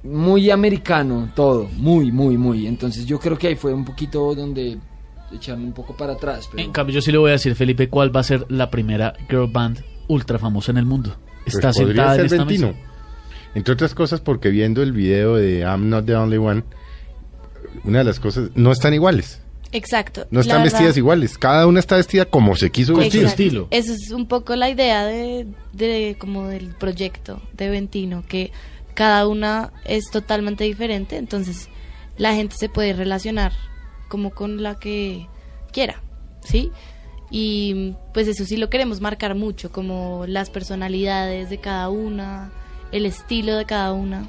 muy 0.03 0.49
americano 0.49 1.30
todo, 1.36 1.70
muy, 1.78 2.11
muy, 2.11 2.38
muy. 2.39 2.66
Entonces 2.66 3.05
yo 3.05 3.20
creo 3.20 3.38
que 3.38 3.47
ahí 3.49 3.55
fue 3.55 3.72
un 3.72 3.86
poquito 3.86 4.34
donde 4.34 4.78
echaron 5.32 5.63
un 5.63 5.74
poco 5.74 5.95
para 5.95 6.13
atrás. 6.13 6.47
Pero... 6.51 6.63
En 6.63 6.72
cambio, 6.72 6.95
yo 6.95 7.01
sí 7.01 7.11
le 7.11 7.18
voy 7.20 7.30
a 7.30 7.34
decir, 7.34 7.53
Felipe, 7.55 7.88
cuál 7.88 8.13
va 8.16 8.22
a 8.22 8.24
ser 8.24 8.45
la 8.49 8.70
primera 8.72 9.13
girl 9.30 9.47
band 9.47 9.84
ultra 10.08 10.39
famosa 10.39 10.72
en 10.72 10.78
el 10.78 10.86
mundo. 10.86 11.16
Pues 11.43 11.56
Está 11.56 11.72
podría 11.72 11.88
sentada 11.88 12.16
en 12.16 12.26
esta 12.26 12.38
Ventino. 12.38 12.68
mesa. 12.70 12.80
Entre 13.56 13.74
otras 13.74 13.93
cosas 13.95 14.20
porque 14.22 14.49
viendo 14.49 14.82
el 14.84 14.91
video 14.91 15.36
de 15.36 15.60
I'm 15.60 15.89
Not 15.89 16.06
the 16.06 16.16
Only 16.16 16.38
One, 16.38 16.64
una 17.84 17.99
de 17.99 18.03
las 18.06 18.20
cosas, 18.20 18.49
no 18.56 18.72
están 18.72 18.93
iguales. 18.93 19.41
Exacto. 19.72 20.26
No 20.32 20.39
están 20.41 20.58
verdad- 20.64 20.74
vestidas 20.74 20.97
iguales. 20.97 21.38
Cada 21.38 21.68
una 21.68 21.80
está 21.80 21.95
vestida 21.97 22.26
como 22.26 22.56
se 22.56 22.70
quiso 22.72 22.95
vestir. 22.95 23.24
Exacto. 23.24 23.68
Eso 23.72 23.93
es 23.93 24.12
un 24.12 24.28
poco 24.28 24.56
la 24.56 24.70
idea 24.70 25.06
de, 25.06 25.47
de 25.74 26.16
como 26.20 26.47
del 26.47 26.70
proyecto 26.76 27.41
de 27.53 27.70
Ventino, 27.70 28.24
que 28.28 28.51
cada 28.93 29.28
una 29.28 29.74
es 29.84 30.10
totalmente 30.12 30.64
diferente, 30.64 31.18
entonces 31.18 31.68
la 32.18 32.34
gente 32.34 32.56
se 32.58 32.70
puede 32.70 32.93
relacionar 32.93 33.51
como 34.08 34.30
con 34.30 34.64
la 34.64 34.76
que 34.76 35.28
quiera, 35.74 36.01
¿sí? 36.45 36.72
Y 37.32 37.93
pues 38.13 38.28
eso 38.28 38.45
sí 38.45 38.57
lo 38.57 38.69
queremos 38.69 39.01
marcar 39.01 39.36
mucho, 39.36 39.71
como 39.71 40.26
las 40.28 40.49
personalidades 40.49 41.49
de 41.49 41.57
cada 41.59 41.89
una, 41.89 42.51
el 42.91 43.05
estilo 43.05 43.55
de 43.57 43.65
cada 43.65 43.91
una. 43.93 44.28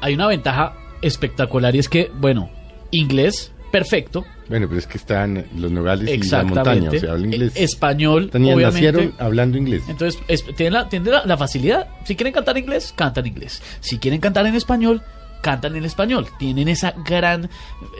Hay 0.00 0.14
una 0.14 0.26
ventaja 0.26 0.74
espectacular 1.02 1.74
y 1.76 1.78
es 1.78 1.88
que, 1.88 2.10
bueno, 2.14 2.50
inglés, 2.90 3.52
perfecto. 3.70 4.24
Bueno, 4.48 4.66
pero 4.68 4.78
es 4.80 4.86
que 4.86 4.98
están 4.98 5.46
los 5.56 5.70
nogales 5.70 6.08
y 6.08 6.28
la 6.30 6.42
montaña, 6.44 6.90
o 6.90 6.98
sea, 6.98 7.12
habla 7.12 7.26
inglés. 7.26 7.52
E- 7.56 7.64
Español, 7.64 8.30
Tenían- 8.30 8.56
obviamente. 8.56 8.92
nacieron 8.92 9.14
hablando 9.18 9.56
inglés. 9.58 9.82
Entonces, 9.88 10.20
es- 10.28 10.44
tienen, 10.56 10.72
la, 10.74 10.88
tienen 10.88 11.12
la, 11.12 11.24
la 11.24 11.36
facilidad. 11.36 11.88
Si 12.04 12.16
quieren 12.16 12.32
cantar 12.34 12.58
inglés, 12.58 12.92
cantan 12.96 13.26
inglés. 13.26 13.62
Si 13.80 13.98
quieren 13.98 14.20
cantar 14.20 14.46
en 14.46 14.54
español, 14.54 15.02
cantan 15.42 15.76
en 15.76 15.84
español. 15.84 16.26
Tienen 16.38 16.68
esa 16.68 16.92
gran... 17.04 17.48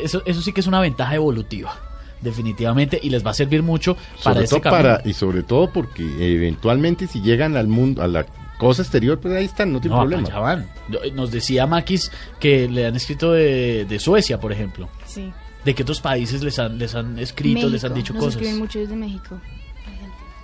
Eso, 0.03 0.23
eso 0.27 0.43
sí 0.43 0.53
que 0.53 0.61
es 0.61 0.67
una 0.67 0.81
ventaja 0.81 1.15
evolutiva, 1.15 1.75
definitivamente, 2.23 2.99
y 3.03 3.11
les 3.11 3.25
va 3.27 3.31
a 3.33 3.35
servir 3.35 3.63
mucho 3.63 3.95
para 3.95 4.19
Sobre 4.23 4.45
este 4.45 4.55
todo 4.57 4.63
camino. 4.63 4.83
para, 4.83 5.09
y 5.09 5.13
sobre 5.13 5.43
todo 5.43 5.71
porque 5.73 6.03
eventualmente 6.35 7.07
si 7.07 7.21
llegan 7.21 7.57
al 7.57 7.69
mundo, 7.69 8.03
a 8.03 8.09
la 8.09 8.25
cosa 8.59 8.83
exterior, 8.83 9.19
pues 9.21 9.35
ahí 9.35 9.45
están, 9.45 9.73
no 9.73 9.81
tiene 9.81 9.97
No, 9.97 10.03
problema. 10.03 10.29
allá 10.29 10.39
van. 10.39 10.69
Nos 11.15 11.31
decía 11.33 11.67
Maquis 11.67 12.11
que 12.41 12.69
le 12.69 12.87
han 12.87 12.95
escrito 12.97 13.33
de, 13.33 13.85
de 13.87 13.99
Suecia, 13.99 14.39
por 14.41 14.53
ejemplo. 14.53 14.89
Sí. 15.07 15.33
¿De 15.65 15.75
qué 15.75 15.83
otros 15.83 16.01
países 16.01 16.43
les 16.43 16.59
han, 16.59 16.79
les 16.79 16.95
han 16.95 17.19
escrito, 17.19 17.69
les 17.69 17.85
han 17.85 17.95
dicho 17.95 18.13
nos 18.15 18.21
cosas? 18.25 18.35
escriben 18.37 18.59
mucho 18.61 18.79
desde 18.79 18.97
México. 18.97 19.41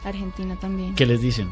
Argentina 0.04 0.56
también. 0.60 0.94
¿Qué 0.94 1.06
les 1.06 1.20
dicen? 1.20 1.48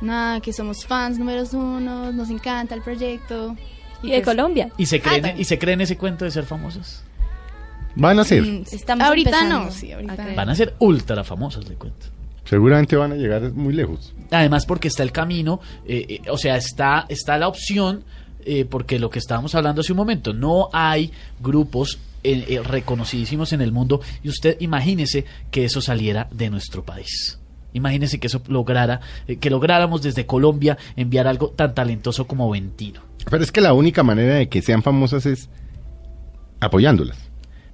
nada, 0.00 0.40
que 0.40 0.52
somos 0.52 0.84
fans 0.84 1.18
números 1.18 1.54
uno, 1.54 2.12
nos 2.12 2.28
encanta 2.28 2.74
el 2.74 2.82
proyecto. 2.82 3.56
Y 4.02 4.10
de 4.10 4.20
Colombia. 4.22 4.68
¿Y 4.76 4.84
se, 4.86 5.00
creen, 5.00 5.24
Ah, 5.24 5.34
¿Y 5.36 5.44
se 5.44 5.58
creen 5.58 5.80
ese 5.80 5.96
cuento 5.96 6.26
de 6.26 6.30
ser 6.30 6.44
famosas? 6.44 7.02
Van 7.96 8.18
a 8.18 8.24
ser. 8.24 8.42
Mm, 8.42 8.64
Estamos 8.70 9.06
ahorita 9.06 9.44
no, 9.48 9.70
sí, 9.70 9.90
ahorita. 9.92 10.34
Van 10.34 10.48
a 10.48 10.54
ser 10.54 10.74
ultra 10.78 11.24
famosas, 11.24 11.68
le 11.68 11.74
cuento. 11.74 12.06
Seguramente 12.44 12.94
van 12.94 13.12
a 13.12 13.16
llegar 13.16 13.52
muy 13.52 13.74
lejos. 13.74 14.14
Además 14.30 14.66
porque 14.66 14.86
está 14.88 15.02
el 15.02 15.10
camino, 15.10 15.60
eh, 15.84 16.06
eh, 16.24 16.30
o 16.30 16.38
sea, 16.38 16.56
está, 16.56 17.06
está 17.08 17.36
la 17.38 17.48
opción, 17.48 18.04
eh, 18.44 18.64
porque 18.64 19.00
lo 19.00 19.10
que 19.10 19.18
estábamos 19.18 19.54
hablando 19.56 19.80
hace 19.80 19.92
un 19.92 19.96
momento, 19.96 20.32
no 20.32 20.68
hay 20.72 21.10
grupos 21.40 21.98
eh, 22.22 22.44
eh, 22.48 22.60
reconocidísimos 22.60 23.52
en 23.52 23.60
el 23.60 23.70
mundo 23.70 24.00
y 24.22 24.28
usted 24.28 24.56
imagínese 24.60 25.24
que 25.50 25.64
eso 25.64 25.80
saliera 25.80 26.28
de 26.32 26.50
nuestro 26.50 26.84
país. 26.84 27.38
Imagínese 27.72 28.18
que 28.18 28.26
eso 28.26 28.42
lograra, 28.48 29.00
eh, 29.28 29.36
que 29.36 29.50
lográramos 29.50 30.02
desde 30.02 30.26
Colombia 30.26 30.76
enviar 30.96 31.28
algo 31.28 31.50
tan 31.50 31.74
talentoso 31.74 32.26
como 32.26 32.50
Ventino. 32.50 33.00
Pero 33.30 33.44
es 33.44 33.52
que 33.52 33.60
la 33.60 33.74
única 33.74 34.02
manera 34.02 34.34
de 34.34 34.48
que 34.48 34.60
sean 34.60 34.82
famosas 34.82 35.24
es 35.26 35.48
apoyándolas. 36.58 37.16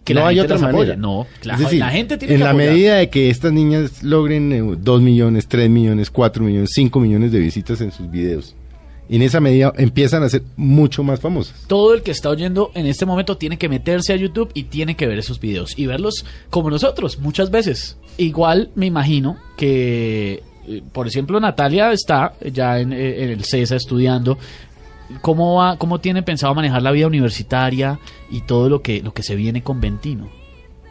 Que 0.04 0.14
no 0.14 0.20
la 0.20 0.28
hay 0.28 0.40
otra 0.40 0.58
manera. 0.58 0.96
No, 0.96 1.26
claro, 1.40 1.58
es 1.58 1.64
decir, 1.64 1.78
la 1.78 1.90
gente 1.90 2.18
tiene 2.18 2.34
en 2.34 2.40
que 2.40 2.44
la 2.44 2.50
apoyar. 2.50 2.72
medida 2.72 2.96
de 2.96 3.10
que 3.10 3.30
estas 3.30 3.52
niñas 3.52 4.02
logren 4.02 4.82
2 4.82 5.00
millones, 5.00 5.46
3 5.46 5.70
millones, 5.70 6.10
4 6.10 6.44
millones, 6.44 6.70
5 6.74 7.00
millones 7.00 7.30
de 7.30 7.38
visitas 7.38 7.80
en 7.80 7.92
sus 7.92 8.10
videos, 8.10 8.56
en 9.08 9.22
esa 9.22 9.40
medida 9.40 9.72
empiezan 9.76 10.22
a 10.22 10.28
ser 10.28 10.42
mucho 10.56 11.02
más 11.02 11.20
famosas. 11.20 11.64
Todo 11.66 11.94
el 11.94 12.02
que 12.02 12.10
está 12.10 12.30
oyendo 12.30 12.70
en 12.74 12.86
este 12.86 13.06
momento 13.06 13.36
tiene 13.36 13.58
que 13.58 13.68
meterse 13.68 14.12
a 14.12 14.16
YouTube 14.16 14.50
y 14.54 14.64
tiene 14.64 14.96
que 14.96 15.06
ver 15.06 15.18
esos 15.18 15.38
videos 15.38 15.78
y 15.78 15.86
verlos 15.86 16.24
como 16.50 16.70
nosotros 16.70 17.18
muchas 17.18 17.50
veces. 17.50 17.96
Igual 18.16 18.70
me 18.74 18.86
imagino 18.86 19.36
que, 19.56 20.42
eh, 20.66 20.82
por 20.92 21.06
ejemplo, 21.06 21.38
Natalia 21.40 21.92
está 21.92 22.34
ya 22.52 22.80
en, 22.80 22.92
eh, 22.92 23.24
en 23.24 23.30
el 23.30 23.44
CESA 23.44 23.76
estudiando. 23.76 24.38
¿Cómo, 25.20 25.56
va, 25.56 25.76
¿Cómo 25.76 26.00
tiene 26.00 26.22
pensado 26.22 26.54
manejar 26.54 26.82
la 26.82 26.90
vida 26.92 27.06
universitaria 27.06 27.98
y 28.30 28.40
todo 28.42 28.68
lo 28.68 28.82
que, 28.82 29.02
lo 29.02 29.12
que 29.14 29.22
se 29.22 29.34
viene 29.36 29.62
con 29.62 29.80
Ventino? 29.80 30.28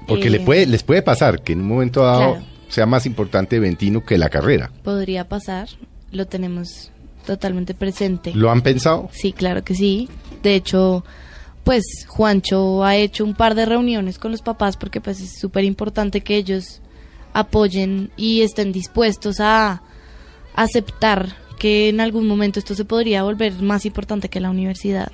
Porque 0.08 0.28
Eh, 0.28 0.32
le 0.32 0.40
puede, 0.42 0.66
les 0.66 0.84
puede 0.84 1.02
pasar 1.02 1.42
que 1.42 1.54
en 1.54 1.62
un 1.62 1.68
momento 1.68 2.04
dado 2.04 2.34
Claro. 2.36 2.46
sea 2.70 2.86
más 2.86 3.06
importante 3.06 3.60
Ventino 3.60 4.04
que 4.06 4.18
la 4.18 4.30
carrera. 4.30 4.72
Podría 4.84 5.28
pasar, 5.28 5.68
lo 6.12 6.26
tenemos 6.28 6.92
totalmente 7.26 7.74
presente. 7.74 8.32
¿Lo 8.34 8.50
han 8.52 8.62
pensado? 8.62 9.10
Sí, 9.12 9.32
claro 9.34 9.64
que 9.64 9.76
sí. 9.76 10.10
De 10.42 10.56
hecho, 10.56 11.06
pues 11.64 11.84
Juancho 12.08 12.84
ha 12.84 12.96
hecho 12.96 13.24
un 13.24 13.36
par 13.36 13.54
de 13.56 13.66
reuniones 13.66 14.18
con 14.18 14.32
los 14.32 14.42
papás 14.42 14.76
porque 14.78 15.00
pues 15.02 15.20
es 15.22 15.38
súper 15.40 15.64
importante 15.64 16.22
que 16.22 16.36
ellos 16.36 16.82
apoyen 17.34 18.12
y 18.18 18.42
estén 18.42 18.72
dispuestos 18.72 19.40
a 19.40 19.82
aceptar 20.56 21.36
que 21.62 21.90
en 21.90 22.00
algún 22.00 22.26
momento 22.26 22.58
esto 22.58 22.74
se 22.74 22.86
podría 22.86 23.22
volver 23.22 23.54
más 23.62 23.86
importante 23.86 24.30
que 24.30 24.40
la 24.40 24.50
universidad. 24.50 25.12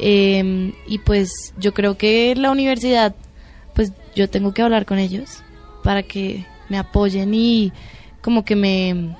Eh, 0.00 0.74
y 0.88 0.98
pues 0.98 1.54
yo 1.56 1.72
creo 1.72 1.96
que 1.96 2.34
la 2.34 2.50
universidad, 2.50 3.14
pues 3.72 3.92
yo 4.16 4.28
tengo 4.28 4.52
que 4.52 4.62
hablar 4.62 4.84
con 4.84 4.98
ellos 4.98 5.44
para 5.84 6.02
que 6.02 6.44
me 6.68 6.76
apoyen 6.76 7.34
y 7.34 7.72
como 8.20 8.44
que 8.44 8.56
me, 8.56 9.14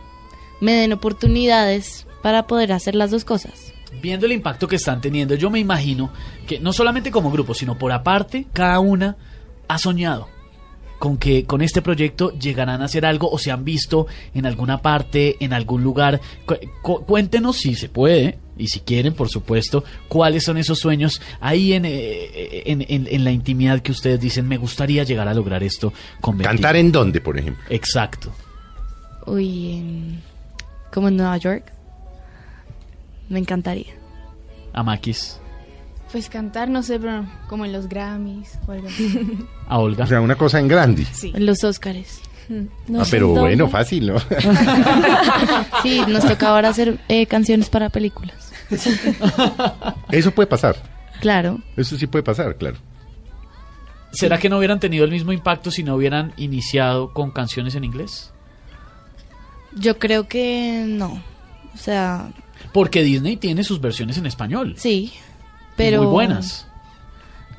me 0.60 0.72
den 0.72 0.92
oportunidades 0.92 2.04
para 2.20 2.48
poder 2.48 2.72
hacer 2.72 2.96
las 2.96 3.12
dos 3.12 3.24
cosas. 3.24 3.72
Viendo 4.02 4.26
el 4.26 4.32
impacto 4.32 4.66
que 4.66 4.74
están 4.74 5.00
teniendo, 5.00 5.36
yo 5.36 5.50
me 5.50 5.60
imagino 5.60 6.10
que 6.48 6.58
no 6.58 6.72
solamente 6.72 7.12
como 7.12 7.30
grupo, 7.30 7.54
sino 7.54 7.78
por 7.78 7.92
aparte, 7.92 8.46
cada 8.52 8.80
una 8.80 9.16
ha 9.68 9.78
soñado 9.78 10.26
con 10.98 11.16
que 11.16 11.44
con 11.44 11.62
este 11.62 11.80
proyecto 11.82 12.32
llegarán 12.38 12.82
a 12.82 12.86
hacer 12.86 13.06
algo 13.06 13.30
o 13.30 13.38
se 13.38 13.50
han 13.52 13.64
visto 13.64 14.06
en 14.34 14.46
alguna 14.46 14.82
parte, 14.82 15.36
en 15.40 15.52
algún 15.52 15.82
lugar. 15.82 16.20
Cu- 16.44 16.56
cu- 16.82 17.04
cuéntenos 17.04 17.56
si 17.56 17.74
se 17.74 17.88
puede 17.88 18.38
y 18.56 18.66
si 18.66 18.80
quieren, 18.80 19.14
por 19.14 19.28
supuesto, 19.28 19.84
cuáles 20.08 20.42
son 20.44 20.58
esos 20.58 20.78
sueños 20.80 21.22
ahí 21.40 21.72
en, 21.72 21.84
eh, 21.84 22.62
en, 22.66 22.84
en- 22.88 23.06
en 23.08 23.24
la 23.24 23.30
intimidad 23.30 23.80
que 23.80 23.92
ustedes 23.92 24.18
dicen, 24.20 24.48
me 24.48 24.56
gustaría 24.56 25.04
llegar 25.04 25.28
a 25.28 25.34
lograr 25.34 25.62
esto 25.62 25.92
con 26.20 26.36
Betty". 26.38 26.48
¿Cantar 26.48 26.74
en 26.76 26.90
dónde, 26.90 27.20
por 27.20 27.38
ejemplo? 27.38 27.62
Exacto. 27.70 28.32
Uy, 29.26 29.72
en- 29.76 30.22
como 30.92 31.08
en 31.08 31.16
Nueva 31.16 31.36
York. 31.36 31.72
Me 33.28 33.38
encantaría. 33.38 33.92
A 34.72 34.82
Maquis, 34.82 35.38
Pues 36.12 36.28
cantar, 36.28 36.68
no 36.70 36.82
sé, 36.82 36.98
pero 36.98 37.26
como 37.48 37.64
en 37.66 37.72
los 37.72 37.88
Grammys 37.88 38.58
o 38.66 38.72
algo 38.72 38.88
así. 38.88 39.38
a 39.68 39.78
Olga. 39.78 40.04
O 40.04 40.06
sea, 40.06 40.20
una 40.20 40.36
cosa 40.36 40.58
en 40.58 40.68
grande. 40.68 41.04
Sí. 41.12 41.32
En 41.34 41.44
los 41.46 41.62
Óscares. 41.64 42.20
No 42.48 43.02
ah, 43.02 43.04
sé 43.04 43.10
pero 43.10 43.26
dónde. 43.26 43.40
bueno, 43.42 43.68
fácil, 43.68 44.06
¿no? 44.06 44.16
Sí, 45.82 46.00
nos 46.08 46.26
toca 46.26 46.48
ahora 46.48 46.70
hacer 46.70 46.98
eh, 47.08 47.26
canciones 47.26 47.68
para 47.68 47.90
películas. 47.90 48.52
Eso 50.10 50.30
puede 50.30 50.46
pasar. 50.46 50.76
Claro. 51.20 51.58
Eso 51.76 51.98
sí 51.98 52.06
puede 52.06 52.22
pasar, 52.22 52.56
claro. 52.56 52.78
¿Será 54.12 54.38
que 54.38 54.48
no 54.48 54.56
hubieran 54.56 54.80
tenido 54.80 55.04
el 55.04 55.10
mismo 55.10 55.32
impacto 55.32 55.70
si 55.70 55.82
no 55.82 55.94
hubieran 55.94 56.32
iniciado 56.38 57.12
con 57.12 57.30
canciones 57.30 57.74
en 57.74 57.84
inglés? 57.84 58.30
Yo 59.76 59.98
creo 59.98 60.26
que 60.26 60.84
no. 60.88 61.22
O 61.74 61.76
sea, 61.76 62.30
Porque 62.72 63.02
Disney 63.02 63.36
tiene 63.36 63.62
sus 63.62 63.78
versiones 63.80 64.16
en 64.16 64.24
español. 64.26 64.74
sí. 64.78 65.12
Pero. 65.78 66.02
Muy 66.02 66.12
buenas. 66.12 66.66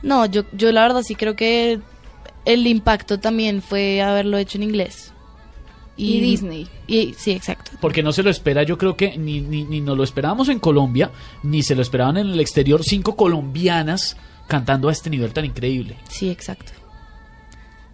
No, 0.04 0.28
yo, 0.28 0.44
yo 0.54 0.72
la 0.72 0.84
verdad 0.84 1.02
sí 1.02 1.16
creo 1.16 1.36
que 1.36 1.80
el 2.46 2.68
impacto 2.68 3.20
también 3.20 3.64
fue 3.64 4.02
haberlo 4.02 4.38
hecho 4.38 4.58
en 4.60 4.64
inglés. 4.64 5.12
Y 5.98 6.22
Disney. 6.22 6.68
Y, 6.88 7.14
sí, 7.18 7.32
exacto. 7.32 7.72
Porque 7.82 8.02
no 8.02 8.14
se 8.14 8.24
lo 8.24 8.30
espera, 8.30 8.64
yo 8.64 8.78
creo 8.78 8.96
que 8.96 9.18
ni, 9.18 9.42
ni, 9.42 9.66
ni 9.66 9.82
nos 9.82 9.98
lo 9.98 10.04
esperábamos 10.06 10.48
en 10.48 10.60
Colombia, 10.60 11.12
ni 11.44 11.62
se 11.62 11.76
lo 11.76 11.82
esperaban 11.82 12.16
en 12.16 12.28
el 12.30 12.40
exterior. 12.40 12.84
Cinco 12.86 13.18
colombianas 13.18 14.16
cantando 14.48 14.88
a 14.88 14.94
este 14.94 15.10
nivel 15.10 15.34
tan 15.34 15.44
increíble. 15.44 15.98
Sí, 16.08 16.30
exacto. 16.30 16.72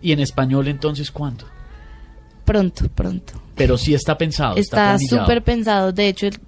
Y 0.03 0.11
en 0.11 0.19
español, 0.19 0.67
entonces, 0.67 1.09
¿cuándo? 1.09 1.45
Pronto, 2.45 2.87
pronto. 2.89 3.41
Pero 3.55 3.75
sí 3.75 3.95
está 3.95 4.15
pensado. 4.15 4.55
Está, 4.55 4.99
súper 4.99 5.43
pensado. 5.43 5.91
De 5.91 6.07
hecho, 6.07 6.27
el- 6.27 6.39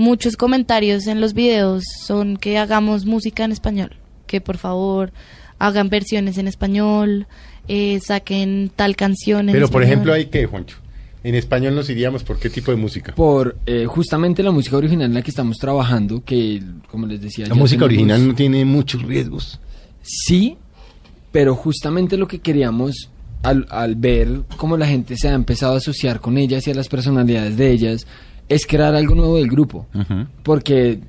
muchos 0.00 0.36
comentarios 0.36 1.06
en 1.06 1.20
los 1.20 1.34
videos 1.34 1.84
son 2.04 2.36
que 2.36 2.58
hagamos 2.58 3.06
música 3.06 3.44
en 3.44 3.52
español. 3.52 3.96
Que 4.26 4.40
por 4.40 4.56
favor 4.58 5.12
hagan 5.58 5.88
versiones 5.90 6.38
en 6.38 6.48
español, 6.48 7.26
eh, 7.68 8.00
saquen 8.04 8.70
tal 8.74 8.96
canción 8.96 9.48
en 9.48 9.52
Pero, 9.54 9.68
por 9.68 9.82
ejemplo, 9.82 10.12
¿hay 10.12 10.26
qué, 10.26 10.46
Juancho? 10.46 10.76
En 11.22 11.34
español 11.34 11.74
nos 11.74 11.90
iríamos 11.90 12.24
por 12.24 12.38
qué 12.38 12.48
tipo 12.48 12.70
de 12.70 12.78
música. 12.78 13.14
Por 13.14 13.58
eh, 13.66 13.84
justamente 13.86 14.42
la 14.42 14.50
música 14.52 14.78
original 14.78 15.06
en 15.08 15.14
la 15.14 15.22
que 15.22 15.30
estamos 15.30 15.58
trabajando, 15.58 16.24
que 16.24 16.62
como 16.90 17.06
les 17.06 17.20
decía... 17.20 17.46
La 17.46 17.54
música 17.54 17.80
tenemos- 17.84 17.84
original 17.84 18.28
no 18.28 18.34
tiene 18.34 18.64
muchos 18.64 19.02
riesgos. 19.02 19.60
Sí, 20.02 20.56
pero 21.30 21.54
justamente 21.54 22.16
lo 22.16 22.26
que 22.26 22.38
queríamos 22.38 23.10
al, 23.42 23.66
al 23.70 23.96
ver 23.96 24.40
cómo 24.56 24.76
la 24.78 24.86
gente 24.86 25.16
se 25.18 25.28
ha 25.28 25.34
empezado 25.34 25.74
a 25.74 25.76
asociar 25.78 26.20
con 26.20 26.38
ellas 26.38 26.66
y 26.66 26.70
a 26.70 26.74
las 26.74 26.88
personalidades 26.88 27.56
de 27.58 27.70
ellas, 27.70 28.06
es 28.50 28.66
crear 28.66 28.94
algo 28.94 29.14
nuevo 29.14 29.36
del 29.36 29.48
grupo. 29.48 29.86
Porque 30.42 31.00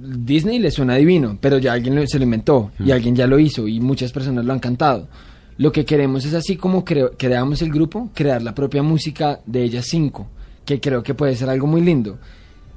Disney 0.00 0.58
le 0.58 0.70
suena 0.70 0.96
divino, 0.96 1.38
pero 1.40 1.58
ya 1.58 1.72
alguien 1.74 1.94
lo- 1.94 2.06
se 2.06 2.18
lo 2.18 2.24
inventó 2.24 2.72
y 2.84 2.90
alguien 2.90 3.14
ya 3.14 3.26
lo 3.26 3.38
hizo 3.38 3.68
y 3.68 3.78
muchas 3.80 4.10
personas 4.12 4.44
lo 4.44 4.52
han 4.52 4.58
cantado. 4.58 5.06
Lo 5.58 5.70
que 5.70 5.84
queremos 5.84 6.24
es 6.24 6.34
así 6.34 6.56
como 6.56 6.84
creo- 6.84 7.12
creamos 7.16 7.62
el 7.62 7.70
grupo, 7.70 8.10
crear 8.14 8.42
la 8.42 8.54
propia 8.54 8.82
música 8.82 9.40
de 9.46 9.62
ellas 9.62 9.86
cinco, 9.88 10.26
que 10.64 10.80
creo 10.80 11.02
que 11.02 11.14
puede 11.14 11.36
ser 11.36 11.48
algo 11.48 11.66
muy 11.66 11.80
lindo. 11.82 12.18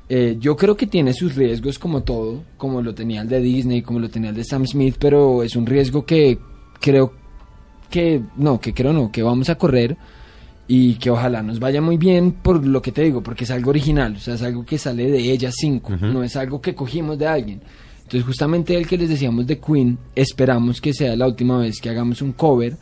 Eh, 0.10 0.38
yo 0.40 0.56
creo 0.56 0.78
que 0.78 0.88
tiene 0.88 1.14
sus 1.14 1.36
riesgos 1.36 1.80
como 1.80 2.04
todo, 2.04 2.44
como 2.58 2.82
lo 2.82 2.94
tenía 2.94 3.22
el 3.22 3.28
de 3.30 3.42
Disney, 3.42 3.82
como 3.82 4.00
lo 4.00 4.10
tenía 4.10 4.30
el 4.30 4.36
de 4.36 4.44
Sam 4.46 4.66
Smith, 4.68 4.96
pero 5.00 5.44
es 5.44 5.56
un 5.56 5.66
riesgo 5.66 6.06
que 6.06 6.38
creo 6.80 7.14
que 7.90 8.22
no, 8.38 8.60
que 8.60 8.74
creo 8.74 8.94
no, 8.94 9.12
que 9.12 9.24
vamos 9.24 9.50
a 9.50 9.56
correr 9.56 9.98
y 10.68 10.96
que 10.96 11.10
ojalá 11.10 11.42
nos 11.42 11.60
vaya 11.60 11.82
muy 11.82 11.98
bien 11.98 12.34
por 12.34 12.66
lo 12.66 12.82
que 12.82 12.92
te 12.92 13.04
digo, 13.04 13.22
porque 13.24 13.46
es 13.46 13.52
algo 13.52 13.70
original, 13.70 14.16
o 14.16 14.20
sea, 14.20 14.36
es 14.36 14.42
algo 14.42 14.66
que 14.66 14.78
sale 14.78 15.10
de 15.10 15.20
ellas 15.20 15.56
cinco, 15.58 15.96
no 15.96 16.24
es 16.24 16.36
algo 16.36 16.62
que 16.62 16.76
cogimos 16.76 17.18
de 17.18 17.28
alguien. 17.28 17.62
Entonces, 18.08 18.26
justamente 18.26 18.76
el 18.76 18.88
que 18.88 18.98
les 18.98 19.10
decíamos 19.10 19.46
de 19.46 19.60
Queen, 19.60 19.98
esperamos 20.16 20.80
que 20.80 20.94
sea 20.94 21.16
la 21.18 21.28
última 21.28 21.58
vez 21.58 21.82
que 21.82 21.90
hagamos 21.90 22.22
un 22.22 22.32
cover 22.32 22.78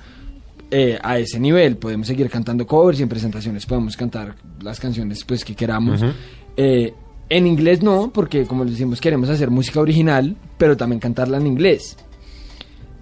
eh, 0.70 1.00
a 1.02 1.18
ese 1.18 1.40
nivel. 1.40 1.78
Podemos 1.78 2.06
seguir 2.06 2.30
cantando 2.30 2.68
covers 2.68 3.00
y 3.00 3.04
en 3.04 3.10
presentaciones 3.10 3.66
podemos 3.66 3.98
cantar 3.98 4.36
las 4.62 4.80
canciones 4.80 5.24
pues 5.24 5.44
que 5.44 5.56
queramos. 5.56 6.02
Ujú. 6.02 6.12
Eh, 6.58 6.94
en 7.30 7.48
inglés 7.48 7.82
no, 7.82 8.12
porque 8.14 8.46
como 8.46 8.64
les 8.64 8.74
decimos 8.74 9.02
queremos 9.02 9.30
hacer 9.30 9.50
música 9.50 9.80
original, 9.80 10.36
pero 10.60 10.78
también 10.78 11.00
cantarla 11.00 11.38
en 11.38 11.48
inglés. 11.48 11.98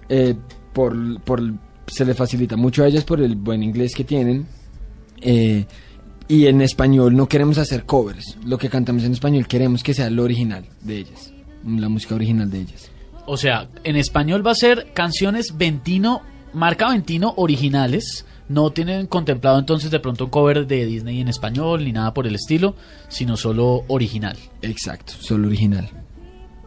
Eh, 0.08 0.34
por, 0.72 1.20
por, 1.22 1.42
se 1.86 2.04
le 2.06 2.14
facilita 2.14 2.56
mucho 2.56 2.84
a 2.84 2.88
ellas 2.88 3.04
por 3.04 3.20
el 3.20 3.36
buen 3.36 3.62
inglés 3.62 3.94
que 3.94 4.04
tienen. 4.04 4.46
Eh, 5.24 5.66
y 6.28 6.46
en 6.46 6.60
español 6.62 7.16
no 7.16 7.28
queremos 7.28 7.58
hacer 7.58 7.84
covers. 7.84 8.36
Lo 8.44 8.58
que 8.58 8.68
cantamos 8.68 9.04
en 9.04 9.12
español 9.12 9.46
queremos 9.46 9.82
que 9.82 9.94
sea 9.94 10.08
lo 10.10 10.22
original 10.22 10.64
de 10.82 10.98
ellas. 10.98 11.32
La 11.66 11.88
música 11.88 12.14
original 12.14 12.50
de 12.50 12.60
ellas. 12.60 12.90
O 13.26 13.36
sea, 13.36 13.68
en 13.84 13.96
español 13.96 14.46
va 14.46 14.52
a 14.52 14.54
ser 14.54 14.92
canciones 14.94 15.56
Ventino, 15.56 16.22
marca 16.52 16.88
Ventino 16.90 17.34
originales, 17.36 18.26
No 18.46 18.70
tienen 18.70 19.06
contemplado 19.06 19.58
entonces 19.58 19.90
de 19.90 20.00
pronto 20.00 20.24
un 20.26 20.30
cover 20.30 20.66
de 20.66 20.84
Disney 20.84 21.20
en 21.20 21.28
español 21.28 21.82
ni 21.82 21.92
nada 21.92 22.12
por 22.12 22.26
el 22.26 22.34
estilo, 22.34 22.76
sino 23.08 23.38
solo 23.38 23.84
original. 23.88 24.36
Exacto, 24.60 25.14
solo 25.18 25.48
original. 25.48 25.88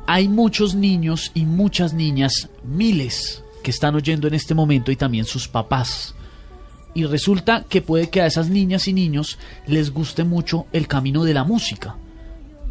Hay 0.08 0.28
muchos 0.28 0.74
niños 0.74 1.32
y 1.36 1.46
muchas 1.46 1.94
niñas, 1.94 2.50
miles, 2.64 3.44
que 3.62 3.70
están 3.70 3.94
oyendo 3.94 4.28
en 4.28 4.34
este 4.34 4.56
momento 4.56 4.92
y 4.92 4.96
también 4.96 5.26
sus 5.26 5.48
papás. 5.48 6.16
Y 6.94 7.06
resulta 7.06 7.66
que 7.70 7.82
puede 7.82 8.10
que 8.10 8.22
a 8.22 8.26
esas 8.26 8.50
niñas 8.50 8.88
y 8.88 8.94
niños 8.94 9.38
les 9.68 9.92
guste 9.92 10.24
mucho 10.24 10.66
el 10.74 10.88
camino 10.88 11.24
de 11.24 11.34
la 11.34 11.44
música. 11.44 11.96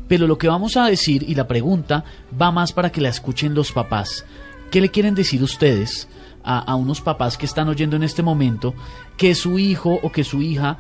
Pero 0.09 0.27
lo 0.27 0.39
que 0.39 0.49
vamos 0.49 0.77
a 0.77 0.87
decir 0.87 1.25
y 1.29 1.35
la 1.35 1.47
pregunta 1.47 2.05
va 2.41 2.51
más 2.51 2.73
para 2.73 2.91
que 2.91 3.01
la 3.01 3.09
escuchen 3.09 3.55
los 3.55 3.73
papás. 3.73 4.25
¿Qué 4.71 4.81
le 4.81 4.91
quieren 4.91 5.14
decir 5.14 5.43
ustedes 5.43 6.09
a, 6.43 6.59
a 6.59 6.75
unos 6.75 7.01
papás 7.01 7.37
que 7.37 7.47
están 7.47 7.69
oyendo 7.69 7.97
en 7.97 8.03
este 8.03 8.23
momento 8.23 8.75
que 9.17 9.35
su 9.35 9.59
hijo 9.59 9.99
o 10.03 10.11
que 10.11 10.25
su 10.25 10.43
hija 10.43 10.79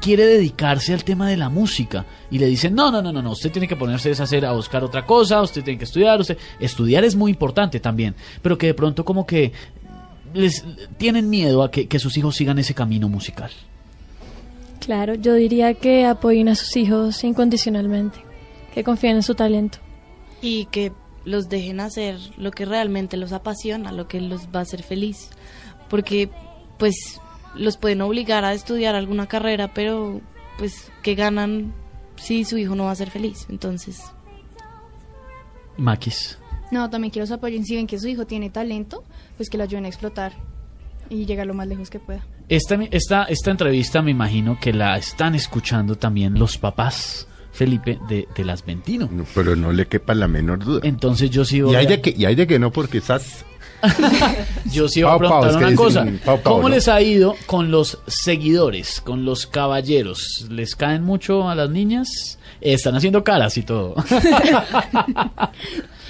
quiere 0.00 0.26
dedicarse 0.26 0.94
al 0.94 1.04
tema 1.04 1.28
de 1.28 1.36
la 1.36 1.48
música 1.48 2.04
y 2.30 2.38
le 2.38 2.46
dicen, 2.46 2.74
no, 2.74 2.90
no, 2.90 3.02
no, 3.02 3.12
no, 3.12 3.22
no, 3.22 3.32
usted 3.32 3.50
tiene 3.50 3.66
que 3.66 3.76
ponerse 3.76 4.10
a 4.10 4.22
hacer, 4.22 4.44
a 4.44 4.52
buscar 4.52 4.84
otra 4.84 5.04
cosa, 5.04 5.42
usted 5.42 5.62
tiene 5.62 5.78
que 5.78 5.84
estudiar, 5.84 6.20
usted, 6.20 6.38
estudiar 6.60 7.04
es 7.04 7.16
muy 7.16 7.30
importante 7.30 7.80
también, 7.80 8.14
pero 8.42 8.56
que 8.56 8.68
de 8.68 8.74
pronto 8.74 9.04
como 9.04 9.26
que 9.26 9.52
les 10.34 10.64
tienen 10.96 11.30
miedo 11.30 11.62
a 11.62 11.70
que, 11.70 11.88
que 11.88 11.98
sus 11.98 12.16
hijos 12.16 12.36
sigan 12.36 12.58
ese 12.58 12.74
camino 12.74 13.08
musical. 13.08 13.50
Claro, 14.80 15.14
yo 15.14 15.34
diría 15.34 15.74
que 15.74 16.06
apoyen 16.06 16.48
a 16.48 16.54
sus 16.54 16.76
hijos 16.76 17.22
incondicionalmente, 17.24 18.18
que 18.74 18.84
confíen 18.84 19.16
en 19.16 19.22
su 19.22 19.34
talento. 19.34 19.78
Y 20.40 20.66
que 20.66 20.92
los 21.24 21.48
dejen 21.48 21.80
hacer 21.80 22.16
lo 22.36 22.50
que 22.52 22.64
realmente 22.64 23.16
los 23.16 23.32
apasiona, 23.32 23.92
lo 23.92 24.08
que 24.08 24.20
los 24.20 24.46
va 24.46 24.60
a 24.60 24.62
hacer 24.62 24.82
feliz. 24.82 25.30
Porque, 25.90 26.30
pues, 26.78 27.20
los 27.54 27.76
pueden 27.76 28.00
obligar 28.02 28.44
a 28.44 28.54
estudiar 28.54 28.94
alguna 28.94 29.26
carrera, 29.26 29.74
pero, 29.74 30.20
pues, 30.58 30.90
que 31.02 31.14
ganan 31.14 31.74
si 32.16 32.44
su 32.44 32.56
hijo 32.56 32.74
no 32.74 32.84
va 32.84 32.92
a 32.92 32.96
ser 32.96 33.10
feliz? 33.10 33.46
Entonces, 33.48 34.02
Maquis. 35.78 36.38
No, 36.70 36.90
también 36.90 37.10
que 37.10 37.20
los 37.20 37.30
apoyen. 37.30 37.64
Si 37.64 37.74
ven 37.76 37.86
que 37.86 37.98
su 37.98 38.08
hijo 38.08 38.26
tiene 38.26 38.50
talento, 38.50 39.04
pues 39.36 39.48
que 39.48 39.56
lo 39.58 39.64
ayuden 39.64 39.84
a 39.84 39.88
explotar 39.88 40.32
y 41.10 41.24
llegar 41.26 41.46
lo 41.46 41.54
más 41.54 41.66
lejos 41.66 41.88
que 41.90 41.98
pueda. 41.98 42.20
Esta, 42.48 42.74
esta, 42.90 43.24
esta 43.24 43.50
entrevista 43.50 44.02
me 44.02 44.10
imagino 44.10 44.58
que 44.60 44.72
la 44.72 44.96
están 44.96 45.34
escuchando 45.34 45.96
también 45.96 46.38
los 46.38 46.58
papás, 46.58 47.26
Felipe, 47.52 47.98
de, 48.08 48.26
de 48.36 48.44
las 48.44 48.64
Ventino. 48.64 49.08
No, 49.10 49.24
pero 49.34 49.56
no 49.56 49.72
le 49.72 49.86
quepa 49.86 50.14
la 50.14 50.28
menor 50.28 50.64
duda. 50.64 50.80
Entonces 50.84 51.30
yo 51.30 51.44
sí 51.44 51.60
voy 51.60 51.72
Y 51.72 51.76
hay 51.76 51.86
a- 51.86 51.88
de 51.90 52.00
que, 52.00 52.14
y 52.16 52.24
hay 52.24 52.34
de 52.34 52.46
que 52.46 52.58
no, 52.58 52.70
porque 52.72 52.98
estás... 52.98 53.44
Yo 54.72 54.88
sí 54.88 55.04
voy 55.04 55.12
a 55.12 55.18
preguntar 55.18 55.50
una 55.56 55.70
dicen 55.70 55.76
cosa. 55.76 56.06
¿Cómo 56.42 56.62
¿no? 56.62 56.68
les 56.70 56.88
ha 56.88 57.00
ido 57.00 57.36
con 57.46 57.70
los 57.70 57.98
seguidores, 58.08 59.00
con 59.00 59.24
los 59.24 59.46
caballeros? 59.46 60.46
¿Les 60.50 60.74
caen 60.74 61.04
mucho 61.04 61.48
a 61.48 61.54
las 61.54 61.70
niñas? 61.70 62.40
Están 62.60 62.96
haciendo 62.96 63.22
caras 63.22 63.56
y 63.56 63.62
todo. 63.62 63.94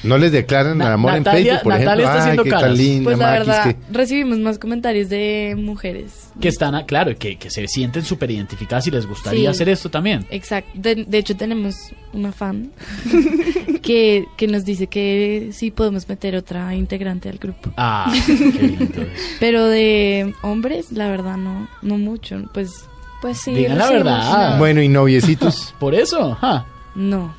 No 0.04 0.16
les 0.18 0.30
declaran 0.32 0.78
Na- 0.78 0.92
amor 0.92 1.12
Natalia- 1.12 1.38
en 1.38 1.44
Facebook, 1.58 1.62
por 1.64 1.72
Natalia 1.72 1.92
ejemplo. 1.92 2.04
está 2.04 2.12
Ay, 2.14 2.20
haciendo 2.20 2.44
qué 2.44 2.50
caras. 2.50 2.64
tan 2.68 2.76
linda, 2.76 3.04
pues 3.04 3.18
la 3.18 3.30
verdad, 3.32 3.64
que- 3.64 3.76
recibimos 3.92 4.38
más 4.38 4.58
comentarios 4.58 5.08
de 5.08 5.54
mujeres. 5.58 6.28
que 6.40 6.48
están, 6.48 6.74
a- 6.76 6.86
claro, 6.86 7.16
que, 7.18 7.36
que 7.36 7.50
se 7.50 7.66
sienten 7.66 8.04
súper 8.04 8.30
identificadas 8.30 8.86
y 8.86 8.90
les 8.92 9.06
gustaría 9.06 9.40
Sí. 9.40 9.46
hacer 9.46 9.68
esto 9.68 9.90
también. 9.90 10.24
Exacto. 10.30 10.70
De, 10.74 10.94
de 11.04 11.18
hecho, 11.18 11.36
tenemos 11.36 11.74
una 12.12 12.30
fan 12.32 12.70
que, 13.82 14.26
que 14.36 14.46
nos 14.46 14.64
dice 14.64 14.86
que 14.86 15.50
sí 15.52 15.70
podemos 15.70 16.08
meter 16.08 16.36
otra 16.36 16.74
integrante 16.74 17.28
al 17.28 17.38
grupo. 17.38 17.70
Ah, 17.76 18.12
qué 18.26 18.32
lindo. 18.62 19.04
Pero 19.40 19.66
de 19.66 20.32
hombres, 20.42 20.92
la 20.92 21.08
verdad, 21.08 21.36
no, 21.36 21.68
no 21.82 21.98
mucho. 21.98 22.40
Pues, 22.54 22.84
pues 23.20 23.38
sí. 23.38 23.52
Digan 23.52 23.78
la 23.78 23.90
verdad. 23.90 24.58
Bueno, 24.58 24.80
¿y 24.82 24.88
noviecitos? 24.88 25.74
Por 25.80 25.94
eso, 25.94 26.34
ja. 26.36 26.66
No, 26.94 27.34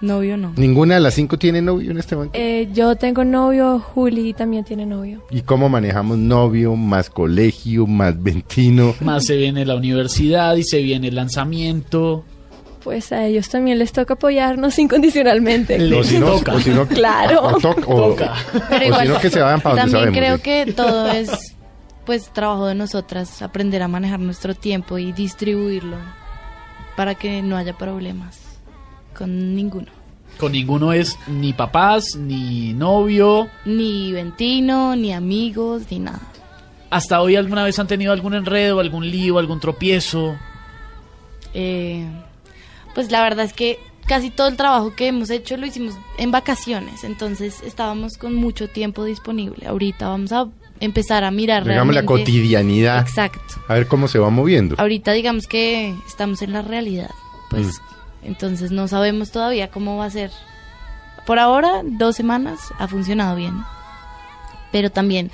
novio 0.00 0.36
no. 0.36 0.52
¿Ninguna 0.56 0.94
de 0.94 1.00
las 1.00 1.14
cinco 1.14 1.38
tiene 1.38 1.60
novio 1.62 1.90
en 1.90 1.98
este 1.98 2.14
momento? 2.16 2.38
Eh, 2.38 2.68
yo 2.72 2.96
tengo 2.96 3.24
novio, 3.24 3.78
Juli 3.80 4.32
también 4.34 4.64
tiene 4.64 4.86
novio. 4.86 5.22
¿Y 5.30 5.42
cómo 5.42 5.68
manejamos 5.68 6.18
novio, 6.18 6.76
más 6.76 7.10
colegio, 7.10 7.86
más 7.86 8.20
ventino? 8.22 8.94
Más 9.00 9.24
se 9.26 9.36
viene 9.36 9.64
la 9.66 9.74
universidad 9.76 10.56
y 10.56 10.62
se 10.64 10.82
viene 10.82 11.08
el 11.08 11.16
lanzamiento. 11.16 12.24
Pues 12.84 13.12
a 13.12 13.26
ellos 13.26 13.48
también 13.48 13.78
les 13.78 13.92
toca 13.92 14.14
apoyarnos 14.14 14.78
incondicionalmente. 14.78 15.76
O 15.94 16.02
si 16.04 16.18
no, 16.18 16.34
o 16.36 16.60
si 16.60 16.70
no- 16.70 16.86
Claro. 16.88 17.42
o 17.42 17.50
toc- 17.60 17.84
o- 17.86 18.16
Pero 18.68 18.94
o 18.96 19.00
si 19.00 19.08
no, 19.08 19.18
que 19.18 19.30
se 19.30 19.40
vayan 19.40 19.60
para 19.60 19.82
donde 19.82 19.92
también 19.92 20.14
sabemos. 20.14 20.40
creo 20.42 20.66
que 20.66 20.72
todo 20.72 21.10
es 21.10 21.30
pues 22.06 22.32
trabajo 22.32 22.66
de 22.66 22.74
nosotras, 22.74 23.42
aprender 23.42 23.82
a 23.82 23.88
manejar 23.88 24.18
nuestro 24.20 24.54
tiempo 24.54 24.96
y 24.96 25.12
distribuirlo 25.12 25.96
para 26.96 27.14
que 27.14 27.42
no 27.42 27.56
haya 27.58 27.76
problemas 27.76 28.38
con 29.18 29.56
ninguno. 29.56 29.88
Con 30.38 30.52
ninguno 30.52 30.92
es 30.92 31.18
ni 31.26 31.52
papás, 31.52 32.14
ni 32.14 32.72
novio. 32.72 33.48
Ni 33.64 34.12
ventino, 34.12 34.94
ni 34.94 35.12
amigos, 35.12 35.82
ni 35.90 35.98
nada. 35.98 36.20
¿Hasta 36.90 37.20
hoy 37.20 37.34
alguna 37.34 37.64
vez 37.64 37.76
han 37.80 37.88
tenido 37.88 38.12
algún 38.12 38.34
enredo, 38.34 38.78
algún 38.78 39.10
lío, 39.10 39.38
algún 39.38 39.58
tropiezo? 39.58 40.36
Eh, 41.52 42.06
pues 42.94 43.10
la 43.10 43.22
verdad 43.22 43.44
es 43.44 43.52
que 43.52 43.80
casi 44.06 44.30
todo 44.30 44.46
el 44.46 44.56
trabajo 44.56 44.94
que 44.94 45.08
hemos 45.08 45.28
hecho 45.30 45.56
lo 45.56 45.66
hicimos 45.66 45.94
en 46.16 46.30
vacaciones, 46.30 47.02
entonces 47.02 47.60
estábamos 47.62 48.16
con 48.16 48.34
mucho 48.34 48.68
tiempo 48.68 49.04
disponible. 49.04 49.66
Ahorita 49.66 50.08
vamos 50.08 50.30
a 50.30 50.46
empezar 50.78 51.24
a 51.24 51.32
mirar 51.32 51.64
Digamos 51.64 51.94
la 51.94 52.06
cotidianidad. 52.06 53.00
Exacto. 53.00 53.40
A 53.66 53.74
ver 53.74 53.88
cómo 53.88 54.06
se 54.06 54.20
va 54.20 54.30
moviendo. 54.30 54.76
Ahorita 54.78 55.12
digamos 55.12 55.48
que 55.48 55.92
estamos 56.06 56.40
en 56.42 56.52
la 56.52 56.62
realidad, 56.62 57.10
pues 57.50 57.80
entonces 58.22 58.70
no 58.70 58.88
sabemos 58.88 59.30
todavía 59.30 59.70
cómo 59.70 59.96
va 59.96 60.06
a 60.06 60.10
ser. 60.10 60.30
Por 61.26 61.38
ahora, 61.38 61.82
dos 61.84 62.16
semanas 62.16 62.58
ha 62.78 62.88
funcionado 62.88 63.36
bien, 63.36 63.54
pero 64.72 64.90
también 64.90 65.30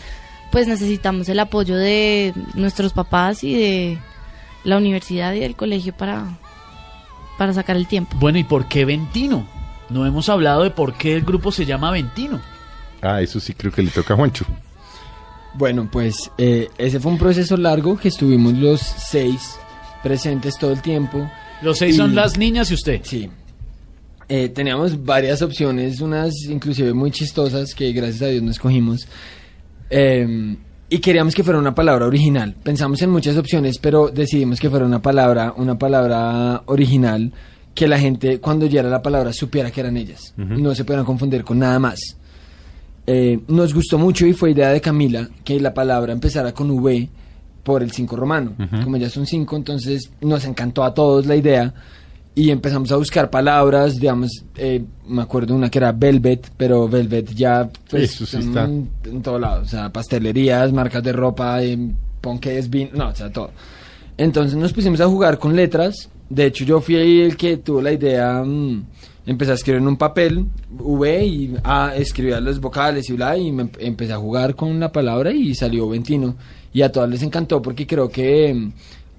pues 0.51 0.68
necesitamos 0.68 1.28
el 1.28 1.41
apoyo 1.41 1.76
de 1.76 2.32
nuestros 2.55 2.93
papás 2.93 3.43
y 3.43 3.55
de 3.55 3.99
la 4.62 4.76
universidad 4.76 5.32
y 5.35 5.41
del 5.41 5.57
colegio 5.57 5.93
para, 5.97 6.39
para 7.39 7.53
sacar 7.53 7.76
el 7.76 7.87
tiempo. 7.87 8.16
Bueno, 8.20 8.39
¿y 8.39 8.45
por 8.45 8.68
qué 8.68 8.85
Ventino? 8.85 9.47
No 9.91 10.07
hemos 10.07 10.28
hablado 10.28 10.62
de 10.62 10.70
por 10.70 10.95
qué 10.95 11.14
el 11.14 11.22
grupo 11.22 11.53
se 11.53 11.66
llama 11.66 11.91
Ventino. 11.91 12.41
Ah, 13.03 13.20
eso 13.20 13.41
sí 13.41 13.53
creo 13.53 13.72
que 13.72 13.82
le 13.82 13.91
toca 13.91 14.14
a 14.14 14.16
Juancho. 14.16 14.47
Bueno, 15.55 15.89
pues 15.91 16.30
eh, 16.39 16.68
ese 16.78 16.99
fue 17.01 17.12
un 17.12 17.18
proceso 17.18 17.57
largo 17.57 17.97
que 17.97 18.09
estuvimos 18.09 18.55
los 18.55 18.80
seis 18.80 19.59
presentes 20.03 20.59
todo 20.59 20.72
el 20.72 20.82
tiempo. 20.82 21.30
Los 21.63 21.79
seis 21.79 21.95
Y- 21.95 21.99
son 21.99 22.15
las 22.15 22.37
niñas 22.39 22.71
y 22.71 22.75
usted. 22.75 23.01
Sí. 23.03 23.29
Eh, 24.29 24.49
teníamos 24.49 25.05
varias 25.05 25.43
opciones, 25.43 26.01
unas 26.01 26.33
inclusive 26.49 26.95
muy 26.95 27.11
chistosas 27.11 27.75
que 27.75 27.93
gracias 27.93 28.23
a 28.23 28.27
Dios 28.29 28.43
no 28.43 28.51
escogimos. 28.51 29.07
Eh, 29.91 30.57
y 30.89 30.99
queríamos 30.99 31.35
que 31.35 31.43
fuera 31.45 31.59
una 31.59 31.75
palabra 31.75 32.07
original. 32.07 32.55
Pensamos 32.63 33.01
en 33.03 33.11
muchas 33.11 33.37
opciones, 33.37 33.79
pero 33.79 34.09
decidimos 34.09 34.61
que 34.61 34.71
fuera 34.71 34.87
una 34.87 35.03
palabra, 35.03 35.53
una 35.57 35.79
palabra 35.79 36.63
original 36.67 37.33
que 37.75 37.89
la 37.89 37.99
gente 37.99 38.39
cuando 38.41 38.67
oyera 38.67 38.89
la 38.89 39.03
palabra 39.03 39.33
supiera 39.33 39.71
que 39.71 39.81
eran 39.81 39.97
ellas. 39.97 40.33
No 40.37 40.75
se 40.75 40.85
pudieran 40.85 41.05
confundir 41.05 41.43
con 41.45 41.59
nada 41.59 41.79
más. 41.79 41.99
Eh, 43.07 43.41
nos 43.49 43.75
gustó 43.75 43.99
mucho 43.99 44.27
y 44.27 44.33
fue 44.33 44.53
idea 44.53 44.71
de 44.71 44.81
Camila 44.81 45.29
que 45.45 45.61
la 45.61 45.75
palabra 45.75 46.13
empezara 46.13 46.53
con 46.55 46.71
V 46.71 47.09
por 47.65 47.83
el 47.83 47.91
5 47.91 48.15
romano. 48.15 48.53
Ujú. 48.59 48.85
Como 48.85 48.97
ya 48.99 49.11
son 49.11 49.27
5, 49.27 49.57
entonces 49.57 50.11
nos 50.21 50.45
encantó 50.45 50.85
a 50.85 50.95
todos 50.95 51.27
la 51.27 51.35
idea 51.35 51.75
y 52.37 52.51
empezamos 52.51 52.91
a 52.93 52.97
buscar 52.97 53.31
palabras, 53.31 53.97
digamos, 53.99 54.31
eh, 54.57 54.85
me 55.09 55.23
acuerdo 55.23 55.55
una 55.55 55.71
que 55.71 55.79
era 55.79 55.93
Velvet, 55.93 56.51
pero 56.57 56.89
Velvet 56.89 57.33
ya 57.35 57.69
pues, 57.89 58.11
sí 58.12 58.27
son 58.27 58.41
está. 58.41 58.65
En, 58.65 58.89
en 59.05 59.23
todo 59.23 59.39
lado, 59.39 59.62
o 59.62 59.67
sea, 59.67 59.93
pastelerías, 59.93 60.73
marcas 60.73 61.03
de 61.03 61.12
ropa, 61.12 61.62
eh, 61.62 61.79
ponques, 62.21 62.69
vino, 62.71 62.91
no, 62.95 63.09
o 63.09 63.15
sea, 63.15 63.31
todo. 63.33 63.51
Entonces 64.17 64.57
nos 64.57 64.73
pusimos 64.73 65.01
a 65.01 65.07
jugar 65.07 65.39
con 65.39 65.55
letras. 65.57 66.09
De 66.29 66.47
hecho, 66.47 66.65
yo 66.65 66.81
fui 66.81 66.97
ahí 66.97 67.21
el 67.21 67.37
que 67.37 67.57
tuvo 67.59 67.81
la 67.83 67.93
idea. 67.93 68.43
mm, 68.45 68.85
empecé 69.27 69.53
a 69.53 69.55
escribir 69.55 69.81
en 69.81 69.89
un 69.89 69.97
papel 69.97 70.47
V 70.79 71.25
y 71.27 71.55
A, 71.65 71.95
escribía 71.97 72.41
los 72.41 72.61
vocales 72.61 73.09
y 73.11 73.12
bla. 73.15 73.37
Y 73.37 73.53
me 73.53 73.62
em- 73.65 73.71
empecé 73.79 74.12
a 74.12 74.17
jugar 74.19 74.55
con 74.55 74.79
la 74.81 74.91
palabra 74.91 75.33
y 75.33 75.55
salió 75.55 75.89
Ventino. 75.89 76.35
Y 76.75 76.83
a 76.83 76.93
todas 76.93 77.09
les 77.09 77.22
encantó 77.22 77.62
porque 77.62 77.87
creo 77.87 78.11
que, 78.11 78.68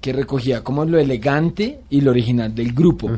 que 0.00 0.12
recogía 0.12 0.62
como 0.62 0.84
lo 0.84 0.98
elegante 1.00 1.80
y 1.90 2.00
lo 2.02 2.12
original 2.12 2.54
del 2.54 2.72
grupo. 2.72 3.10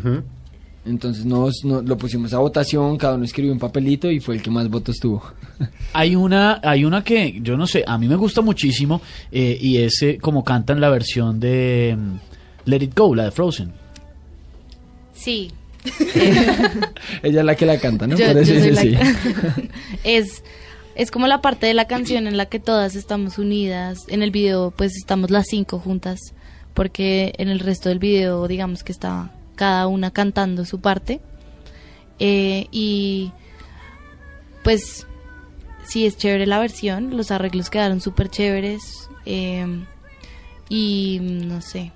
Entonces 0.87 1.27
nos, 1.27 1.65
no- 1.65 1.83
lo 1.83 1.99
pusimos 1.99 2.33
a 2.33 2.39
votación, 2.39 2.97
cada 2.97 3.17
uno 3.17 3.25
escribió 3.25 3.53
un 3.53 3.59
papelito 3.59 4.11
y 4.11 4.21
fue 4.21 4.37
el 4.37 4.43
que 4.43 4.51
más 4.51 4.71
votos 4.71 4.97
tuvo. 4.99 5.23
Hay 5.93 6.15
una, 6.17 6.61
hay 6.63 6.85
una 6.85 7.03
que 7.05 7.41
yo 7.43 7.57
no 7.57 7.67
sé, 7.67 7.83
a 7.87 7.99
mí 7.99 8.07
me 8.09 8.15
gusta 8.17 8.41
muchísimo 8.41 9.03
eh, 9.33 9.59
y 9.61 9.79
es 9.79 10.01
eh, 10.03 10.19
como 10.21 10.45
cantan 10.45 10.81
la 10.81 10.89
versión 10.89 11.41
de 11.41 11.97
mm, 11.99 12.15
Let 12.71 12.83
It 12.85 12.95
Go, 12.97 13.15
la 13.15 13.25
de 13.25 13.31
Frozen. 13.33 13.73
Sí. 15.15 15.51
Ella 17.23 17.41
es 17.41 17.45
la 17.45 17.55
que 17.57 17.67
la 17.67 17.79
canta, 17.79 18.07
¿no? 18.07 18.17
Yo- 18.17 18.27
Por 18.27 18.39
eso 18.39 18.55
yo 18.55 18.61
soy 18.61 18.71
dice 18.71 18.73
la 18.73 18.83
sí. 18.83 18.91
que- 18.91 19.71
es 20.19 20.43
es 20.99 21.13
como 21.13 21.29
la 21.29 21.41
parte 21.41 21.67
de 21.67 21.75
la 21.75 21.87
canción 21.87 22.27
en 22.27 22.37
la 22.37 22.47
que 22.47 22.59
todas 22.59 22.97
estamos 22.97 23.39
unidas. 23.39 24.01
En 24.09 24.23
el 24.23 24.33
video 24.33 24.73
pues 24.73 24.97
estamos 24.97 25.31
las 25.31 25.47
cinco 25.47 25.79
juntas, 25.79 26.19
porque 26.75 27.33
en 27.39 27.49
el 27.49 27.61
resto 27.61 27.89
del 27.89 28.01
video 28.01 28.49
digamos 28.49 28.83
que 28.83 28.91
está 28.91 29.31
cada 29.55 29.87
una 29.87 30.11
cantando 30.11 30.65
su 30.65 30.81
parte. 30.81 31.21
Eh, 32.19 32.67
y 32.73 33.31
pues 34.65 35.07
sí 35.85 36.05
es 36.05 36.17
chévere 36.17 36.47
la 36.47 36.59
versión, 36.59 37.17
los 37.17 37.31
arreglos 37.31 37.71
quedaron 37.71 38.01
súper 38.01 38.29
chéveres. 38.29 39.09
eh, 39.25 39.85
y 40.69 41.21
no 41.23 41.63
sé, 41.63 41.93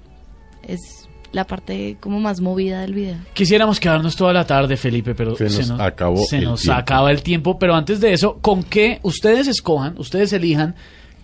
es 0.62 1.08
la 1.32 1.44
parte 1.46 1.96
como 2.00 2.20
más 2.20 2.40
movida 2.40 2.82
del 2.82 2.94
video. 2.94 3.16
Quisiéramos 3.34 3.80
quedarnos 3.80 4.14
toda 4.16 4.32
la 4.32 4.46
tarde, 4.46 4.76
Felipe, 4.76 5.14
pero 5.14 5.34
Se 5.34 5.44
nos 5.44 5.70
acabó 5.80 6.24
se 6.26 6.38
el 6.38 6.44
nos 6.44 6.60
tiempo. 6.62 6.78
acaba 6.78 7.10
el 7.10 7.22
tiempo. 7.22 7.58
Pero 7.58 7.74
antes 7.74 8.00
de 8.00 8.12
eso, 8.12 8.38
¿con 8.40 8.62
qué 8.62 9.00
ustedes 9.02 9.48
escojan, 9.48 9.94
ustedes 9.98 10.32
elijan 10.32 10.74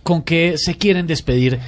con 0.02 0.22
qué 0.22 0.54
se 0.56 0.76
quieren 0.76 1.06
despedir 1.06 1.58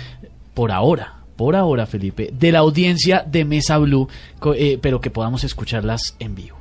por 0.54 0.72
ahora? 0.72 1.16
Por 1.36 1.56
ahora, 1.56 1.86
Felipe, 1.86 2.30
de 2.32 2.52
la 2.52 2.58
audiencia 2.58 3.24
de 3.26 3.44
Mesa 3.46 3.78
Blue, 3.78 4.08
co- 4.38 4.54
eh, 4.54 4.78
pero 4.80 5.00
que 5.00 5.10
podamos 5.10 5.42
escucharlas 5.44 6.14
en 6.18 6.34
vivo. 6.34 6.56